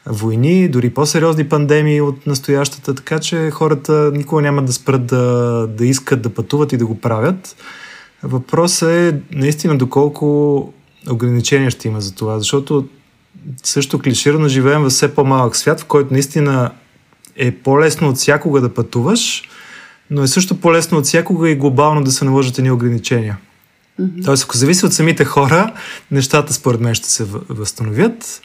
войни, 0.09 0.67
дори 0.67 0.89
по-сериозни 0.89 1.49
пандемии 1.49 2.01
от 2.01 2.27
настоящата, 2.27 2.95
така 2.95 3.19
че 3.19 3.51
хората 3.51 4.11
никога 4.13 4.41
няма 4.41 4.63
да 4.63 4.73
спрат 4.73 5.05
да, 5.05 5.67
да 5.67 5.85
искат 5.85 6.21
да 6.21 6.29
пътуват 6.29 6.73
и 6.73 6.77
да 6.77 6.85
го 6.85 6.99
правят. 6.99 7.55
Въпросът 8.23 8.89
е 8.89 9.19
наистина 9.31 9.77
доколко 9.77 10.73
ограничения 11.09 11.71
ще 11.71 11.87
има 11.87 12.01
за 12.01 12.15
това, 12.15 12.39
защото 12.39 12.87
също 13.63 13.99
клиширано 13.99 14.47
живеем 14.47 14.81
в 14.81 14.89
все 14.89 15.15
по-малък 15.15 15.55
свят, 15.55 15.81
в 15.81 15.85
който 15.85 16.13
наистина 16.13 16.71
е 17.35 17.51
по-лесно 17.51 18.09
от 18.09 18.17
всякога 18.17 18.61
да 18.61 18.73
пътуваш, 18.73 19.43
но 20.11 20.23
е 20.23 20.27
също 20.27 20.59
по-лесно 20.59 20.97
от 20.97 21.05
всякога 21.05 21.49
и 21.49 21.55
глобално 21.55 22.03
да 22.03 22.11
се 22.11 22.25
наложат 22.25 22.57
едни 22.57 22.71
ограничения. 22.71 23.37
Mm-hmm. 24.01 24.25
Тоест, 24.25 24.43
ако 24.43 24.57
зависи 24.57 24.85
от 24.85 24.93
самите 24.93 25.25
хора, 25.25 25.73
нещата 26.11 26.53
според 26.53 26.81
мен 26.81 26.95
ще 26.95 27.09
се 27.09 27.23
възстановят 27.49 28.41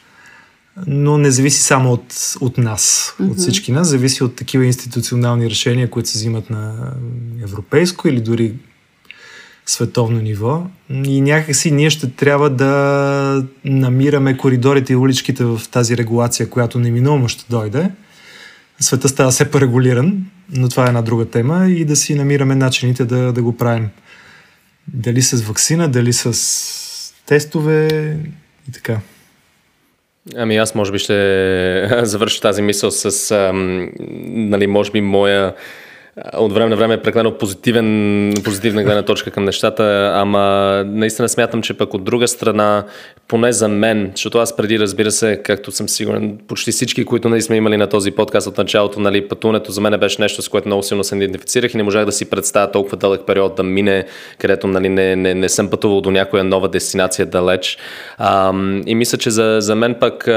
но 0.87 1.17
не 1.17 1.31
зависи 1.31 1.61
само 1.61 1.91
от, 1.91 2.35
от 2.41 2.57
нас, 2.57 3.15
mm-hmm. 3.19 3.31
от 3.31 3.37
всички 3.37 3.71
нас, 3.71 3.87
зависи 3.87 4.23
от 4.23 4.35
такива 4.35 4.65
институционални 4.65 5.49
решения, 5.49 5.89
които 5.89 6.09
се 6.09 6.17
взимат 6.17 6.49
на 6.49 6.93
европейско 7.43 8.07
или 8.07 8.21
дори 8.21 8.53
световно 9.65 10.21
ниво. 10.21 10.67
И 10.89 11.21
някакси 11.21 11.71
ние 11.71 11.89
ще 11.89 12.11
трябва 12.11 12.49
да 12.49 13.45
намираме 13.65 14.37
коридорите 14.37 14.93
и 14.93 14.95
уличките 14.95 15.43
в 15.43 15.61
тази 15.71 15.97
регулация, 15.97 16.49
която 16.49 16.79
неминуемо 16.79 17.27
ще 17.27 17.45
дойде. 17.49 17.91
Света 18.79 19.09
става 19.09 19.31
все 19.31 19.51
по-регулиран, 19.51 20.25
но 20.49 20.69
това 20.69 20.85
е 20.85 20.87
една 20.87 21.01
друга 21.01 21.25
тема 21.25 21.67
и 21.67 21.85
да 21.85 21.95
си 21.95 22.15
намираме 22.15 22.55
начините 22.55 23.05
да, 23.05 23.33
да 23.33 23.43
го 23.43 23.57
правим. 23.57 23.89
Дали 24.87 25.21
с 25.21 25.41
вакцина, 25.41 25.89
дали 25.89 26.13
с 26.13 27.13
тестове 27.25 27.87
и 28.69 28.71
така. 28.71 28.99
Ами 30.35 30.57
аз 30.57 30.75
може 30.75 30.91
би 30.91 30.99
ще 30.99 31.89
завърша 32.03 32.41
тази 32.41 32.61
мисъл 32.61 32.91
с, 32.91 33.31
ам, 33.31 33.91
нали, 34.27 34.67
може 34.67 34.91
би 34.91 35.01
моя 35.01 35.53
от 36.33 36.53
време 36.53 36.69
на 36.69 36.75
време 36.75 36.93
е 36.93 37.01
прекалено 37.01 37.37
позитивен, 37.37 38.33
позитивна 38.43 38.83
гледна 38.83 39.01
точка 39.01 39.31
към 39.31 39.45
нещата, 39.45 40.11
ама 40.15 40.83
наистина 40.87 41.29
смятам, 41.29 41.61
че 41.61 41.73
пък 41.73 41.93
от 41.93 42.03
друга 42.03 42.27
страна, 42.27 42.83
поне 43.27 43.53
за 43.53 43.67
мен, 43.67 44.11
защото 44.15 44.37
аз 44.37 44.55
преди, 44.55 44.79
разбира 44.79 45.11
се, 45.11 45.41
както 45.43 45.71
съм 45.71 45.89
сигурен, 45.89 46.37
почти 46.47 46.71
всички, 46.71 47.05
които 47.05 47.29
нали 47.29 47.41
сме 47.41 47.55
имали 47.55 47.77
на 47.77 47.87
този 47.87 48.11
подкаст 48.11 48.47
от 48.47 48.57
началото, 48.57 48.99
нали, 48.99 49.27
пътуването 49.27 49.71
за 49.71 49.81
мен 49.81 49.99
беше 49.99 50.21
нещо, 50.21 50.41
с 50.41 50.49
което 50.49 50.67
много 50.67 50.83
силно 50.83 51.03
се 51.03 51.15
идентифицирах 51.15 51.73
и 51.73 51.77
не 51.77 51.83
можах 51.83 52.05
да 52.05 52.11
си 52.11 52.29
представя 52.29 52.71
толкова 52.71 52.97
дълъг 52.97 53.21
период 53.27 53.55
да 53.55 53.63
мине, 53.63 54.05
където 54.37 54.67
нали, 54.67 54.89
не, 54.89 55.15
не, 55.15 55.33
не 55.33 55.49
съм 55.49 55.69
пътувал 55.69 56.01
до 56.01 56.11
някоя 56.11 56.43
нова 56.43 56.69
дестинация 56.69 57.25
далеч. 57.25 57.77
А, 58.17 58.53
и 58.85 58.95
мисля, 58.95 59.17
че 59.17 59.29
за, 59.29 59.57
за 59.59 59.75
мен 59.75 59.95
пък 59.99 60.29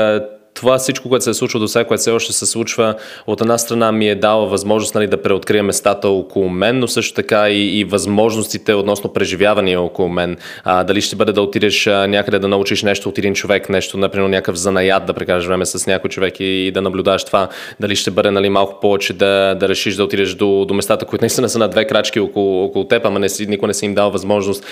това 0.59 0.78
всичко, 0.78 1.09
което 1.09 1.24
се 1.24 1.30
е 1.30 1.34
случило 1.34 1.61
до 1.61 1.68
сега, 1.68 1.84
което 1.84 2.00
все 2.00 2.11
още 2.11 2.32
се 2.32 2.46
случва, 2.46 2.94
от 3.26 3.40
една 3.40 3.59
страна 3.59 3.92
ми 3.92 4.09
е 4.09 4.14
дала 4.14 4.46
възможност 4.46 4.94
нали, 4.94 5.06
да 5.06 5.22
преоткрия 5.22 5.62
местата 5.62 6.09
около 6.09 6.48
мен, 6.48 6.78
но 6.78 6.88
също 6.88 7.14
така 7.14 7.50
и, 7.50 7.78
и 7.80 7.84
възможностите 7.84 8.74
относно 8.74 9.12
преживявания 9.12 9.80
около 9.80 10.09
мен. 10.09 10.36
А, 10.64 10.84
дали 10.84 11.00
ще 11.00 11.16
бъде 11.16 11.32
да 11.32 11.42
отидеш 11.42 11.86
някъде 11.86 12.38
да 12.38 12.48
научиш 12.48 12.82
нещо 12.82 13.09
от 13.09 13.18
един 13.18 13.34
човек, 13.34 13.68
нещо, 13.68 13.98
например, 13.98 14.28
някакъв 14.28 14.56
занаят, 14.56 15.06
да 15.06 15.12
прекараш 15.12 15.46
време 15.46 15.66
с 15.66 15.86
някой 15.86 16.11
човек 16.11 16.40
и, 16.40 16.44
и 16.44 16.70
да 16.70 16.82
наблюдаш 16.82 17.24
това. 17.24 17.48
Дали 17.80 17.96
ще 17.96 18.11
бъде 18.11 18.30
нали, 18.30 18.48
малко 18.48 18.80
повече 18.80 19.12
да, 19.12 19.54
да 19.54 19.68
решиш 19.68 19.94
да 19.94 20.04
отидеш 20.04 20.34
до, 20.34 20.64
до 20.64 20.74
местата, 20.74 21.04
които 21.04 21.22
наистина 21.22 21.48
са 21.48 21.59
на 21.59 21.68
две 21.68 21.86
крачки 21.86 22.20
около, 22.20 22.64
около 22.64 22.84
теб, 22.84 23.06
ама 23.06 23.18
не 23.18 23.28
си, 23.28 23.46
никой 23.46 23.66
не 23.66 23.74
си 23.74 23.86
им 23.86 23.94
дал 23.94 24.11
възможност. 24.11 24.64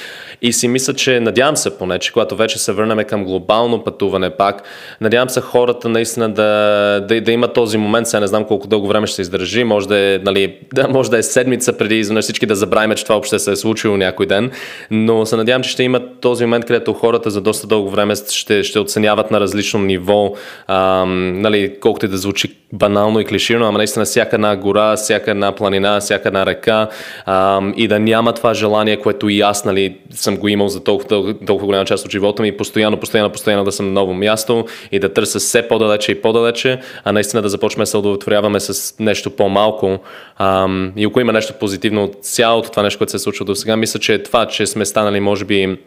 И 0.43 0.53
си 0.53 0.69
мисля, 0.69 0.95
че 0.95 1.21
надявам 1.21 1.57
се 1.57 1.79
поне, 1.79 1.99
че 1.99 2.13
когато 2.13 2.37
вече 2.37 2.59
се 2.59 2.73
върнем 2.73 3.05
към 3.05 3.25
глобално 3.25 3.85
пътуване 3.85 4.31
пак, 4.31 4.63
надявам 5.01 5.29
се 5.29 5.41
хората 5.41 5.76
хората 5.77 5.89
наистина 5.89 6.29
да, 6.29 7.01
да, 7.09 7.21
да 7.21 7.33
имат 7.33 7.53
този 7.53 7.79
момент. 7.79 8.07
Сега 8.07 8.21
не 8.21 8.27
знам 8.27 8.45
колко 8.45 8.67
дълго 8.67 8.89
време 8.89 9.07
ще 9.07 9.17
се 9.17 9.23
издържи. 9.23 9.65
Може 9.65 9.89
да 9.89 9.99
е, 9.99 10.19
нали, 10.19 10.55
да, 10.75 10.89
може 10.89 11.11
да 11.11 11.19
е 11.19 11.23
седмица 11.23 11.73
преди 11.73 11.99
изведнъж 11.99 12.25
всички 12.25 12.47
да 12.47 12.55
забравим, 12.55 12.97
че 12.97 13.03
това 13.03 13.15
въобще 13.15 13.39
се 13.39 13.53
е 13.53 13.57
случило 13.57 13.97
някой 13.97 14.27
ден. 14.27 14.51
Но 14.91 15.27
се 15.27 15.37
надявам, 15.37 15.63
че 15.63 15.71
ще 15.71 15.83
имат 15.83 16.21
този 16.21 16.45
момент, 16.45 16.65
където 16.65 16.93
хората 16.93 17.31
за 17.31 17.41
доста 17.41 17.67
дълго 17.67 17.91
време 17.91 18.15
ще, 18.31 18.63
ще 18.63 18.79
оценяват 18.79 19.31
на 19.31 19.41
различно 19.41 19.81
ниво. 19.81 20.33
Ам, 20.69 21.41
нали, 21.41 21.75
колкото 21.81 22.07
и 22.07 22.09
да 22.09 22.17
звучи 22.17 22.49
банално 22.73 23.21
и 23.21 23.25
клиширано, 23.25 23.67
ама 23.67 23.79
наистина 23.79 24.05
всяка 24.05 24.37
една 24.37 24.57
гора, 24.57 24.97
всяка 24.97 25.31
една 25.31 25.53
планина, 25.53 26.01
всяка 26.01 26.29
една 26.29 26.47
река 26.47 26.89
ам, 27.27 27.75
и 27.77 27.89
да 27.89 27.99
няма 27.99 28.33
това 28.33 28.55
желание, 28.55 28.97
което 28.97 29.29
и 29.29 29.41
аз 29.41 29.65
нали, 29.65 29.97
съм 30.11 30.37
го 30.37 30.49
имал 30.49 30.69
за 30.69 30.85
толкова, 30.85 31.35
толкова 31.47 31.67
голяма 31.67 31.85
част 31.85 32.05
от 32.05 32.11
живота 32.11 32.43
ми, 32.43 32.57
постоянно, 32.57 32.97
постоянно, 32.97 33.31
постоянно 33.31 33.65
да 33.65 33.73
съм 33.73 33.87
на 33.87 33.93
ново 33.93 34.15
място 34.15 34.65
и 34.93 34.99
да 34.99 35.13
търся 35.13 35.39
все 35.39 35.66
по-далече 35.69 36.13
и 36.13 36.23
по-далече, 36.23 36.81
а 37.05 37.13
наистина 37.13 37.43
да 37.43 37.49
започнем 37.49 37.83
да 37.83 37.87
се 37.87 37.97
удовлетворяваме 37.97 38.61
с 38.61 38.95
нещо 39.01 39.31
по-малко. 39.31 39.99
Ам, 40.39 40.93
и 40.97 41.05
ако 41.05 41.21
има 41.21 41.33
нещо 41.33 41.55
позитивно 41.61 42.05
от 42.05 42.17
цялото 42.21 42.71
това 42.71 42.83
нещо, 42.83 42.99
което 42.99 43.11
се 43.11 43.17
е 43.17 43.21
случило 43.21 43.45
до 43.45 43.55
сега, 43.55 43.77
мисля, 43.77 44.01
че 44.01 44.15
е 44.15 44.23
това, 44.23 44.47
че 44.47 44.67
сме 44.67 44.85
станали, 44.85 45.21
може 45.21 45.45
би, 45.45 45.79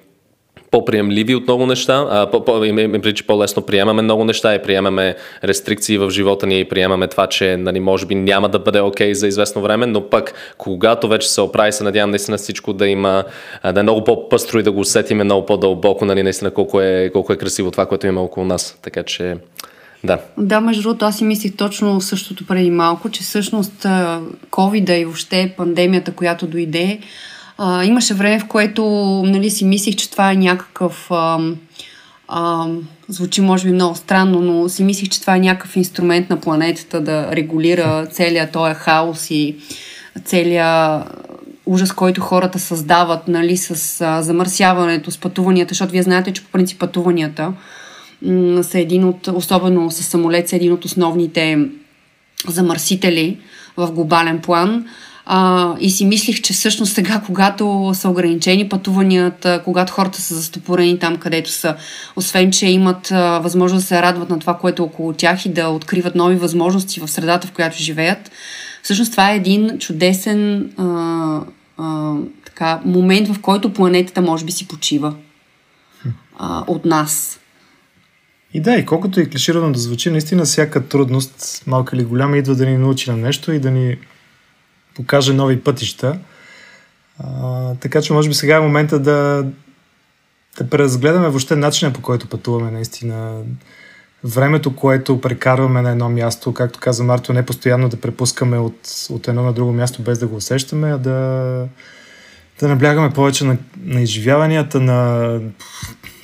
по-приемливи 0.72 1.36
от 1.36 1.44
много 1.44 1.66
неща, 1.66 2.08
а, 2.10 2.32
по, 2.32 2.62
че 3.14 3.28
по-лесно 3.28 3.62
приемаме 3.62 4.02
много 4.02 4.24
неща 4.24 4.56
и 4.56 4.62
приемаме 4.62 5.16
рестрикции 5.44 5.98
в 5.98 6.10
живота 6.10 6.48
ни 6.48 6.60
и 6.60 6.66
приемаме 6.66 7.08
това, 7.08 7.28
че 7.28 7.58
нали, 7.58 7.80
може 7.80 8.06
би 8.06 8.16
няма 8.16 8.50
да 8.50 8.60
бъде 8.60 8.80
окей 8.80 9.12
okay 9.12 9.14
за 9.14 9.28
известно 9.28 9.62
време, 9.62 9.86
но 9.86 10.10
пък 10.10 10.34
когато 10.58 11.08
вече 11.08 11.30
се 11.30 11.42
оправи, 11.42 11.72
се 11.72 11.84
надявам 11.84 12.10
наистина 12.10 12.38
всичко 12.38 12.74
да 12.74 12.88
има, 12.88 13.24
да 13.74 13.80
е 13.80 13.84
много 13.84 14.04
по-пъстро 14.04 14.60
и 14.60 14.64
да 14.64 14.72
го 14.72 14.80
усетиме 14.80 15.24
много 15.24 15.46
по-дълбоко, 15.46 16.06
нали, 16.06 16.24
наистина 16.24 16.52
колко 16.52 16.82
е, 16.82 17.10
колко 17.14 17.34
е 17.34 17.38
красиво 17.38 17.72
това, 17.72 17.86
което 17.86 18.08
има 18.08 18.22
около 18.22 18.46
нас. 18.46 18.80
Така 18.82 19.04
че 19.04 19.36
да. 20.04 20.20
Да, 20.38 20.62
между 20.62 20.84
другото, 20.84 21.06
аз 21.06 21.18
си 21.18 21.24
мислих 21.24 21.56
точно 21.56 22.02
същото 22.02 22.46
преди 22.46 22.72
малко, 22.72 23.10
че 23.10 23.24
всъщност 23.24 23.84
COVID-а 24.52 24.96
и 24.96 25.06
въобще 25.06 25.54
пандемията, 25.58 26.12
която 26.12 26.48
дойде, 26.48 27.00
а, 27.58 27.84
имаше 27.84 28.14
време, 28.14 28.40
в 28.40 28.48
което 28.48 28.84
нали, 29.26 29.50
си 29.50 29.66
мислих, 29.66 29.96
че 29.96 30.12
това 30.12 30.32
е 30.32 30.36
някакъв... 30.36 31.12
А, 31.12 31.40
а, 32.28 32.68
звучи 33.08 33.42
може 33.42 33.68
би 33.68 33.74
много 33.74 33.96
странно, 33.96 34.42
но 34.42 34.70
си 34.70 34.84
мислих, 34.84 35.10
че 35.10 35.22
това 35.22 35.36
е 35.36 35.40
някакъв 35.40 35.76
инструмент 35.76 36.30
на 36.30 36.40
планетата 36.42 37.02
да 37.02 37.36
регулира 37.36 38.08
целият 38.12 38.52
този 38.52 38.74
хаос 38.76 39.32
и 39.32 39.56
целият 40.26 41.04
ужас, 41.66 41.92
който 41.92 42.22
хората 42.22 42.60
създават 42.60 43.28
нали, 43.28 43.58
с 43.58 44.02
а, 44.02 44.22
замърсяването, 44.22 45.12
с 45.12 45.18
пътуванията, 45.18 45.70
защото 45.70 45.92
вие 45.92 46.04
знаете, 46.04 46.34
че 46.34 46.44
по 46.44 46.52
принцип 46.52 46.80
пътуванията 46.80 47.54
м- 48.22 48.64
са 48.64 48.80
един 48.80 49.04
от, 49.04 49.28
особено 49.28 49.92
с 49.92 50.04
самолет, 50.04 50.50
са 50.50 50.56
един 50.56 50.74
от 50.74 50.86
основните 50.86 51.58
замърсители 52.48 53.38
в 53.78 53.92
глобален 53.92 54.40
план. 54.40 54.86
А, 55.32 55.76
и 55.80 55.90
си 55.90 56.06
мислих, 56.06 56.42
че 56.42 56.54
всъщност 56.54 56.94
сега, 56.94 57.22
когато 57.26 57.92
са 57.94 58.10
ограничени 58.10 58.70
пътуванията, 58.70 59.62
когато 59.66 59.94
хората 59.94 60.22
са 60.22 60.36
застопорени 60.36 61.00
там, 61.00 61.18
където 61.18 61.52
са, 61.52 61.76
освен, 62.16 62.52
че 62.52 62.68
имат 62.68 63.12
а, 63.12 63.40
възможност 63.40 63.84
да 63.84 63.88
се 63.88 64.02
радват 64.02 64.30
на 64.30 64.40
това, 64.40 64.58
което 64.58 64.84
е 64.84 64.86
около 64.86 65.14
тях 65.14 65.46
и 65.46 65.50
да 65.50 65.70
откриват 65.70 66.16
нови 66.16 66.36
възможности 66.36 67.00
в 67.00 67.08
средата, 67.08 67.48
в 67.48 67.52
която 67.52 67.78
живеят, 67.78 68.32
всъщност 68.84 69.12
това 69.12 69.32
е 69.32 69.36
един 69.36 69.80
чудесен 69.80 70.72
а, 70.78 71.42
а, 71.78 72.14
така, 72.46 72.80
момент, 72.86 73.28
в 73.28 73.42
който 73.42 73.74
планетата 73.74 74.22
може 74.22 74.46
би 74.46 74.52
си 74.52 74.68
почива 74.68 75.14
а, 76.38 76.64
от 76.68 76.86
нас. 76.86 77.40
И 78.54 78.62
да, 78.62 78.76
и 78.76 78.86
колкото 78.86 79.20
и 79.20 79.30
клиширано 79.30 79.72
да 79.72 79.80
звучи, 79.80 80.10
наистина 80.10 80.46
всяка 80.46 80.88
трудност, 80.88 81.64
малка 81.68 81.96
или 81.96 82.04
голяма, 82.04 82.38
идва 82.38 82.56
да 82.56 82.66
ни 82.66 82.78
научи 82.78 83.12
на 83.12 83.18
нещо 83.18 83.52
и 83.52 83.60
да 83.60 83.72
ни 83.72 83.98
покаже 84.96 85.34
нови 85.34 85.62
пътища. 85.62 86.20
А, 87.20 87.76
така 87.76 88.02
че 88.02 88.14
може 88.14 88.30
би 88.30 88.36
сега 88.36 88.56
е 88.56 88.60
момента 88.60 89.00
да, 89.00 89.46
да 90.58 90.70
преразгледаме 90.70 91.30
въобще 91.30 91.56
начина 91.56 91.94
по 91.94 92.02
който 92.02 92.30
пътуваме 92.30 92.72
наистина. 92.72 93.42
Времето, 94.24 94.76
което 94.76 95.22
прекарваме 95.22 95.82
на 95.82 95.92
едно 95.92 96.10
място, 96.10 96.54
както 96.54 96.80
каза 96.80 97.04
Марто, 97.04 97.34
не 97.34 97.46
постоянно 97.46 97.90
да 97.90 98.02
препускаме 98.02 98.58
от, 98.58 99.08
от 99.10 99.28
едно 99.28 99.44
на 99.44 99.54
друго 99.54 99.74
място 99.74 100.02
без 100.02 100.20
да 100.20 100.28
го 100.28 100.36
усещаме, 100.36 100.92
а 100.92 100.98
да, 100.98 101.68
да 102.60 102.68
наблягаме 102.68 103.10
повече 103.10 103.46
на, 103.46 103.58
на 103.84 104.02
изживяванията, 104.02 104.80
на 104.80 105.40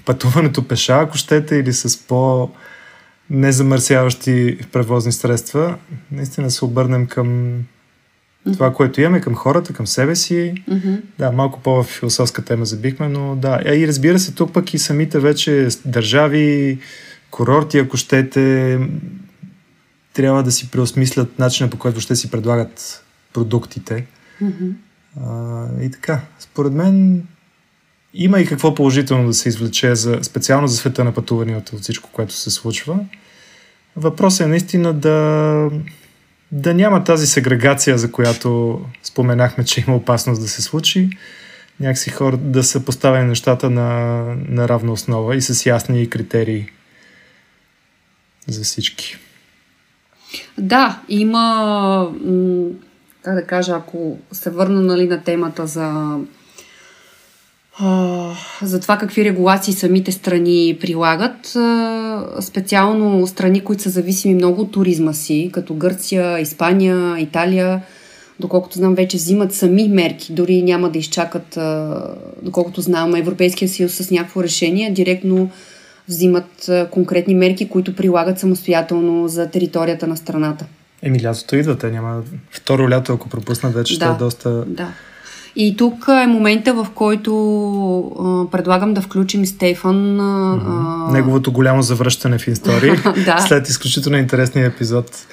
пътуването 0.06 0.68
пеша, 0.68 0.94
ако 0.94 1.18
щете, 1.18 1.56
или 1.56 1.74
с 1.74 2.08
по 2.08 2.50
незамърсяващи 3.30 4.58
превозни 4.72 5.12
средства. 5.12 5.78
Наистина 6.12 6.52
се 6.52 6.66
обърнем 6.66 7.08
към 7.08 7.60
това, 8.54 8.74
което 8.74 9.02
имаме 9.02 9.22
към 9.22 9.36
хората, 9.36 9.74
към 9.74 9.88
себе 9.88 10.16
си. 10.16 10.64
Mm-hmm. 10.70 11.02
Да, 11.20 11.32
малко 11.32 11.60
по-философска 11.60 12.46
тема 12.46 12.66
забихме, 12.66 13.08
но 13.08 13.36
да. 13.36 13.62
И 13.76 13.88
разбира 13.88 14.20
се, 14.20 14.32
тук 14.32 14.54
пък 14.54 14.74
и 14.74 14.78
самите 14.78 15.20
вече 15.20 15.68
държави, 15.86 16.80
курорти, 17.32 17.80
ако 17.80 17.98
щете, 17.98 18.80
трябва 20.14 20.44
да 20.44 20.52
си 20.52 20.72
преосмислят 20.72 21.40
начина 21.40 21.70
по 21.70 21.78
който 21.78 22.00
ще 22.00 22.16
си 22.16 22.32
предлагат 22.32 23.04
продуктите. 23.34 24.06
Mm-hmm. 24.44 24.72
А, 25.22 25.68
и 25.84 25.92
така, 25.92 26.22
според 26.40 26.74
мен 26.74 27.24
има 28.16 28.40
и 28.40 28.46
какво 28.46 28.76
положително 28.76 29.28
да 29.28 29.34
се 29.34 29.50
извлече 29.50 29.96
за, 29.96 30.20
специално 30.22 30.68
за 30.68 30.78
света 30.78 31.04
на 31.04 31.12
пътуванията 31.12 31.76
от 31.76 31.82
всичко, 31.82 32.10
което 32.12 32.34
се 32.34 32.52
случва. 32.52 33.00
Въпросът 33.96 34.46
е 34.46 34.50
наистина 34.50 34.94
да 34.94 35.70
да 36.52 36.74
няма 36.74 37.04
тази 37.04 37.28
сегрегация, 37.28 37.98
за 37.98 38.12
която 38.12 38.82
споменахме, 39.04 39.66
че 39.66 39.84
има 39.88 39.96
опасност 39.96 40.42
да 40.42 40.48
се 40.48 40.62
случи. 40.62 41.10
Някакси 41.80 42.10
хора 42.10 42.38
да 42.38 42.64
са 42.64 42.86
поставени 42.86 43.28
нещата 43.28 43.70
на, 43.70 44.22
на 44.50 44.70
равна 44.70 44.92
основа 44.92 45.36
и 45.36 45.42
с 45.42 45.66
ясни 45.66 46.10
критерии 46.10 46.70
за 48.48 48.64
всички. 48.64 49.18
Да, 50.58 51.02
има, 51.10 52.12
как 53.22 53.36
да 53.36 53.46
кажа, 53.48 53.76
ако 53.76 54.20
се 54.32 54.50
върна 54.50 54.82
нали, 54.82 55.08
на 55.08 55.24
темата 55.24 55.68
за 55.68 56.18
за 58.62 58.80
това 58.82 58.98
какви 58.98 59.26
регулации 59.26 59.74
самите 59.74 60.12
страни 60.12 60.78
прилагат. 60.82 61.58
Специално 62.40 63.28
страни, 63.28 63.62
които 63.62 63.84
са 63.84 63.90
зависими 63.90 64.36
много 64.36 64.62
от 64.62 64.72
туризма 64.72 65.14
си, 65.14 65.50
като 65.54 65.74
Гърция, 65.74 66.40
Испания, 66.40 67.20
Италия, 67.20 67.82
доколкото 68.40 68.78
знам, 68.78 68.96
вече 68.96 69.18
взимат 69.18 69.54
сами 69.54 69.88
мерки, 69.88 70.34
дори 70.34 70.62
няма 70.62 70.90
да 70.90 71.00
изчакат, 71.00 71.60
доколкото 72.42 72.82
знам, 72.82 73.16
Европейския 73.16 73.70
съюз 73.70 73.94
с 73.94 74.12
някакво 74.12 74.44
решение, 74.44 74.92
директно 74.92 75.50
взимат 76.10 76.70
конкретни 76.92 77.36
мерки, 77.36 77.70
които 77.70 77.96
прилагат 77.96 78.40
самостоятелно 78.40 79.28
за 79.28 79.50
територията 79.50 80.08
на 80.08 80.18
страната. 80.18 80.66
Еми, 81.02 81.24
лятото 81.24 81.56
идва, 81.56 81.78
те 81.78 81.92
няма. 81.92 82.24
Второ 82.52 82.90
лято, 82.90 83.14
ако 83.14 83.30
пропуснат, 83.30 83.74
вече 83.74 84.00
да, 84.00 84.06
ще 84.06 84.16
е 84.16 84.18
доста. 84.18 84.66
Да. 84.68 84.94
И 85.56 85.78
тук 85.78 86.08
е 86.24 86.28
момента, 86.28 86.74
в 86.74 86.88
който 86.96 87.32
а, 88.20 88.52
предлагам 88.52 88.94
да 88.94 89.02
включим 89.02 89.46
Стефан. 89.46 90.20
А, 90.20 91.12
Неговото 91.12 91.52
голямо 91.52 91.82
завръщане 91.82 92.38
в 92.38 92.48
истории 92.48 92.92
да. 93.26 93.38
след 93.38 93.70
изключително 93.70 94.18
интересния 94.18 94.68
епизод. 94.68 95.28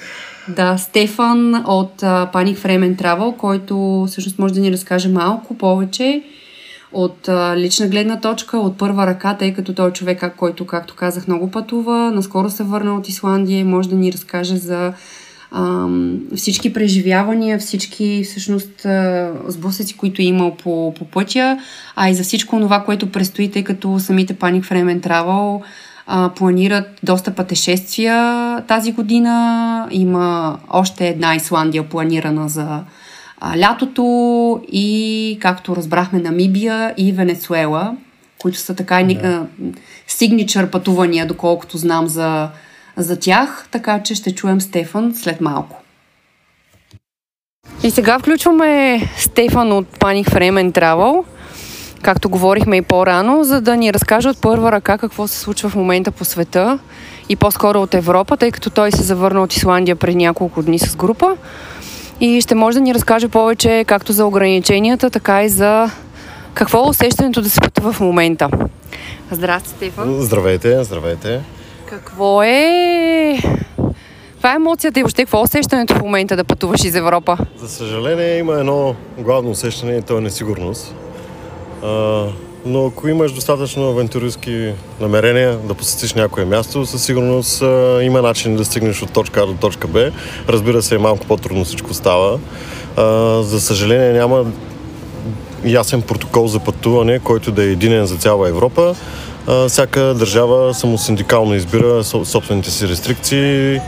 Да, 0.47 0.77
Стефан 0.77 1.55
от 1.55 2.01
Panic 2.01 2.57
Frame 2.57 3.01
Travel, 3.01 3.37
който 3.37 4.05
всъщност 4.07 4.39
може 4.39 4.53
да 4.53 4.59
ни 4.59 4.71
разкаже 4.71 5.09
малко 5.09 5.57
повече 5.57 6.23
от 6.93 7.27
а, 7.27 7.57
лична 7.57 7.87
гледна 7.87 8.19
точка, 8.19 8.57
от 8.57 8.77
първа 8.77 9.07
ръка, 9.07 9.37
тъй 9.37 9.53
като 9.53 9.73
той 9.73 9.89
е 9.89 9.93
човек, 9.93 10.33
който, 10.37 10.67
както 10.67 10.95
казах, 10.95 11.27
много 11.27 11.51
пътува. 11.51 12.11
Наскоро 12.11 12.49
се 12.49 12.63
върна 12.63 12.95
от 12.97 13.09
Исландия 13.09 13.59
и 13.59 13.63
може 13.63 13.89
да 13.89 13.95
ни 13.95 14.13
разкаже 14.13 14.57
за 14.57 14.93
всички 16.35 16.73
преживявания, 16.73 17.59
всички 17.59 18.23
всъщност 18.23 18.85
сблъсъци, 19.47 19.97
които 19.97 20.21
е 20.21 20.25
имал 20.25 20.55
по, 20.55 20.93
по 20.97 21.05
пътя, 21.05 21.57
а 21.95 22.09
и 22.09 22.13
за 22.13 22.23
всичко 22.23 22.59
това, 22.59 22.83
което 22.83 23.11
предстои, 23.11 23.51
тъй 23.51 23.63
като 23.63 23.99
самите 23.99 24.33
Panic 24.33 24.61
Frame 24.61 25.07
Travel 25.07 25.61
а, 26.07 26.29
планират 26.29 26.99
доста 27.03 27.31
пътешествия 27.31 28.61
тази 28.67 28.91
година. 28.91 29.87
Има 29.91 30.57
още 30.69 31.07
една 31.07 31.35
Исландия 31.35 31.83
планирана 31.83 32.49
за 32.49 32.79
а, 33.41 33.59
лятото 33.59 34.03
и, 34.71 35.37
както 35.41 35.75
разбрахме, 35.75 36.19
Намибия 36.19 36.93
и 36.97 37.11
Венецуела, 37.11 37.95
които 38.41 38.57
са 38.57 38.75
така 38.75 39.03
да. 39.03 39.45
сигничър 40.07 40.69
пътувания, 40.69 41.27
доколкото 41.27 41.77
знам 41.77 42.07
за 42.07 42.49
за 42.97 43.19
тях, 43.19 43.67
така 43.71 44.03
че 44.03 44.15
ще 44.15 44.35
чуем 44.35 44.61
Стефан 44.61 45.13
след 45.15 45.41
малко. 45.41 45.79
И 47.83 47.91
сега 47.91 48.19
включваме 48.19 49.01
Стефан 49.17 49.71
от 49.71 49.85
Panic 49.99 50.29
Frame 50.29 50.63
and 50.63 50.71
Travel, 50.71 51.23
както 52.01 52.29
говорихме 52.29 52.77
и 52.77 52.81
по-рано, 52.81 53.43
за 53.43 53.61
да 53.61 53.77
ни 53.77 53.93
разкаже 53.93 54.29
от 54.29 54.41
първа 54.41 54.71
ръка 54.71 54.97
какво 54.97 55.27
се 55.27 55.39
случва 55.39 55.69
в 55.69 55.75
момента 55.75 56.11
по 56.11 56.25
света 56.25 56.79
и 57.29 57.35
по-скоро 57.35 57.81
от 57.81 57.93
Европа, 57.93 58.37
тъй 58.37 58.51
като 58.51 58.69
той 58.69 58.91
се 58.91 59.03
завърна 59.03 59.43
от 59.43 59.53
Исландия 59.53 59.95
преди 59.95 60.15
няколко 60.15 60.63
дни 60.63 60.79
с 60.79 60.95
група. 60.95 61.37
И 62.19 62.41
ще 62.41 62.55
може 62.55 62.77
да 62.77 62.81
ни 62.81 62.93
разкаже 62.93 63.27
повече 63.27 63.85
както 63.87 64.13
за 64.13 64.25
ограниченията, 64.25 65.09
така 65.09 65.43
и 65.43 65.49
за 65.49 65.91
какво 66.53 66.85
е 66.85 66.89
усещането 66.89 67.41
да 67.41 67.49
се 67.49 67.59
пътува 67.59 67.93
в 67.93 67.99
момента. 67.99 68.49
Здрасти, 69.31 69.69
Стефан. 69.69 70.21
Здравейте, 70.21 70.83
здравейте. 70.83 71.41
Какво 71.93 72.43
е... 72.43 73.37
Каква 74.33 74.51
е 74.51 74.55
емоцията 74.55 74.99
и 74.99 75.03
въобще 75.03 75.21
какво 75.21 75.39
е 75.39 75.41
усещането 75.41 75.93
в 75.93 76.01
момента 76.01 76.35
да 76.35 76.43
пътуваш 76.43 76.83
из 76.83 76.95
Европа? 76.95 77.37
За 77.57 77.69
съжаление 77.69 78.37
има 78.37 78.53
едно 78.53 78.95
главно 79.17 79.51
усещане 79.51 79.97
и 79.97 80.01
то 80.01 80.17
е 80.17 80.21
несигурност. 80.21 80.95
А, 81.83 82.23
но 82.65 82.85
ако 82.85 83.07
имаш 83.07 83.31
достатъчно 83.31 83.89
авантюристски 83.89 84.73
намерения 85.01 85.57
да 85.57 85.73
посетиш 85.73 86.13
някое 86.13 86.45
място, 86.45 86.85
със 86.85 87.03
сигурност 87.03 87.61
а, 87.61 87.99
има 88.03 88.21
начин 88.21 88.55
да 88.55 88.65
стигнеш 88.65 89.01
от 89.01 89.11
точка 89.11 89.41
А 89.41 89.45
до 89.45 89.53
точка 89.53 89.87
Б. 89.87 90.11
Разбира 90.49 90.81
се, 90.81 90.97
малко 90.97 91.25
по-трудно 91.25 91.65
всичко 91.65 91.93
става. 91.93 92.39
А, 92.97 93.03
за 93.43 93.61
съжаление 93.61 94.13
няма 94.13 94.45
ясен 95.65 96.01
протокол 96.01 96.47
за 96.47 96.59
пътуване, 96.59 97.19
който 97.19 97.51
да 97.51 97.63
е 97.63 97.71
единен 97.71 98.05
за 98.05 98.15
цяла 98.15 98.49
Европа. 98.49 98.95
Всяка 99.67 100.01
държава 100.01 100.73
самосиндикално 100.73 101.55
избира 101.55 102.03
собствените 102.03 102.71
си 102.71 102.87
рестрикции 102.87 103.79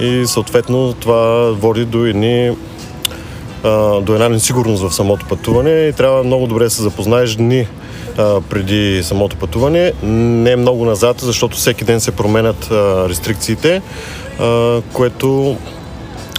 и 0.00 0.26
съответно 0.26 0.92
това 0.92 1.50
води 1.52 1.84
до 1.84 2.04
едни 2.04 2.56
до 4.02 4.14
една 4.14 4.28
несигурност 4.28 4.82
в 4.82 4.94
самото 4.94 5.26
пътуване 5.28 5.70
и 5.70 5.92
трябва 5.92 6.24
много 6.24 6.46
добре 6.46 6.64
да 6.64 6.70
се 6.70 6.82
запознаеш 6.82 7.34
дни 7.34 7.66
преди 8.50 9.00
самото 9.04 9.36
пътуване. 9.36 9.92
Не 10.02 10.56
много 10.56 10.84
назад, 10.84 11.20
защото 11.20 11.56
всеки 11.56 11.84
ден 11.84 12.00
се 12.00 12.10
променят 12.10 12.68
рестрикциите, 13.08 13.82
което 14.92 15.56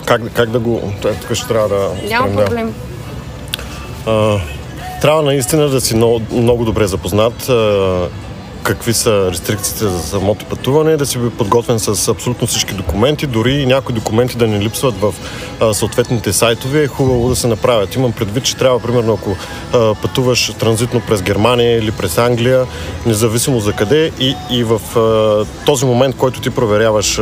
как, 0.05 0.21
как 0.33 0.49
да 0.49 0.59
го... 0.59 0.93
Тук 1.01 1.33
ще 1.33 1.47
трябва 1.47 1.69
да... 1.69 1.91
Няма 2.09 2.35
проблем. 2.35 2.73
А, 4.05 4.37
трябва 5.01 5.21
наистина 5.21 5.69
да 5.69 5.81
си 5.81 5.95
много, 5.95 6.21
много 6.31 6.65
добре 6.65 6.87
запознат 6.87 7.49
а, 7.49 8.07
какви 8.63 8.93
са 8.93 9.29
рестрикциите 9.31 9.87
за 9.87 9.99
самото 9.99 10.45
пътуване, 10.45 10.97
да 10.97 11.05
си 11.05 11.17
би 11.17 11.29
подготвен 11.29 11.79
с 11.79 12.07
абсолютно 12.07 12.47
всички 12.47 12.73
документи, 12.73 13.27
дори 13.27 13.53
и 13.53 13.65
някои 13.65 13.95
документи 13.95 14.37
да 14.37 14.47
не 14.47 14.59
липсват 14.59 14.95
в 15.01 15.13
а, 15.59 15.73
съответните 15.73 16.33
сайтове, 16.33 16.83
е 16.83 16.87
хубаво 16.87 17.29
да 17.29 17.35
се 17.35 17.47
направят. 17.47 17.95
Имам 17.95 18.11
предвид, 18.11 18.43
че 18.43 18.55
трябва, 18.55 18.79
примерно, 18.79 19.13
ако 19.13 19.35
а, 19.73 19.95
пътуваш 19.95 20.53
транзитно 20.59 21.01
през 21.07 21.21
Германия 21.21 21.77
или 21.77 21.91
през 21.91 22.17
Англия, 22.17 22.65
независимо 23.05 23.59
за 23.59 23.73
къде 23.73 24.11
и, 24.19 24.35
и 24.51 24.63
в 24.63 24.81
а, 24.97 25.65
този 25.65 25.85
момент, 25.85 26.15
който 26.15 26.41
ти 26.41 26.49
проверяваш 26.49 27.19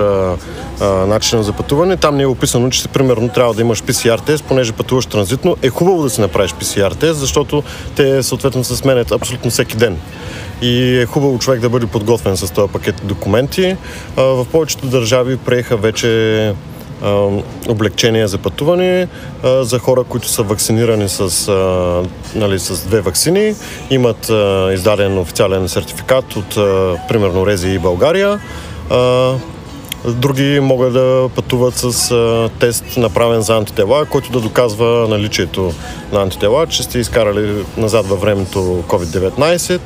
начина 1.07 1.43
за 1.43 1.53
пътуване, 1.53 1.97
там 1.97 2.17
не 2.17 2.23
е 2.23 2.27
описано, 2.27 2.69
че 2.69 2.87
примерно 2.87 3.29
трябва 3.29 3.53
да 3.53 3.61
имаш 3.61 3.83
PCR 3.83 4.25
тест, 4.25 4.43
понеже 4.43 4.71
пътуваш 4.71 5.05
транзитно, 5.05 5.57
е 5.61 5.69
хубаво 5.69 6.03
да 6.03 6.09
си 6.09 6.21
направиш 6.21 6.51
PCR 6.51 6.97
тест, 6.97 7.19
защото 7.19 7.63
те 7.95 8.23
съответно 8.23 8.63
се 8.63 8.75
сменят 8.75 9.11
абсолютно 9.11 9.51
всеки 9.51 9.77
ден. 9.77 9.97
И 10.61 10.99
е 10.99 11.05
хубаво 11.05 11.26
човек 11.39 11.59
да 11.59 11.69
бъде 11.69 11.85
подготвен 11.85 12.37
с 12.37 12.51
този 12.51 12.71
пакет 12.71 12.95
документи. 13.03 13.77
В 14.15 14.45
повечето 14.51 14.87
държави 14.87 15.37
приеха 15.37 15.77
вече 15.77 16.53
облегчения 17.69 18.27
за 18.27 18.37
пътуване 18.37 19.07
за 19.43 19.79
хора, 19.79 20.03
които 20.03 20.27
са 20.27 20.43
вакцинирани 20.43 21.09
с, 21.09 21.51
нали, 22.35 22.59
с 22.59 22.87
две 22.87 23.01
вакцини, 23.01 23.55
имат 23.89 24.31
издаден 24.73 25.17
официален 25.17 25.69
сертификат 25.69 26.35
от 26.35 26.49
примерно 27.07 27.47
Рези 27.47 27.69
и 27.69 27.79
България. 27.79 28.39
Други 30.05 30.59
могат 30.59 30.93
да 30.93 31.29
пътуват 31.35 31.73
с 31.75 32.49
тест 32.59 32.97
направен 32.97 33.41
за 33.41 33.57
антитела, 33.57 34.05
който 34.05 34.31
да 34.31 34.39
доказва 34.39 35.07
наличието 35.09 35.73
на 36.11 36.21
антитела, 36.21 36.67
че 36.67 36.83
сте 36.83 36.99
изкарали 36.99 37.65
назад 37.77 38.05
във 38.05 38.21
времето 38.21 38.83
COVID-19. 38.87 39.79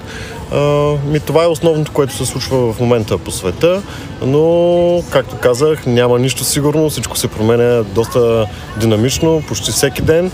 Ми 1.06 1.20
това 1.20 1.43
е 1.43 1.47
основното, 1.47 1.91
което 1.91 2.14
се 2.14 2.26
случва 2.26 2.74
в 2.74 2.80
момента 2.80 3.18
по 3.18 3.32
света, 3.32 3.82
но, 4.22 5.04
както 5.10 5.36
казах, 5.36 5.86
няма 5.86 6.20
нищо 6.20 6.43
сигурно, 6.43 6.89
всичко 6.89 7.18
се 7.18 7.28
променя 7.28 7.84
доста 7.84 8.47
динамично, 8.78 9.43
почти 9.47 9.72
всеки 9.72 10.02
ден 10.02 10.32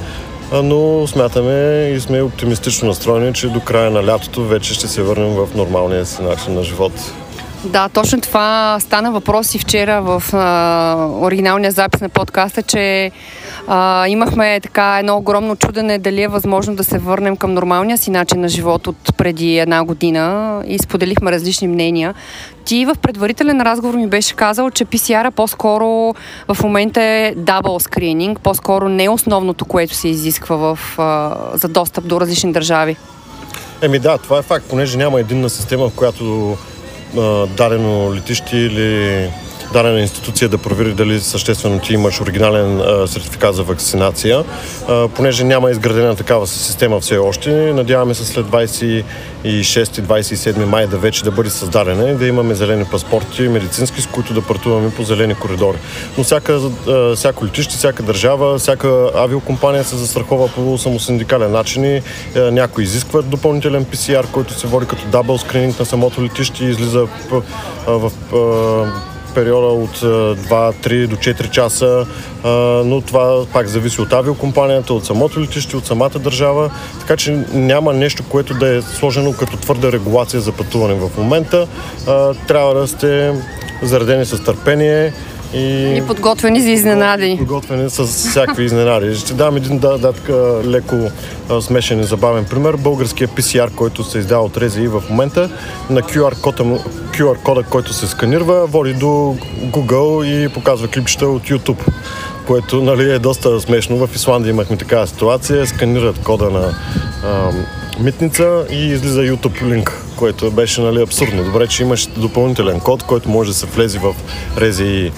но 0.51 1.07
смятаме 1.07 1.91
и 1.95 1.99
сме 1.99 2.21
оптимистично 2.21 2.87
настроени, 2.87 3.33
че 3.33 3.47
до 3.47 3.59
края 3.59 3.91
на 3.91 4.05
лятото 4.05 4.43
вече 4.45 4.73
ще 4.73 4.87
се 4.87 5.03
върнем 5.03 5.29
в 5.29 5.47
нормалния 5.55 6.05
си 6.05 6.21
начин 6.21 6.53
на 6.53 6.63
живот. 6.63 6.91
Да, 7.63 7.89
точно 7.89 8.21
това 8.21 8.77
стана 8.79 9.11
въпрос 9.11 9.55
и 9.55 9.59
вчера 9.59 10.01
в 10.01 10.23
а, 10.33 11.07
оригиналния 11.21 11.71
запис 11.71 12.01
на 12.01 12.09
подкаста, 12.09 12.63
че 12.63 13.11
а, 13.67 14.07
имахме 14.07 14.59
така 14.59 14.99
едно 14.99 15.17
огромно 15.17 15.55
чудене 15.55 15.97
дали 15.99 16.21
е 16.21 16.27
възможно 16.27 16.75
да 16.75 16.83
се 16.83 16.97
върнем 16.97 17.37
към 17.37 17.53
нормалния 17.53 17.97
си 17.97 18.11
начин 18.11 18.41
на 18.41 18.49
живот 18.49 18.87
от 18.87 19.17
преди 19.17 19.57
една 19.57 19.83
година 19.83 20.61
и 20.67 20.79
споделихме 20.79 21.31
различни 21.31 21.67
мнения. 21.67 22.13
Ти 22.65 22.85
в 22.85 22.95
предварителен 23.01 23.61
разговор 23.61 23.95
ми 23.95 24.07
беше 24.07 24.35
казал, 24.35 24.71
че 24.71 24.85
PCR 24.85 25.31
по-скоро 25.31 26.13
в 26.47 26.63
момента 26.63 27.01
е 27.01 27.33
дабл 27.37 27.79
скрининг, 27.79 28.39
по-скоро 28.39 28.89
не 28.89 29.03
е 29.03 29.09
основното, 29.09 29.65
което 29.65 29.93
се 29.93 30.07
изисква 30.07 30.55
в, 30.55 30.79
а, 30.97 31.35
за 31.53 31.67
достъп 31.67 32.07
до 32.07 32.21
различни 32.21 32.51
държави. 32.51 32.97
Еми 33.81 33.99
да, 33.99 34.17
това 34.17 34.39
е 34.39 34.41
факт, 34.41 34.65
понеже 34.69 34.97
няма 34.97 35.19
единна 35.19 35.49
система, 35.49 35.89
в 35.89 35.93
която 35.95 36.57
дадено 37.13 38.13
летище 38.13 38.57
или 38.57 39.31
дадена 39.73 40.01
институция 40.01 40.49
да 40.49 40.57
провери 40.57 40.93
дали 40.93 41.19
съществено 41.19 41.79
ти 41.79 41.93
имаш 41.93 42.21
оригинален 42.21 42.81
сертификат 43.07 43.55
за 43.55 43.63
вакцинация, 43.63 44.43
понеже 45.15 45.43
няма 45.43 45.71
изградена 45.71 46.15
такава 46.15 46.47
система 46.47 46.99
все 46.99 47.17
още. 47.17 47.73
Надяваме 47.73 48.13
се 48.13 48.25
след 48.25 48.45
26-27 48.45 50.65
май 50.65 50.87
да 50.87 50.97
вече 50.97 51.23
да 51.23 51.31
бъде 51.31 51.49
създадена 51.49 52.09
и 52.09 52.15
да 52.15 52.27
имаме 52.27 52.55
зелени 52.55 52.85
паспорти 52.85 53.41
медицински, 53.41 54.01
с 54.01 54.07
които 54.07 54.33
да 54.33 54.41
пътуваме 54.41 54.91
по 54.91 55.03
зелени 55.03 55.35
коридори. 55.35 55.77
Но 56.17 56.23
всяка, 56.23 56.59
всяко 57.15 57.45
летище, 57.45 57.77
всяка 57.77 58.03
държава, 58.03 58.57
всяка 58.57 59.11
авиокомпания 59.15 59.83
се 59.83 59.95
застрахова 59.95 60.47
по 60.47 60.77
самосиндикален 60.77 61.51
начин 61.51 61.85
и 61.85 62.01
някои 62.35 62.83
изискват 62.83 63.29
допълнителен 63.29 63.85
PCR, 63.85 64.31
който 64.31 64.59
се 64.59 64.67
води 64.67 64.85
като 64.85 65.07
дабл 65.07 65.37
скрининг 65.37 65.79
на 65.79 65.85
самото 65.85 66.23
летище 66.23 66.65
и 66.65 66.69
излиза 66.69 67.07
в, 67.29 67.43
в, 67.87 67.87
в 67.87 68.11
периода 69.37 69.67
от 69.67 69.97
2-3 69.97 71.07
до 71.07 71.15
4 71.15 71.49
часа, 71.49 72.05
но 72.85 73.01
това 73.01 73.45
пак 73.53 73.67
зависи 73.67 74.01
от 74.01 74.13
авиокомпанията, 74.13 74.93
от 74.93 75.05
самото 75.05 75.41
летище, 75.41 75.77
от 75.77 75.85
самата 75.85 76.19
държава, 76.19 76.71
така 76.99 77.17
че 77.17 77.31
няма 77.53 77.93
нещо, 77.93 78.23
което 78.29 78.53
да 78.53 78.77
е 78.77 78.81
сложено 78.81 79.33
като 79.33 79.57
твърда 79.57 79.91
регулация 79.91 80.41
за 80.41 80.51
пътуване 80.51 80.93
в 80.93 81.09
момента. 81.17 81.67
Трябва 82.47 82.73
да 82.73 82.87
сте 82.87 83.33
заредени 83.81 84.25
с 84.25 84.43
търпение 84.43 85.13
и, 85.53 85.97
и 85.97 86.03
подготвени 86.07 86.61
за 86.61 86.69
изненади. 86.69 87.35
Подготвени 87.37 87.89
с 87.89 88.03
всякакви 88.05 88.63
изненади. 88.63 89.15
Ще 89.15 89.33
дам 89.33 89.57
един 89.57 89.79
да, 89.79 89.97
да, 89.97 90.13
така, 90.13 90.33
леко 90.65 90.95
а, 91.49 91.61
смешен 91.61 91.99
и 91.99 92.03
забавен 92.03 92.45
пример. 92.45 92.75
Българския 92.75 93.27
PCR, 93.27 93.75
който 93.75 94.03
се 94.03 94.17
издава 94.17 94.45
от 94.45 94.57
Рези 94.57 94.87
в 94.87 95.03
момента, 95.09 95.49
на 95.89 96.01
QR 96.01 96.41
кода, 96.41 96.63
QR 97.11 97.41
кода, 97.43 97.63
който 97.63 97.93
се 97.93 98.07
сканирва, 98.07 98.67
води 98.67 98.93
до 98.93 99.37
Google 99.71 100.25
и 100.25 100.49
показва 100.49 100.87
клипчета 100.87 101.27
от 101.27 101.43
YouTube 101.43 101.87
което 102.47 102.81
нали, 102.81 103.11
е 103.11 103.19
доста 103.19 103.61
смешно. 103.61 104.07
В 104.07 104.15
Исландия 104.15 104.49
имахме 104.49 104.77
такава 104.77 105.07
ситуация. 105.07 105.67
Сканират 105.67 106.19
кода 106.19 106.49
на 106.49 106.75
а, 107.23 107.51
митница 107.99 108.65
и 108.71 108.87
излиза 108.87 109.21
YouTube 109.21 109.61
линк, 109.61 110.05
което 110.15 110.51
беше 110.51 110.81
нали, 110.81 111.01
абсурдно. 111.01 111.43
Добре, 111.43 111.67
че 111.67 111.83
имаш 111.83 112.07
допълнителен 112.07 112.79
код, 112.79 113.03
който 113.03 113.29
може 113.29 113.49
да 113.49 113.55
се 113.55 113.65
влезе 113.65 113.99
в 113.99 114.15
Рези 114.57 114.83
и 114.83 115.11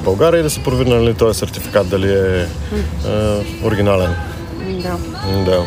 България 0.00 0.40
и 0.40 0.42
да 0.42 0.50
се 0.50 0.62
провери 0.62 0.88
нали, 0.88 1.14
този 1.14 1.38
сертификат 1.38 1.88
дали 1.88 2.12
е 2.12 2.46
а, 3.06 3.40
оригинален. 3.64 4.14
Да. 4.68 4.96
да. 5.44 5.64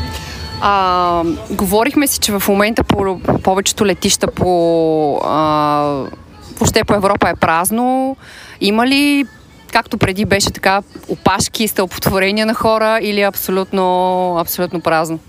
А, 0.62 1.24
говорихме 1.52 2.08
си, 2.08 2.20
че 2.20 2.32
в 2.32 2.44
момента 2.48 2.84
по 2.84 3.20
повечето 3.44 3.86
летища 3.86 4.28
по, 4.28 5.22
а, 5.24 6.04
въобще 6.60 6.84
по 6.84 6.94
Европа 6.94 7.30
е 7.30 7.36
празно. 7.36 8.18
Има 8.62 8.88
ли 8.88 9.26
както 9.72 9.98
преди 9.98 10.26
беше 10.26 10.52
така 10.52 10.82
опашки, 11.08 11.68
стълпотворения 11.68 12.46
на 12.46 12.54
хора 12.54 13.00
или 13.02 13.22
абсолютно, 13.22 14.38
абсолютно 14.40 14.82
празно? 14.82 15.20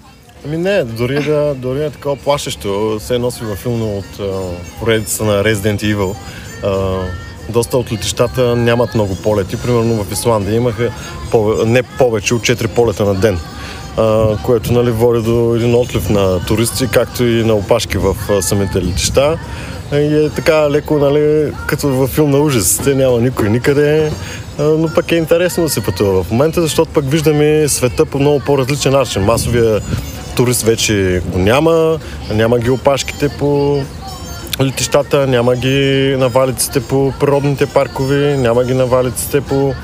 Ами 0.47 0.57
не, 0.57 0.85
дори 0.85 1.23
да, 1.23 1.55
дори 1.55 1.85
е 1.85 1.91
такова 1.91 2.17
плашещо. 2.17 3.01
Се 3.01 3.19
носи 3.19 3.45
във 3.45 3.59
филма 3.59 3.85
от 3.85 4.21
поредица 4.81 5.25
на 5.25 5.45
Resident 5.45 5.95
Evil. 5.95 6.15
А, 6.65 6.99
доста 7.49 7.79
от 7.79 7.93
летищата 7.93 8.57
нямат 8.57 8.95
много 8.95 9.17
полети. 9.17 9.57
Примерно 9.57 10.05
в 10.05 10.13
Исландия 10.13 10.57
имаха 10.57 10.93
не 11.67 11.83
повече 11.83 12.35
от 12.35 12.43
4 12.43 12.67
полета 12.67 13.05
на 13.05 13.15
ден. 13.15 13.39
а, 13.97 14.37
което 14.45 14.73
нали, 14.73 14.91
води 14.91 15.23
до 15.23 15.55
един 15.57 15.75
отлив 15.75 16.11
на 16.11 16.45
туристи, 16.45 16.89
както 16.93 17.25
и 17.25 17.45
на 17.45 17.55
опашки 17.55 17.99
в 17.99 18.17
а, 18.31 18.43
самите 18.43 18.83
летища. 18.83 19.39
И 19.93 20.25
е 20.25 20.31
така 20.31 20.71
леко, 20.71 20.99
нали, 20.99 21.53
като 21.67 21.89
във 21.89 22.11
филм 22.11 22.31
на 22.31 22.39
ужасите, 22.39 22.95
няма 22.95 23.21
никой 23.21 23.49
никъде, 23.51 24.13
но 24.59 24.89
пък 24.95 25.13
е 25.13 25.17
интересно 25.17 25.63
да 25.63 25.69
се 25.69 25.85
пътува 25.85 26.23
в 26.23 26.31
момента, 26.31 26.63
защото 26.63 26.93
пък 26.93 27.11
виждаме 27.11 27.69
света 27.69 28.07
по 28.07 28.19
много 28.19 28.41
по-различен 28.41 28.93
начин. 28.93 29.23
Масовия 29.23 29.81
турист 30.37 30.63
вече 30.63 31.23
го 31.27 31.39
няма, 31.39 31.99
няма 32.33 32.59
ги 32.59 32.71
опашките 32.71 33.29
по 33.29 33.83
летищата, 34.61 35.27
няма 35.27 35.57
ги 35.57 36.15
навалиците 36.19 36.81
по 36.81 37.13
природните 37.21 37.67
паркове, 37.67 38.37
няма 38.37 38.65
ги 38.65 38.75
навалиците 38.75 39.41
по 39.41 39.75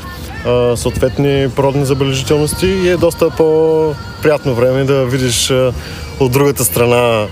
а, 0.47 0.77
съответни 0.77 1.49
природни 1.57 1.85
забележителности 1.85 2.67
и 2.67 2.89
е 2.89 2.97
доста 2.97 3.31
по-приятно 3.31 4.55
време 4.55 4.85
да 4.85 5.07
видиш 5.07 5.51
а, 5.51 5.73
от 6.21 6.33
другата 6.33 6.65
страна 6.65 7.27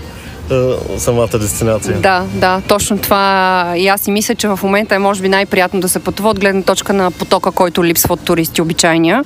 самата 0.97 1.39
дестинация. 1.39 1.97
Да, 1.99 2.25
да, 2.33 2.61
точно 2.67 2.97
това. 2.97 3.73
И 3.77 3.87
аз 3.87 4.01
си 4.01 4.11
мисля, 4.11 4.35
че 4.35 4.47
в 4.47 4.59
момента 4.63 4.95
е 4.95 4.99
може 4.99 5.21
би 5.21 5.29
най-приятно 5.29 5.79
да 5.79 5.89
се 5.89 5.99
пътува 5.99 6.29
от 6.29 6.39
гледна 6.39 6.61
точка 6.61 6.93
на 6.93 7.11
потока, 7.11 7.51
който 7.51 7.85
липсва 7.85 8.13
от 8.13 8.25
туристи 8.25 8.61
обичайния. 8.61 9.23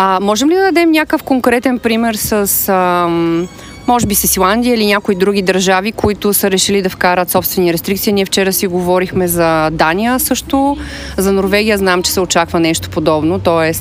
А, 0.00 0.18
можем 0.20 0.50
ли 0.50 0.54
да 0.54 0.62
дадем 0.62 0.90
някакъв 0.90 1.22
конкретен 1.22 1.78
пример 1.78 2.14
с... 2.14 2.68
Ам 2.68 3.48
може 3.86 4.06
би 4.06 4.14
с 4.14 4.24
Исландия 4.24 4.74
или 4.74 4.86
някои 4.86 5.14
други 5.14 5.42
държави, 5.42 5.92
които 5.92 6.34
са 6.34 6.50
решили 6.50 6.82
да 6.82 6.90
вкарат 6.90 7.30
собствени 7.30 7.72
рестрикции. 7.72 8.12
Ние 8.12 8.24
вчера 8.24 8.52
си 8.52 8.66
говорихме 8.66 9.28
за 9.28 9.70
Дания 9.70 10.20
също, 10.20 10.76
за 11.16 11.32
Норвегия 11.32 11.78
знам, 11.78 12.02
че 12.02 12.10
се 12.10 12.20
очаква 12.20 12.60
нещо 12.60 12.90
подобно, 12.90 13.38
т.е. 13.38 13.72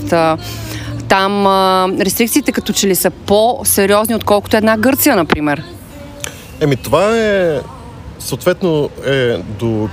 там 1.08 1.48
а, 1.48 1.88
рестрикциите 2.00 2.52
като 2.52 2.74
че 2.74 2.88
ли 2.88 2.96
са 2.96 3.12
по-сериозни, 3.12 4.16
отколкото 4.16 4.58
една 4.58 4.78
Гърция, 4.78 5.16
например. 5.16 5.64
Еми, 6.62 6.76
това 6.76 7.18
е 7.18 7.60
съответно 8.20 8.90
е 9.06 9.38
до 9.60 9.90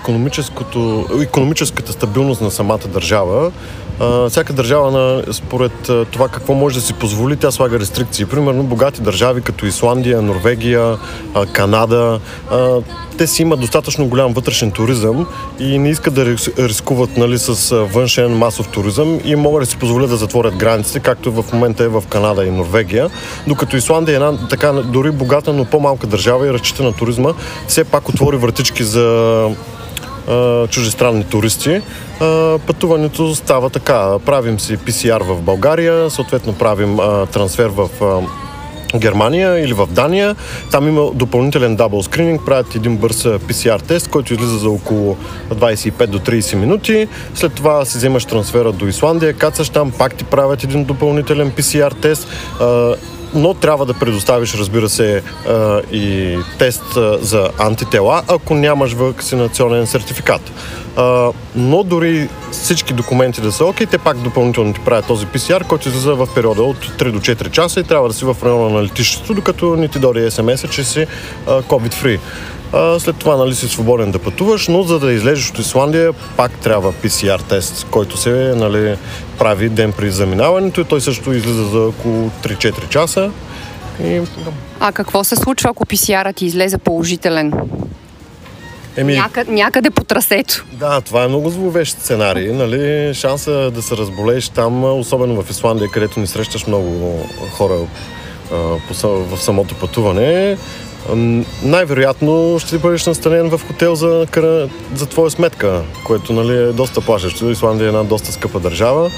економическата 1.23 1.93
стабилност 1.93 2.41
на 2.41 2.51
самата 2.51 2.89
държава. 2.89 3.53
А, 4.01 4.29
всяка 4.29 4.53
държава, 4.53 4.91
на, 4.91 5.33
според 5.33 5.89
а, 5.89 6.05
това 6.05 6.29
какво 6.29 6.55
може 6.55 6.75
да 6.75 6.81
си 6.81 6.95
позволи, 6.95 7.37
тя 7.37 7.51
слага 7.51 7.81
рестрикции. 7.81 8.27
Примерно 8.27 8.63
богати 8.63 9.03
държави 9.03 9.43
като 9.43 9.67
Исландия, 9.67 10.23
Норвегия, 10.23 10.99
а, 11.35 11.47
Канада, 11.47 12.21
а, 12.51 12.81
те 13.19 13.27
си 13.27 13.43
имат 13.43 13.61
достатъчно 13.61 14.07
голям 14.07 14.33
вътрешен 14.33 14.71
туризъм 14.71 15.27
и 15.61 15.79
не 15.79 15.91
искат 15.91 16.15
да 16.15 16.27
рискуват 16.59 17.17
нали, 17.17 17.39
с 17.39 17.77
външен 17.77 18.37
масов 18.37 18.69
туризъм 18.69 19.21
и 19.25 19.37
могат 19.37 19.63
да 19.63 19.67
си 19.67 19.77
позволят 19.77 20.11
да 20.11 20.17
затворят 20.17 20.57
границите, 20.57 21.01
както 21.01 21.33
в 21.33 21.53
момента 21.53 21.85
е 21.85 21.89
в 21.89 22.05
Канада 22.09 22.45
и 22.45 22.51
Норвегия. 22.51 23.11
Докато 23.47 23.77
Исландия 23.77 24.13
е 24.13 24.17
една 24.17 24.49
така 24.49 24.73
дори 24.73 25.11
богата, 25.11 25.53
но 25.53 25.65
по-малка 25.65 26.07
държава 26.07 26.49
и 26.49 26.53
разчита 26.53 26.83
на 26.83 26.93
туризма, 26.93 27.31
все 27.69 27.85
пак 27.85 28.09
отвори 28.09 28.37
вратички 28.37 28.85
за 28.85 29.49
чужестранни 30.71 31.25
туристи. 31.25 31.81
Пътуването 32.67 33.35
става 33.35 33.71
така. 33.71 34.19
Правим 34.27 34.61
си 34.61 34.79
PCR 34.79 35.23
в 35.23 35.43
България, 35.43 36.11
съответно 36.11 36.53
правим 36.53 36.99
трансфер 37.33 37.67
в 37.67 37.89
Германия 38.97 39.65
или 39.65 39.73
в 39.73 39.87
Дания. 39.91 40.37
Там 40.71 40.89
има 40.89 41.11
допълнителен 41.15 41.77
дабл 41.77 42.01
скрининг, 42.01 42.41
правят 42.47 42.75
един 42.75 42.97
бърз 42.97 43.23
PCR 43.23 43.83
тест, 43.83 44.09
който 44.09 44.35
излиза 44.35 44.59
за 44.59 44.71
около 44.71 45.17
25 45.55 46.07
до 46.07 46.19
30 46.19 46.55
минути. 46.55 47.09
След 47.35 47.55
това 47.55 47.85
си 47.85 47.99
вземаш 47.99 48.25
трансфера 48.25 48.73
до 48.73 48.87
Исландия, 48.87 49.35
кацаш 49.35 49.69
там, 49.69 49.93
пак 49.99 50.15
ти 50.15 50.25
правят 50.25 50.65
един 50.65 50.85
допълнителен 50.85 51.51
PCR 51.51 52.01
тест 52.01 52.29
но 53.35 53.55
трябва 53.55 53.87
да 53.87 53.95
предоставиш, 53.95 54.55
разбира 54.55 54.89
се, 54.89 55.23
и 55.93 56.39
тест 56.59 56.83
за 57.21 57.49
антитела, 57.59 58.23
ако 58.29 58.55
нямаш 58.55 58.93
вакцинационен 58.93 59.87
сертификат. 59.87 60.53
Но 61.57 61.83
дори 61.83 62.29
всички 62.53 62.93
документи 62.93 63.41
да 63.41 63.53
са 63.53 63.65
окей, 63.65 63.87
те 63.87 63.99
пак 63.99 64.19
допълнително 64.19 64.75
ти 64.75 64.81
правят 64.81 65.07
този 65.07 65.27
PCR, 65.27 65.67
който 65.67 65.89
излиза 65.89 66.15
в 66.15 66.29
периода 66.35 66.63
от 66.63 66.77
3 66.77 67.11
до 67.11 67.19
4 67.19 67.51
часа 67.51 67.81
и 67.81 67.85
трябва 67.85 68.09
да 68.09 68.15
си 68.15 68.25
в 68.25 68.37
района 68.45 68.71
на 68.71 68.83
летището, 68.83 69.35
докато 69.35 69.77
не 69.77 69.89
ти 69.89 69.99
дойде 69.99 70.31
смс 70.31 70.65
че 70.71 70.85
си 70.85 71.07
COVID-free. 71.47 72.19
След 72.99 73.17
това 73.17 73.37
нали, 73.37 73.55
си 73.55 73.69
свободен 73.69 74.11
да 74.11 74.19
пътуваш, 74.19 74.69
но 74.69 74.83
за 74.83 74.99
да 74.99 75.13
излезеш 75.13 75.51
от 75.51 75.59
Исландия, 75.59 76.13
пак 76.13 76.53
трябва 76.53 76.93
PCR 76.93 77.43
тест, 77.49 77.87
който 77.91 78.17
се 78.17 78.55
нали, 78.57 78.97
прави 79.39 79.69
ден 79.69 79.93
при 79.93 80.11
заминаването 80.11 80.81
и 80.81 80.85
той 80.85 81.01
също 81.01 81.33
излиза 81.33 81.65
за 81.65 81.81
около 81.81 82.31
3-4 82.43 82.89
часа. 82.89 83.31
И... 84.05 84.21
А 84.81 84.93
какво 84.93 85.25
се 85.25 85.37
случва, 85.37 85.71
ако 85.71 85.87
PCR-ът 85.87 86.37
ти 86.37 86.47
излезе 86.47 86.79
положителен? 86.79 87.53
Еми... 88.97 89.15
Някъде, 89.15 89.53
някъде 89.53 89.91
по 89.91 90.05
трасето. 90.05 90.65
Да, 90.73 91.01
това 91.01 91.25
е 91.25 91.29
много 91.29 91.51
зловещ 91.51 91.99
сценарий. 91.99 92.53
Нали? 92.53 93.15
Шанса 93.15 93.71
да 93.71 93.83
се 93.83 93.97
разболееш 93.97 94.49
там, 94.49 94.85
особено 94.85 95.43
в 95.43 95.51
Исландия, 95.51 95.91
където 95.91 96.21
ни 96.21 96.27
срещаш 96.27 96.67
много 96.67 97.19
хора 97.51 97.75
в 99.03 99.39
самото 99.39 99.75
пътуване, 99.75 100.57
най-вероятно 101.63 102.59
ще 102.59 102.79
бъдеш 102.79 103.07
настанен 103.07 103.51
в 103.51 103.61
хотел 103.67 103.95
за, 103.95 104.27
за 104.95 105.07
твоя 105.07 105.31
сметка, 105.31 105.81
което 106.05 106.33
нали, 106.33 106.57
е 106.57 106.73
доста 106.73 107.01
плашещо. 107.01 107.51
Исландия 107.51 107.85
е 107.85 107.89
една 107.89 108.05
доста 108.05 108.33
скъпа 108.33 108.61
държава, 108.61 109.11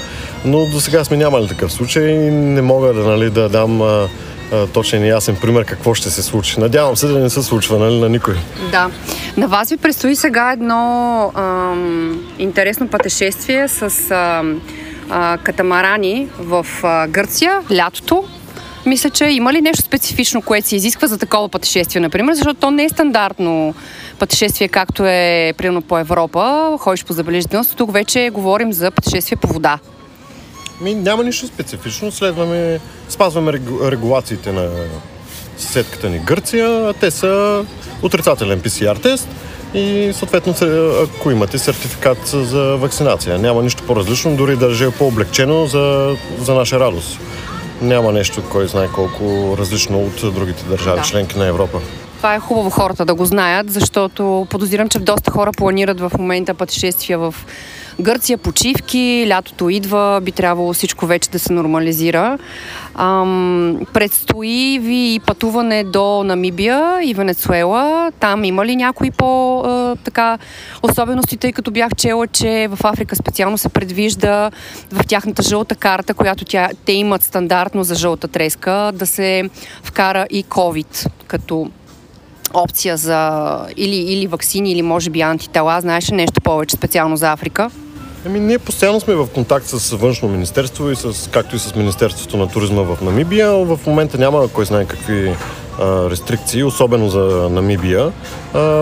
но 0.45 0.65
до 0.65 0.79
сега 0.79 1.03
сме 1.03 1.17
нямали 1.17 1.47
такъв 1.47 1.71
случай 1.71 2.09
и 2.09 2.31
не 2.31 2.61
мога 2.61 2.93
да, 2.93 3.03
нали, 3.03 3.29
да 3.29 3.49
дам 3.49 3.81
а, 3.81 4.07
а, 4.53 4.67
точен 4.67 5.05
и 5.05 5.09
ясен 5.09 5.35
пример 5.41 5.65
какво 5.65 5.93
ще 5.93 6.09
се 6.09 6.23
случи. 6.23 6.59
Надявам 6.59 6.97
се 6.97 7.07
да 7.07 7.19
не 7.19 7.29
се 7.29 7.43
случва 7.43 7.79
нали, 7.79 7.99
на 7.99 8.09
никой. 8.09 8.35
Да. 8.71 8.89
На 9.37 9.47
вас 9.47 9.69
ви 9.69 9.77
предстои 9.77 10.15
сега 10.15 10.51
едно 10.51 11.31
ам, 11.35 12.25
интересно 12.39 12.87
пътешествие 12.87 13.67
с 13.67 14.11
ам, 14.11 14.61
а, 15.09 15.37
катамарани 15.43 16.27
в 16.39 16.65
а, 16.83 17.07
Гърция, 17.07 17.61
лятото 17.75 18.23
мисля, 18.87 19.09
че 19.09 19.25
има 19.25 19.53
ли 19.53 19.61
нещо 19.61 19.83
специфично, 19.83 20.41
което 20.41 20.67
се 20.67 20.75
изисква 20.75 21.07
за 21.07 21.17
такова 21.17 21.49
пътешествие, 21.49 22.01
например, 22.01 22.33
защото 22.33 22.59
то 22.59 22.71
не 22.71 22.83
е 22.83 22.89
стандартно 22.89 23.73
пътешествие, 24.19 24.67
както 24.67 25.05
е 25.05 25.53
примерно 25.57 25.81
по 25.81 25.99
Европа, 25.99 26.75
ходиш 26.79 27.05
по 27.05 27.13
забележителност, 27.13 27.77
тук 27.77 27.93
вече 27.93 28.29
говорим 28.33 28.73
за 28.73 28.91
пътешествие 28.91 29.37
по 29.37 29.47
вода. 29.47 29.79
Ми, 30.81 30.95
няма 30.95 31.23
нищо 31.23 31.47
специфично, 31.47 32.11
следваме, 32.11 32.79
спазваме 33.09 33.53
регулациите 33.83 34.51
на 34.51 34.69
съседката 35.57 36.09
ни 36.09 36.19
Гърция, 36.19 36.93
те 36.93 37.11
са 37.11 37.65
отрицателен 38.01 38.61
PCR 38.61 39.01
тест 39.01 39.27
и 39.73 40.11
съответно 40.13 40.55
ако 41.03 41.31
имате 41.31 41.57
сертификат 41.57 42.27
за 42.27 42.77
вакцинация. 42.77 43.39
Няма 43.39 43.63
нищо 43.63 43.83
по-различно, 43.83 44.35
дори 44.35 44.55
даже 44.55 44.85
е 44.85 44.91
по-облегчено 44.91 45.65
за, 45.65 46.15
за 46.39 46.53
наша 46.53 46.79
радост 46.79 47.19
няма 47.81 48.11
нещо, 48.11 48.43
кой 48.51 48.67
знае 48.67 48.87
колко 48.95 49.55
различно 49.57 49.99
от 49.99 50.33
другите 50.33 50.63
държави, 50.63 50.99
да. 50.99 51.05
членки 51.05 51.37
на 51.37 51.45
Европа. 51.45 51.79
Това 52.17 52.35
е 52.35 52.39
хубаво 52.39 52.69
хората 52.69 53.05
да 53.05 53.13
го 53.13 53.25
знаят, 53.25 53.71
защото 53.71 54.47
подозирам, 54.49 54.89
че 54.89 54.99
доста 54.99 55.31
хора 55.31 55.51
планират 55.57 55.99
в 55.99 56.11
момента 56.17 56.53
пътешествия 56.53 57.19
в 57.19 57.35
Гърция, 58.01 58.37
почивки, 58.37 59.25
лятото 59.29 59.69
идва, 59.69 60.21
би 60.23 60.31
трябвало 60.31 60.73
всичко 60.73 61.05
вече 61.05 61.29
да 61.29 61.39
се 61.39 61.53
нормализира. 61.53 62.37
Ам, 62.95 63.79
предстои 63.93 64.79
ви 64.79 65.19
пътуване 65.25 65.83
до 65.83 66.23
Намибия 66.23 66.99
и 67.03 67.13
Венецуела. 67.13 68.11
Там 68.19 68.43
има 68.43 68.65
ли 68.65 68.75
някои 68.75 69.11
по 69.11 69.59
а, 69.59 69.95
така 69.95 70.37
особености, 70.83 71.37
тъй 71.37 71.51
като 71.51 71.71
бях 71.71 71.95
чела, 71.95 72.27
че 72.27 72.67
в 72.71 72.79
Африка 72.83 73.15
специално 73.15 73.57
се 73.57 73.69
предвижда 73.69 74.51
в 74.91 75.03
тяхната 75.07 75.41
жълта 75.41 75.75
карта, 75.75 76.13
която 76.13 76.45
тя, 76.45 76.69
те 76.85 76.91
имат 76.91 77.23
стандартно 77.23 77.83
за 77.83 77.95
жълта 77.95 78.27
треска, 78.27 78.91
да 78.93 79.05
се 79.05 79.49
вкара 79.83 80.27
и 80.29 80.43
COVID 80.43 81.07
като 81.27 81.69
опция 82.53 82.97
за 82.97 83.59
или, 83.77 83.95
или 83.95 84.27
вакцини, 84.27 84.71
или 84.71 84.81
може 84.81 85.09
би 85.09 85.21
антитела. 85.21 85.81
Знаеш 85.81 86.11
ли 86.11 86.15
нещо 86.15 86.41
повече 86.41 86.75
специално 86.75 87.17
за 87.17 87.31
Африка? 87.31 87.69
Ами, 88.25 88.39
ние 88.39 88.59
постоянно 88.59 88.99
сме 88.99 89.15
в 89.15 89.27
контакт 89.27 89.67
с 89.67 89.95
външно 89.95 90.29
министерство 90.29 90.91
и 90.91 90.95
с, 90.95 91.29
както 91.31 91.55
и 91.55 91.59
с 91.59 91.75
Министерството 91.75 92.37
на 92.37 92.47
туризма 92.47 92.81
в 92.81 92.97
Намибия. 93.01 93.51
В 93.51 93.79
момента 93.87 94.17
няма 94.17 94.47
кой 94.47 94.65
знае 94.65 94.85
какви 94.85 95.35
рестрикции, 95.81 96.63
особено 96.63 97.09
за 97.09 97.49
Намибия. 97.51 98.11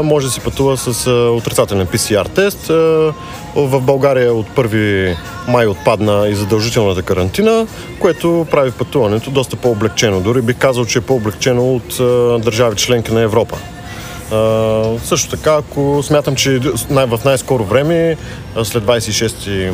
Може 0.03 0.25
да 0.25 0.31
си 0.31 0.41
пътува 0.41 0.77
с 0.77 1.07
а, 1.07 1.11
отрицателен 1.11 1.87
PCR 1.87 2.29
тест. 2.29 2.67
В 3.55 3.81
България 3.81 4.33
от 4.33 4.47
1 4.55 5.15
май 5.47 5.67
отпадна 5.67 6.27
и 6.27 6.35
задължителната 6.35 7.01
карантина, 7.01 7.67
което 7.99 8.47
прави 8.51 8.71
пътуването 8.71 9.31
доста 9.31 9.55
по-облегчено. 9.55 10.21
Дори 10.21 10.41
бих 10.41 10.57
казал, 10.57 10.85
че 10.85 10.97
е 10.97 11.01
по-облегчено 11.01 11.75
от 11.75 11.97
държави 12.41 12.75
членки 12.75 13.13
на 13.13 13.21
Европа. 13.21 13.57
А, 14.31 14.99
също 15.03 15.37
така, 15.37 15.55
ако 15.55 16.03
смятам, 16.03 16.35
че 16.35 16.59
в 16.89 17.19
най-скоро 17.25 17.63
време, 17.63 18.17
след 18.63 18.83
26 18.83 19.73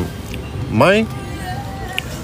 май, 0.70 1.06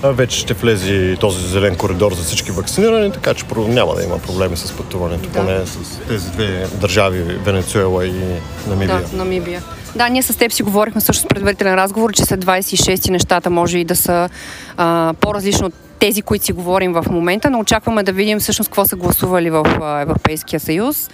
вече 0.03 0.39
ще 0.39 0.55
влезе 0.55 1.17
този 1.21 1.47
зелен 1.47 1.77
коридор 1.77 2.15
за 2.15 2.23
всички 2.23 2.51
вакцинирани, 2.51 3.13
така 3.13 3.35
че 3.35 3.45
няма 3.57 3.95
да 3.95 4.05
има 4.05 4.19
проблеми 4.19 4.57
с 4.57 4.73
пътуването, 4.73 5.29
да. 5.29 5.39
поне 5.39 5.67
с 5.67 5.99
тези 6.09 6.31
две 6.31 6.67
държави, 6.75 7.23
Венецуела 7.23 8.07
и 8.07 8.23
Намибия. 8.69 9.01
Да, 9.11 9.17
Намибия. 9.17 9.63
Да, 9.97 10.09
ние 10.09 10.23
с 10.23 10.39
теб 10.39 10.53
си 10.53 10.63
говорихме 10.63 11.01
също 11.01 11.23
с 11.23 11.27
предварителен 11.27 11.75
разговор, 11.75 12.13
че 12.13 12.25
след 12.25 12.45
26 12.45 13.11
нещата 13.11 13.51
може 13.51 13.79
и 13.79 13.85
да 13.85 13.97
са 13.97 14.29
а, 14.77 15.15
по-различно 15.21 15.67
от 15.67 15.75
тези, 15.99 16.23
които 16.23 16.45
си 16.45 16.53
говорим 16.53 16.93
в 16.93 17.05
момента, 17.11 17.51
но 17.51 17.59
очакваме 17.59 18.03
да 18.03 18.13
видим 18.13 18.41
всъщност 18.41 18.69
какво 18.69 18.85
са 18.85 18.97
гласували 18.97 19.51
в 19.51 19.65
Европейския 20.03 20.61
съюз. 20.61 21.11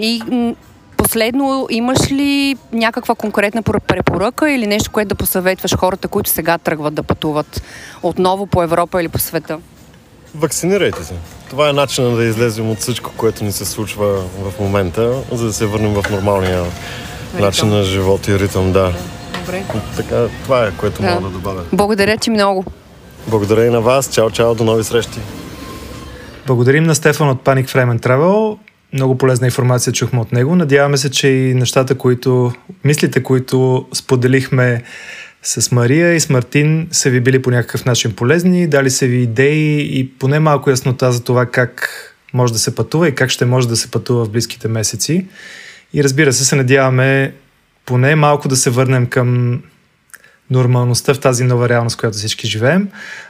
И 0.00 0.22
последно, 0.96 1.66
имаш 1.70 2.10
ли 2.10 2.56
някаква 2.72 3.14
конкретна 3.14 3.62
препоръка 3.62 4.50
или 4.50 4.66
нещо, 4.66 4.90
което 4.90 5.08
да 5.08 5.14
посъветваш 5.14 5.76
хората, 5.76 6.08
които 6.08 6.30
сега 6.30 6.58
тръгват 6.58 6.94
да 6.94 7.02
пътуват 7.02 7.62
отново 8.02 8.46
по 8.46 8.62
Европа 8.62 9.00
или 9.00 9.08
по 9.08 9.18
света? 9.18 9.58
Вакцинирайте 10.34 11.04
се. 11.04 11.14
Това 11.50 11.68
е 11.68 11.72
начинът 11.72 12.16
да 12.16 12.24
излезем 12.24 12.70
от 12.70 12.78
всичко, 12.78 13.10
което 13.16 13.44
ни 13.44 13.52
се 13.52 13.64
случва 13.64 14.06
в 14.16 14.60
момента, 14.60 15.22
за 15.32 15.44
да 15.44 15.52
се 15.52 15.66
върнем 15.66 15.94
в 15.94 16.10
нормалния 16.10 16.64
ритъм. 16.64 17.44
начин 17.46 17.68
на 17.68 17.82
живот 17.82 18.28
и 18.28 18.38
ритъм. 18.38 18.72
Да. 18.72 18.92
Добре. 19.40 19.62
Така, 19.96 20.26
това 20.42 20.66
е, 20.66 20.70
което 20.70 21.02
да. 21.02 21.08
мога 21.10 21.20
да 21.22 21.30
добавя. 21.30 21.64
Благодаря 21.72 22.16
ти 22.16 22.30
много. 22.30 22.64
Благодаря 23.26 23.66
и 23.66 23.70
на 23.70 23.80
вас. 23.80 24.10
Чао, 24.12 24.30
чао, 24.30 24.54
до 24.54 24.64
нови 24.64 24.84
срещи. 24.84 25.18
Благодарим 26.46 26.84
на 26.84 26.94
Стефан 26.94 27.28
от 27.28 27.44
Panic 27.44 27.68
Frame 27.68 28.00
Travel. 28.00 28.58
Много 28.92 29.18
полезна 29.18 29.46
информация 29.46 29.92
чухме 29.92 30.20
от 30.20 30.32
него. 30.32 30.56
Надяваме 30.56 30.96
се, 30.96 31.10
че 31.10 31.28
и 31.28 31.54
нещата, 31.54 31.94
които, 31.94 32.52
мислите, 32.84 33.22
които 33.22 33.88
споделихме 33.94 34.82
с 35.42 35.72
Мария 35.72 36.14
и 36.14 36.20
с 36.20 36.30
Мартин 36.30 36.88
са 36.92 37.10
ви 37.10 37.20
били 37.20 37.42
по 37.42 37.50
някакъв 37.50 37.84
начин 37.84 38.12
полезни, 38.12 38.66
дали 38.66 38.90
са 38.90 39.06
ви 39.06 39.16
идеи 39.16 39.98
и 40.00 40.10
поне 40.18 40.40
малко 40.40 40.70
яснота 40.70 41.12
за 41.12 41.24
това 41.24 41.46
как 41.46 41.90
може 42.34 42.52
да 42.52 42.58
се 42.58 42.74
пътува 42.74 43.08
и 43.08 43.14
как 43.14 43.30
ще 43.30 43.44
може 43.44 43.68
да 43.68 43.76
се 43.76 43.90
пътува 43.90 44.24
в 44.24 44.30
близките 44.30 44.68
месеци. 44.68 45.26
И 45.94 46.04
разбира 46.04 46.32
се, 46.32 46.44
се 46.44 46.56
надяваме 46.56 47.34
поне 47.86 48.16
малко 48.16 48.48
да 48.48 48.56
се 48.56 48.70
върнем 48.70 49.06
към 49.06 49.60
нормалността 50.50 51.14
в 51.14 51.20
тази 51.20 51.44
нова 51.44 51.68
реалност, 51.68 51.96
която 51.96 52.16
всички 52.16 52.46
живеем. 52.46 52.88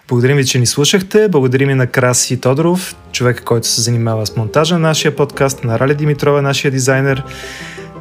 Благодарим 0.08 0.36
ви, 0.36 0.46
че 0.46 0.58
ни 0.58 0.66
слушахте. 0.66 1.28
Благодарим 1.28 1.70
и 1.70 1.74
на 1.74 1.86
Краси 1.86 2.40
Тодоров, 2.40 2.96
човека, 3.12 3.44
който 3.44 3.66
се 3.66 3.80
занимава 3.80 4.26
с 4.26 4.36
монтажа 4.36 4.74
на 4.74 4.80
нашия 4.80 5.16
подкаст, 5.16 5.64
на 5.64 5.78
Рали 5.78 5.94
Димитрова, 5.94 6.42
нашия 6.42 6.70
дизайнер 6.70 7.24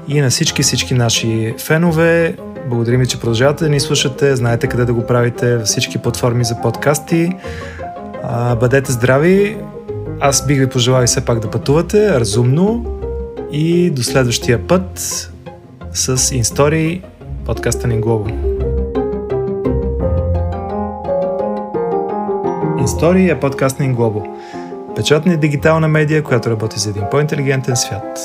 и 0.07 0.21
на 0.21 0.29
всички, 0.29 0.63
всички 0.63 0.93
наши 0.93 1.55
фенове. 1.57 2.35
Благодарим 2.69 2.99
ви, 2.99 3.07
че 3.07 3.19
продължавате 3.19 3.63
да 3.63 3.69
ни 3.69 3.79
слушате. 3.79 4.35
Знаете 4.35 4.67
къде 4.67 4.85
да 4.85 4.93
го 4.93 5.07
правите 5.07 5.57
във 5.57 5.67
всички 5.67 5.97
платформи 5.97 6.43
за 6.43 6.61
подкасти. 6.61 7.31
Бъдете 8.59 8.91
здрави. 8.91 9.57
Аз 10.19 10.47
бих 10.47 10.59
ви 10.59 10.67
пожелал 10.67 11.05
все 11.05 11.25
пак 11.25 11.39
да 11.39 11.49
пътувате 11.49 12.19
разумно 12.19 12.85
и 13.51 13.89
до 13.89 14.03
следващия 14.03 14.67
път 14.67 14.99
с 15.93 16.17
InStory 16.17 17.01
подкаста 17.45 17.87
ни 17.87 17.97
Глобо. 17.97 18.48
Истории 22.83 23.29
е 23.29 23.39
подкаст 23.39 23.79
на 23.79 23.85
Инглобо. 23.85 24.23
Печатна 24.95 25.33
и 25.33 25.37
дигитална 25.37 25.87
медия, 25.87 26.23
която 26.23 26.49
работи 26.49 26.79
за 26.79 26.89
един 26.89 27.03
по-интелигентен 27.11 27.75
свят. 27.75 28.19